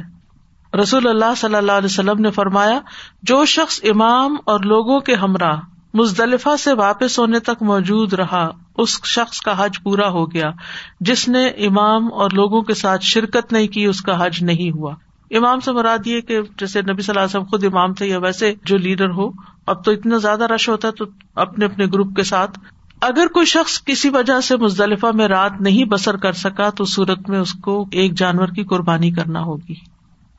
رسول 0.83 1.09
اللہ 1.09 1.35
صلی 1.37 1.55
اللہ 1.55 1.73
علیہ 1.73 1.93
وسلم 1.93 2.21
نے 2.21 2.31
فرمایا، 2.31 2.81
جو 3.23 3.45
شخص 3.45 3.81
امام 3.83 4.37
اور 4.47 4.61
لوگوں 4.61 5.01
کے 5.01 5.15
ہمراہ 5.15 5.61
مزدلفہ 5.95 6.57
سے 6.57 6.73
واپس 6.73 7.19
ہونے 7.19 7.39
تک 7.39 7.63
موجود 7.63 8.13
رہا، 8.13 8.51
اس 8.79 9.05
شخص 9.05 9.41
کا 9.41 9.65
حج 9.65 9.83
پورا 9.83 10.09
ہو 10.09 10.33
گیا۔ 10.33 10.51
جس 11.01 11.29
نے 11.29 11.47
امام 11.47 12.13
اور 12.13 12.31
لوگوں 12.33 12.63
کے 12.63 12.75
ساتھ 12.75 13.05
شرکت 13.05 13.53
نہیں 13.53 13.69
کی، 13.69 13.85
اس 13.85 14.01
کا 14.01 14.27
حج 14.27 14.43
نہیں 14.43 14.71
ہوا۔ 14.71 14.95
امام 15.31 15.61
سے 15.61 15.73
مراد 15.73 16.07
یہ 16.07 16.21
کہ 16.21 16.41
جیسے 16.59 16.83
نبی 16.83 17.03
صلی 17.03 17.13
اللہ 17.13 17.21
علیہ 17.21 17.29
وسلم 17.29 17.45
خود 17.45 17.65
امام 17.65 17.95
تھے 17.95 18.07
یا 18.07 18.19
ویسے 18.19 18.55
جو 18.65 18.77
لیڈر 18.77 19.11
ہو، 19.11 19.31
اب 19.67 19.85
تو 19.85 19.91
اتنا 19.91 20.17
زیادہ 20.17 20.45
رش 20.45 20.69
ہوتا 20.69 20.89
ہے 20.89 20.93
تو 20.93 21.05
اپنے 21.35 21.65
اپنے 21.65 21.87
گروپ 21.87 22.17
کے 22.17 22.23
ساتھ۔ 22.23 22.59
اگر 23.01 23.27
کوئی 23.27 23.47
شخص 23.47 23.85
کسی 23.85 24.09
وجہ 24.09 24.41
سے 24.41 24.57
مزدلفہ 24.57 25.07
میں 25.15 25.29
رات 25.29 25.53
نہیں 25.61 25.85
بسر 25.85 26.17
کر 26.17 26.33
سکا، 26.33 26.71
تو 26.71 26.85
صورت 26.85 27.31
میں 27.31 27.39
اس 27.39 27.53
کو 27.53 27.87
ایک 27.91 28.15
جانور 28.15 28.47
کی 28.47 28.65
قربانی 28.65 29.11
کرنا 29.11 29.41
ہوگی۔ 29.41 29.75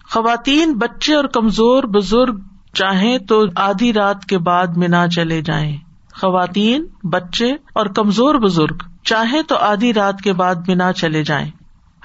خواتین، 0.10 0.74
بچے 0.74 1.16
اور 1.16 1.26
کمزور 1.26 1.84
بزرگ 1.84 2.40
چاہیں 2.74 3.18
تو 3.18 3.44
آدھی 3.56 3.94
رات 3.94 4.26
کے 4.26 4.38
بعد 4.38 4.68
مینا 4.68 5.08
چلے 5.08 5.42
جائیں۔ 5.42 5.78
خواتین، 6.22 6.86
بچے 7.04 7.52
اور 7.52 7.86
کمزور 7.86 8.36
بزرگ، 8.36 8.78
چاہیں 9.04 9.42
تو 9.42 9.56
آدھی 9.56 9.94
رات 9.94 10.22
کے 10.22 10.34
بعد 10.34 10.56
مینا 10.68 10.94
چلے 10.94 11.24
جائیں۔ 11.24 11.52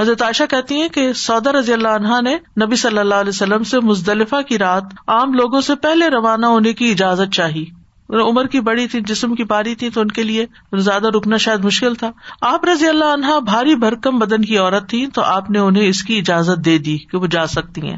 حضرت 0.01 0.23
عائشہ 0.23 0.43
کہتی 0.51 0.81
ہیں 0.81 0.89
کہ 0.89 1.13
سودا 1.13 1.53
رضی 1.53 1.73
اللہ 1.73 1.89
عنہا 1.89 2.21
نے 2.21 2.35
نبی 2.35 2.77
صلی 2.77 2.99
اللہ 2.99 3.15
علیہ 3.15 3.29
وسلم 3.29 3.63
سے 3.63 3.81
مزدلفہ 3.81 4.43
کی 4.49 4.59
رات 4.59 4.85
عام 5.07 5.33
لوگوں 5.35 5.61
سے 5.61 5.75
پہلے 5.75 6.09
روانہ 6.09 6.47
ہونے 6.47 6.73
کی 6.73 6.91
اجازت 6.91 7.35
چاہی۔ 7.35 7.65
عمر 8.11 8.47
کی 8.47 8.61
بڑی 8.61 8.87
تھی، 8.87 9.01
جسم 9.01 9.35
کی 9.35 9.45
پاری 9.45 9.75
تھی، 9.75 9.91
تو 9.91 10.01
ان 10.01 10.09
کے 10.09 10.23
لیے 10.23 10.47
زیادہ 10.77 11.07
رکنا 11.07 11.37
شاید 11.37 11.65
مشکل 11.65 11.95
تھا۔ 11.95 12.11
آپ 12.41 12.65
رضی 12.65 12.89
اللہ 12.89 13.05
عنہا 13.05 13.39
بھاری 13.39 13.75
بھرکم 13.75 14.19
بدن 14.19 14.45
کی 14.45 14.59
عورت 14.59 14.89
تھی 14.89 15.07
تو 15.07 15.23
آپ 15.23 15.51
نے 15.51 15.59
انہیں 15.59 15.89
اس 15.89 16.03
کی 16.03 16.19
اجازت 16.19 16.65
دے 16.65 16.79
دی 16.79 16.99
کہ 16.99 17.19
وہ 17.19 17.27
جا 17.27 17.47
سکتی 17.47 17.81
ہیں۔ 17.81 17.97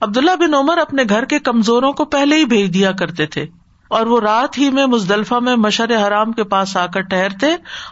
عبداللہ 0.00 0.36
بن 0.36 0.54
عمر 0.54 0.78
اپنے 0.78 1.02
گھر 1.08 1.24
کے 1.24 1.38
کمزوروں 1.38 1.92
کو 1.92 2.04
پہلے 2.04 2.36
ہی 2.36 2.44
بھیج 2.44 2.74
دیا 2.74 2.92
کرتے 2.92 3.26
تھے 3.26 3.46
اور 3.88 4.06
وہ 4.06 4.20
رات 4.20 4.58
ہی 4.58 4.70
میں 4.70 4.86
مزدلفہ 4.86 5.34
میں 5.34 5.56
مشر 5.56 6.06
حرام 6.06 6.32
کے 6.32 6.44
پاس 6.44 6.76
آ 6.76 6.86
کر 6.86 7.00
ٹہرتے 7.00 7.46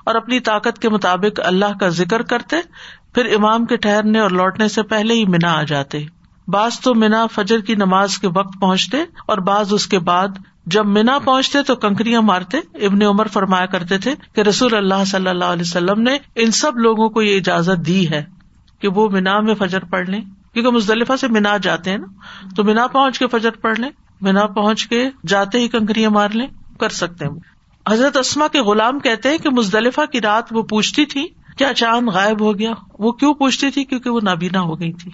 اور 0.05 0.15
اپنی 0.15 0.41
طاقت 0.41 0.79
کے 0.79 0.89
مطابق 0.89 1.41
اللہ 1.45 1.79
کا 1.81 1.89
ذکر 1.89 2.23
کرتے، 2.23 2.57
پھر 3.15 3.35
امام 3.35 3.65
کے 3.65 3.77
ٹہرنے 3.77 4.19
اور 4.19 4.31
لوٹنے 4.31 4.69
سے 4.69 4.83
پہلے 4.83 5.15
ہی 5.15 5.25
مینا 5.25 5.53
آ 5.53 5.63
جاتے۔ 5.63 6.05
بعض 6.49 6.81
تو 6.81 6.95
مینا 6.95 7.27
فجر 7.27 7.61
کی 7.61 7.75
نماز 7.75 8.19
کے 8.19 8.27
وقت 8.27 8.61
پہنچتے 8.61 8.97
اور 9.27 9.39
بعض 9.39 9.73
اس 9.73 9.87
کے 9.87 9.99
بعد 9.99 10.29
جب 10.67 10.87
مینا 10.87 11.19
پہنچتے 11.19 11.63
تو 11.63 11.77
کنکریاں 11.77 12.23
مارتے۔ 12.23 12.59
ابن 12.87 13.03
عمر 13.03 13.27
فرمایا 13.27 13.67
کرتے 13.67 13.99
تھے 13.99 14.15
کہ 14.35 14.41
رسول 14.41 14.75
اللہ 14.75 15.05
صلی 15.07 15.29
اللہ 15.29 15.45
علیہ 15.45 15.63
وسلم 15.63 16.01
نے 16.01 16.19
ان 16.35 16.51
سب 16.51 16.79
لوگوں 16.79 17.09
کو 17.09 17.23
یہ 17.23 17.37
اجازت 17.37 17.87
دی 17.87 18.11
ہے 18.11 18.25
کہ 18.79 18.89
وہ 18.89 19.09
مینا 19.09 19.41
میں 19.41 19.55
فجر 19.55 19.85
پڑھ 19.85 20.09
لیں۔ 20.09 20.21
کیونکہ 20.55 20.71
مزدلفہ 20.71 21.13
سے 21.21 21.29
مینا 21.29 21.57
جاتے 21.57 21.91
ہیں 21.91 21.99
نا، 21.99 22.07
تو 22.57 22.65
مینا 22.65 22.87
پہنچ 22.87 23.19
کے 23.19 23.27
فجر 23.27 23.51
پڑھ 23.51 23.81
لیں 23.81 23.91
مینا 24.21 24.47
پہنچ 24.47 24.87
کے 24.87 25.11
جاتے 25.27 25.59
ہی 25.59 25.69
کنکریاں 25.69 26.11
مار 26.11 26.29
لیں، 26.29 26.47
کر 26.79 26.89
سکتے 26.89 27.25
ہیں۔ 27.25 27.33
حضرت 27.89 28.17
اسما 28.17 28.49
کے 28.49 28.61
غلام 28.61 28.99
کہتے 28.99 29.29
ہیں 29.29 29.39
کہ 29.39 29.51
مزدلفہ 29.51 30.01
کی 30.13 30.21
رات 30.21 30.45
وہ 30.51 30.63
پوچھتی 30.63 31.05
تھی، 31.05 31.29
کیا 31.59 31.75
چاند 31.75 32.09
غائب 32.09 32.41
ہو 32.41 32.59
گیا؟ 32.59 32.73
وہ 32.99 33.13
کیوں 33.13 33.35
پوچھتی 33.35 33.71
تھی؟ 33.71 33.85
کیونکہ 33.85 34.11
وہ 34.11 34.21
نابینا 34.23 34.61
ہو 34.61 34.81
گئی 34.81 34.93
تھی۔ 34.93 35.11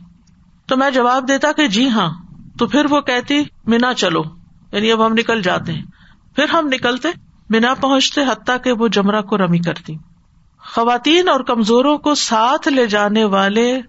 تو 0.67 0.77
میں 0.77 0.91
جواب 0.91 1.29
دیتا 1.29 1.53
کہ 1.53 1.67
جی 1.67 1.89
ہاں 1.89 2.11
تو 2.59 2.67
پھر 2.67 2.87
وہ 2.91 3.01
کہتی 3.01 3.43
مینا 3.67 3.95
چلو۔ 3.95 4.23
یعنی 4.73 4.93
اب 4.93 5.07
ہم 5.07 5.13
نکل 5.13 5.43
جاتے 5.43 5.73
ہیں۔ 5.73 5.83
پھر 6.37 6.49
ہم 6.49 6.69
نکلتے 6.73 7.09
مینا 7.51 7.75
پہنچتے، 7.75 8.21
حتیٰ 8.23 8.57
کہ 8.65 8.73
وہ 8.73 8.89
جمرہ 8.89 9.23
کو 9.23 9.39
رمی 9.39 9.59
کرتی۔ 9.59 9.97
خواتین 10.75 11.29
اور 11.29 11.41
کمزوروں 11.41 11.99
کو 11.99 12.15
ساتھ 12.15 12.69
لے 12.69 12.87
جانے 12.87 13.25
والے 13.25 13.81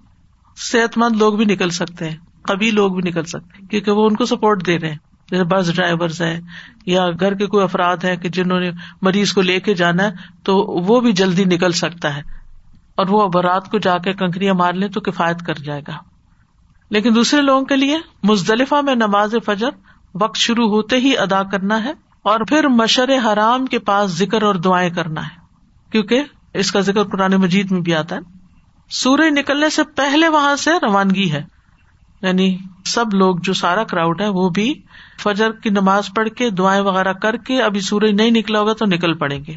صحت 0.58 0.98
مند 0.98 1.16
لوگ 1.16 1.34
بھی 1.34 1.46
نکل 1.46 1.70
سکتے 1.70 2.10
ہیں 2.10 2.18
کبھی 2.42 2.72
لوگ 2.72 2.92
بھی 2.92 3.10
نکل 3.10 3.24
سکتے 3.24 3.62
ہیں، 3.62 3.70
کیونکہ 3.70 3.92
وہ 3.92 4.06
ان 4.06 4.16
کو 4.16 4.26
سپورٹ 4.26 4.66
دے 4.68 4.80
رہے 4.80 4.90
ہیں۔ 4.90 4.98
جیسے 5.32 5.44
بس 5.44 5.76
ڈرائیور 5.76 6.10
ہیں 6.10 6.42
یا 6.86 7.06
گھر 7.20 7.34
کے 7.34 7.46
کوئی 7.46 7.64
افراد 7.64 7.98
ہیں 7.98 8.16
کہ 8.16 8.30
جنہوں 8.30 8.60
نے 8.60 8.72
مریض 9.02 9.34
کو 9.34 9.42
لے 9.42 9.60
کے 9.60 9.74
جانا 9.74 10.04
ہے، 10.04 10.12
تو 10.44 10.58
وہ 10.58 11.02
بھی 11.02 11.12
جلدی 11.12 11.44
نکل 11.44 11.72
سکتا 11.72 12.16
ہے۔ 12.18 12.22
اور 12.96 13.06
وہ 13.10 13.28
برات 13.28 13.72
کو 13.72 13.78
جا 13.78 13.98
کے 13.98 14.14
کنکریاں 14.14 14.54
مار 14.54 14.74
لیں 14.74 14.88
تو 14.88 15.02
کفایت 15.02 15.40
کر 15.40 15.54
جائے 15.54 15.82
گا۔ 15.88 15.94
لیکن 16.90 17.16
دوسرے 17.16 17.42
لوگوں 17.42 17.66
کے 17.66 17.76
لیے 17.76 17.98
مزدلفہ 18.24 18.76
میں 18.84 18.96
نماز 18.96 19.36
فجر 19.46 19.70
وقت 20.16 20.38
شروع 20.38 20.68
ہوتے 20.68 20.98
ہی 20.98 21.18
ادا 21.18 21.44
کرنا 21.44 21.84
ہے 21.84 21.92
اور 22.24 22.40
پھر 22.40 22.68
مشر 22.68 23.10
حرام 23.26 23.66
کے 23.66 23.80
پاس 23.80 24.12
ذکر 24.12 24.44
اور 24.44 24.56
دعائیں 24.56 24.90
کرنا 24.90 25.22
ہے۔ 25.22 25.42
کیونکہ 25.92 26.24
اس 26.54 26.72
کا 26.72 26.80
ذکر 26.80 27.04
قرآن 27.04 27.32
مجید 27.32 27.72
میں 27.72 27.82
بھی 27.82 27.96
آتا 27.96 28.16
ہے۔ 28.16 28.41
سورج 28.92 29.40
نکلنے 29.40 29.70
سے 29.70 29.84
پہلے 29.84 30.28
وہاں 30.28 30.56
سے 30.56 30.72
روانگی 30.82 31.32
ہے۔ 31.32 31.44
یعنی 32.22 32.58
سب 32.86 33.06
لوگ 33.14 33.36
جو 33.44 33.54
سارا 33.54 33.84
کراؤڈ 33.84 34.22
ہے 34.22 34.28
وہ 34.28 34.50
بھی 34.50 34.74
فجر 35.24 35.52
کی 35.52 35.70
نماز 35.70 36.04
پڑھ 36.16 36.30
کے 36.30 36.50
دعائیں 36.50 36.82
وغیرہ 36.82 37.14
کر 37.14 37.38
کے 37.38 37.62
ابھی 37.62 37.80
سورج 37.80 38.12
نہیں 38.12 38.32
نکلا 38.32 38.60
ہوگا 38.60 38.74
تو 38.74 38.86
نکل 38.86 39.14
پڑیں 39.14 39.40
گے۔ 39.48 39.54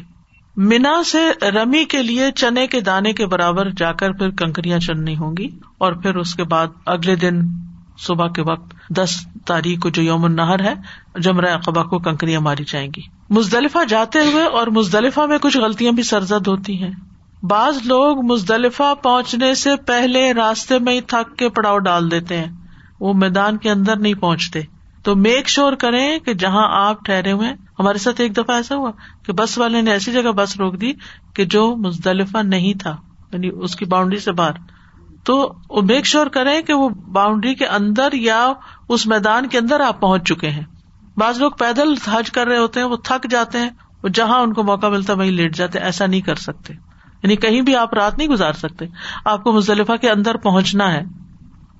مینا 0.57 1.03
سے 1.03 1.47
رمی 1.47 1.85
کے 1.85 2.03
لیے 2.03 2.31
چنے 2.31 2.67
کے 2.67 2.81
دانے 2.81 3.13
کے 3.13 3.25
برابر 3.25 3.69
جا 3.69 3.91
کر 3.91 4.11
پھر 4.11 4.29
کنکریاں 4.29 4.79
چننی 4.79 5.17
ہوں 5.17 5.37
گی 5.37 5.49
اور 5.77 5.93
پھر 5.93 6.15
اس 6.15 6.35
کے 6.35 6.43
بعد 6.43 6.67
اگلے 6.85 7.15
دن 7.15 7.41
صبح 7.97 8.27
کے 8.27 8.41
وقت 8.41 8.73
دس 8.89 9.27
تاریخ 9.45 9.79
کو 9.79 9.89
جو 9.89 10.01
یوم 10.01 10.25
النہر 10.25 10.59
ہے، 10.59 10.73
جمرہ 11.19 11.53
اقبا 11.53 11.83
کو 11.83 11.99
کنکریاں 11.99 12.41
ماری 12.41 12.63
جائیں 12.67 12.89
گی۔ 12.95 13.01
مزدلفہ 13.29 13.83
جاتے 13.89 14.19
ہوئے 14.19 14.43
اور 14.43 14.67
مزدلفہ 14.67 15.21
میں 15.21 15.37
کچھ 15.37 15.57
غلطیاں 15.57 15.91
بھی 15.91 16.03
سرزد 16.03 16.47
ہوتی 16.47 16.83
ہیں۔ 16.83 16.91
بعض 17.49 17.77
لوگ 17.85 18.25
مزدلفہ 18.25 18.93
پہنچنے 19.03 19.53
سے 19.53 19.75
پہلے 19.75 20.33
راستے 20.33 20.79
میں 20.79 20.93
ہی 20.93 21.01
تھک 21.01 21.37
کے 21.37 21.49
پڑاؤ 21.49 21.77
ڈال 21.77 22.11
دیتے 22.11 22.37
ہیں۔ 22.37 22.51
وہ 22.99 23.13
میدان 23.13 23.57
کے 23.57 23.69
اندر 23.69 23.95
نہیں 23.95 24.13
پہنچتے۔ 24.13 24.61
تو 25.03 25.15
میک 25.15 25.49
شور 25.49 25.73
کریں 25.73 26.19
کہ 26.19 26.33
جہاں 26.33 26.67
آپ 26.87 27.05
ٹھہرے 27.05 27.31
ہوئے 27.31 27.49
ہمارے 27.79 27.97
ساتھ 27.97 28.21
ایک 28.21 28.37
دفعہ 28.37 28.55
ایسا 28.55 28.75
ہوا 28.75 28.91
کہ 29.25 29.33
بس 29.33 29.57
والے 29.57 29.81
نے 29.81 29.91
ایسی 29.91 30.11
جگہ 30.11 30.31
بس 30.31 30.57
روک 30.57 30.81
دی 30.81 30.93
کہ 31.33 31.45
جو 31.45 31.75
مزدلفہ 31.75 32.37
نہیں 32.37 32.79
تھا 32.79 32.97
یعنی 33.33 33.49
اس 33.61 33.75
کی 33.75 33.85
باؤنڈری 33.85 34.19
سے 34.19 34.31
باہر۔ 34.31 34.51
تو 35.23 35.53
میک 35.83 36.05
شور 36.05 36.27
کریں 36.27 36.61
کہ 36.61 36.73
وہ 36.73 36.89
باؤنڈری 36.89 37.55
کے 37.55 37.65
اندر 37.65 38.09
یا 38.13 38.53
اس 38.89 39.07
میدان 39.07 39.47
کے 39.47 39.57
اندر 39.57 39.79
آپ 39.79 39.99
پہنچ 39.99 40.29
چکے 40.29 40.49
ہیں۔ 40.49 40.63
بعض 41.17 41.39
لوگ 41.39 41.51
پیدل 41.51 41.93
حج 42.11 42.31
کر 42.31 42.47
رہے 42.47 42.57
ہوتے 42.57 42.79
ہیں، 42.79 42.87
وہ 42.87 42.97
تھک 43.03 43.27
جاتے 43.29 43.57
ہیں، 43.57 43.69
وہ 44.03 44.09
جہاں 44.09 44.39
ان 44.39 44.53
کو 44.53 44.63
موقع 44.63 44.87
ملتا 44.87 45.13
وہیں 45.13 45.31
لیٹ 45.31 45.55
جاتے 45.55 45.79
ایسا 45.79 46.05
نہیں 46.05 46.21
کر 46.21 46.35
سکتے۔ 46.35 46.73
یعنی 47.23 47.35
کہیں 47.35 47.61
بھی 47.61 47.75
آپ 47.75 47.93
رات 47.93 48.17
نہیں 48.17 48.27
گزار 48.27 48.53
سکتے۔ 48.53 48.85
آپ 49.25 49.43
کو 49.43 49.51
مزدلفہ 49.51 49.91
کے 50.01 50.09
اندر 50.09 50.37
پہنچنا 50.37 50.93
ہے۔ 50.93 51.01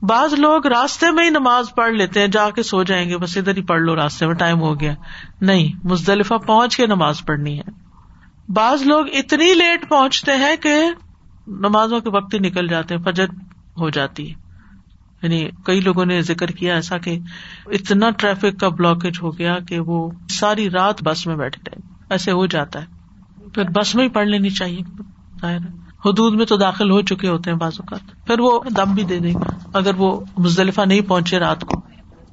بعض 0.02 0.34
لوگ 0.34 0.68
راستے 0.68 1.12
میں 1.12 1.24
ہی 1.24 1.30
نماز 1.30 1.66
پڑھ 1.76 1.94
لیتے 1.94 2.20
ہیں، 2.20 2.28
جا 2.28 2.50
کے 2.50 2.64
سو 2.64 2.84
جائیں 2.84 3.10
گے، 3.10 3.18
بس 3.18 3.38
ادھر 3.38 3.58
ہی 3.58 3.62
پڑھ 3.62 3.82
لو 3.82 3.96
راستے 3.96 4.28
میں، 4.28 4.36
ٹائم 4.36 4.60
ہو 4.60 4.80
گیا۔ 4.80 4.94
نہیں، 5.42 5.88
مزدلفہ 5.88 6.34
پہنچ 6.34 6.78
کے 6.78 6.88
نماز 6.88 7.22
پڑھنی 7.26 7.60
ہے۔ 7.60 7.86
بعض 8.50 8.82
لوگ 8.82 9.06
اتنی 9.14 9.54
لیٹ 9.54 9.90
پہنچتے 9.90 10.32
ہیں 10.32 10.56
کہ 10.56 10.76
نمازوں 11.48 12.00
کے 12.00 12.10
وقت 12.10 12.34
ہی 12.34 12.40
نکل 12.40 12.68
جاتے 12.68 12.96
ہیں، 12.96 13.02
فجر 13.02 13.26
ہو 13.78 13.90
جاتی 13.90 14.30
ہے۔ 14.30 14.46
یعنی 15.22 15.50
کئی 15.66 15.82
لوگوں 15.82 16.06
نے 16.06 16.22
ذکر 16.22 16.48
کیا 16.48 16.76
ایسا 16.76 16.98
کہ 16.98 17.20
اتنا 17.66 18.10
ٹریفک 18.10 18.60
کا 18.60 18.70
بلاکیج 18.70 19.14
ہو 19.22 19.38
گیا 19.38 19.60
کہ 19.60 19.80
وہ 19.80 20.12
ساری 20.30 20.70
رات 20.70 21.04
بس 21.04 21.28
میں 21.28 21.36
بیٹھے 21.36 21.70
رہے 21.70 21.94
ایسے 22.10 22.32
ہو 22.32 22.46
جاتا 22.46 22.82
ہے۔ 22.82 22.86
پھر 23.54 23.64
بس 23.64 23.96
میں 23.96 24.04
ہی 24.04 24.10
پڑھ 24.10 24.28
لینی 24.28 24.50
چاہیے۔ 24.50 25.02
حدود 26.06 26.34
میں 26.34 26.46
تو 26.46 26.58
داخل 26.58 26.92
ہو 26.92 27.02
چکے 27.02 27.28
ہوتے 27.28 27.52
ہیں 27.52 27.58
بعض 27.58 27.72
اوقات۔ 27.80 28.28
پھر 28.28 28.40
وہ 28.40 28.60
دم 28.78 28.94
بھی 28.94 29.04
دے 29.04 29.20
دیں 29.20 29.34
گے۔ 29.34 29.56
اگر 29.74 29.96
وہ 29.98 30.20
مزدلفہ 30.38 30.82
نہیں 30.82 31.02
پہنچے 31.02 31.40
رات 31.40 31.62
کو۔ 31.62 31.82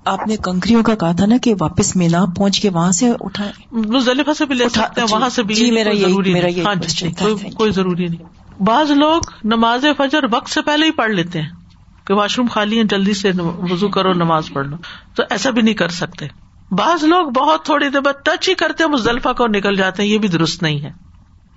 آپ 0.04 0.26
نے 0.28 0.36
کنکریوں 0.36 0.82
کا 0.82 0.94
کہا 0.94 1.12
تھا 1.12 1.26
نا 1.26 1.36
کہ 1.42 1.54
واپس 1.60 1.96
مینا 1.96 2.24
پہنچ 2.36 2.60
کے 2.60 2.70
وہاں 2.70 2.92
سے 2.92 3.10
اٹھائے 3.20 3.52
مزدلفہ 3.72 4.30
سے 4.32 4.46
بھی 4.46 4.54
لے 4.54 4.68
سکتے 4.68 5.00
ہیں 5.00 5.08
وہاں 5.10 5.28
سے 5.28 5.42
بھی 5.42 5.54
جی 5.54 5.70
میرا 5.70 5.90
ہاں 6.66 6.74
جی 6.74 7.10
کوئی 7.54 7.72
ضروری 7.72 8.06
نہیں۔ 8.06 8.62
بعض 8.62 8.90
لوگ 8.90 9.22
نماز 9.44 9.84
فجر 9.98 10.20
وقت 10.30 10.50
سے 10.50 10.60
پہلے 10.62 10.86
ہی 10.86 10.90
پڑھ 10.90 11.10
لیتے 11.10 11.42
ہیں 11.42 11.48
کہ 12.06 12.14
واش 12.14 12.38
روم 12.38 12.46
خالی 12.50 12.78
ہے 12.78 12.84
جلدی 12.84 13.14
سے 13.14 13.30
وزو 13.70 13.88
کرو 13.88 14.12
نماز 14.12 14.50
پڑھ 14.52 14.66
لو۔ 14.66 14.76
تو 15.14 15.22
ایسا 15.30 15.50
بھی 15.50 15.62
نہیں 15.62 15.74
کر 15.74 15.88
سکتے۔ 15.88 16.26
بعض 16.70 17.04
لوگ 17.04 17.26
بہت 17.30 17.64
تھوڑی 17.64 17.88
دیر 17.88 18.00
بعد 18.00 18.24
ٹچ 18.24 18.48
ہی 18.48 18.54
کرتے 18.54 18.86
مزدلفہ 18.86 19.32
کو 19.32 19.46
نکل 19.46 19.76
جاتے 19.76 20.02
ہیں 20.02 20.10
یہ 20.10 20.18
بھی 20.18 20.28
درست 20.28 20.62
نہیں 20.62 20.80
ہے۔ 20.80 21.11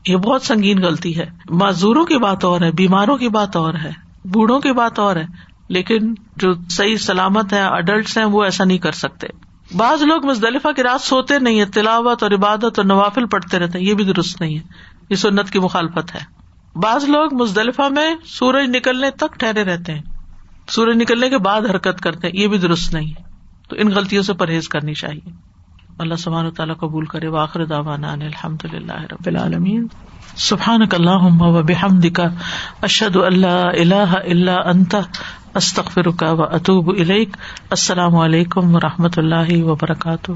یہ 0.07 0.17
بہت 0.17 0.41
سنگین 0.41 0.79
غلطی 0.81 1.17
ہے۔ 1.17 1.25
معذوروں 1.49 2.05
کی 2.05 2.17
بات 2.17 2.43
اور 2.43 2.61
ہے، 2.61 2.71
بیماروں 2.71 3.17
کی 3.17 3.29
بات 3.29 3.55
اور 3.55 3.73
ہے، 3.73 3.91
بوڑھوں 4.25 4.59
کی 4.59 4.71
بات 4.71 4.99
اور 4.99 5.15
ہے۔ 5.15 5.25
لیکن 5.67 6.13
جو 6.35 6.53
صحیح 6.69 6.97
سلامت 6.97 7.53
ہے 7.53 7.61
اڈلٹس 7.61 8.17
ہیں، 8.17 8.25
وہ 8.25 8.43
ایسا 8.43 8.63
نہیں 8.63 8.77
کر 8.77 8.91
سکتے۔ 8.91 9.27
بعض 9.77 10.01
لوگ 10.01 10.25
مزدلفہ 10.25 10.71
کی 10.75 10.83
رات 10.83 11.01
سوتے 11.01 11.39
نہیں 11.39 11.59
ہے 11.59 11.65
تلاوت 11.65 12.23
اور 12.23 12.31
عبادت 12.31 12.79
اور 12.79 12.83
نوافل 12.83 13.25
پڑھتے 13.25 13.59
رہتے 13.59 13.79
ہیں۔ 13.79 13.85
یہ 13.85 13.93
بھی 13.93 14.03
درست 14.03 14.41
نہیں 14.41 14.57
ہے۔ 14.57 14.63
یہ 15.09 15.15
سنت 15.15 15.49
کی 15.49 15.59
مخالفت 15.59 16.15
ہے۔ 16.15 16.19
بعض 16.75 17.09
لوگ 17.09 17.33
مزدلفہ 17.33 17.81
میں 17.81 18.15
سورج 18.25 18.75
نکلنے 18.75 19.11
تک 19.11 19.39
ٹھہرے 19.39 19.63
رہتے 19.63 19.93
ہیں۔ 19.93 20.01
سورج 20.69 20.95
نکلنے 20.95 21.29
کے 21.29 21.37
بعد 21.37 21.61
حرکت 21.61 22.01
کرتے 22.01 22.27
ہیں۔ 22.27 22.39
یہ 22.39 22.47
بھی 22.47 22.57
درست 22.57 22.93
نہیں 22.93 23.07
ہے۔ 23.07 23.23
تو 23.69 23.75
ان 23.79 23.87
غلطیوں 23.87 24.23
سے 24.23 24.33
پرہیز 24.33 24.69
کرنی 24.69 24.93
چاہیے۔ 24.93 25.44
اللہ 25.99 26.15
سبحانہ 26.15 26.49
تعالیٰ 26.49 26.75
قبول 26.77 27.05
کرے 27.05 27.27
واخر 27.27 27.65
داوانا 27.65 28.11
الحمد 28.11 28.65
للہ 28.73 28.99
رب 29.11 29.25
العالمین. 29.25 29.87
سبحان 30.35 30.81
اللہ 30.91 31.41
و 31.41 31.61
بحمد 31.63 32.05
کا 32.13 32.23
اشد 32.81 33.15
اللہ 33.15 33.47
اللہ 33.47 34.15
اللہ 34.23 34.51
انت 34.65 34.95
استخر 35.53 36.09
کا 36.09 36.31
و 36.31 36.43
اطوب 36.43 36.89
السلام 37.69 38.15
علیکم 38.15 38.75
و 38.75 38.79
رحمۃ 38.79 39.17
اللہ 39.17 39.63
وبرکاتہ. 39.63 40.31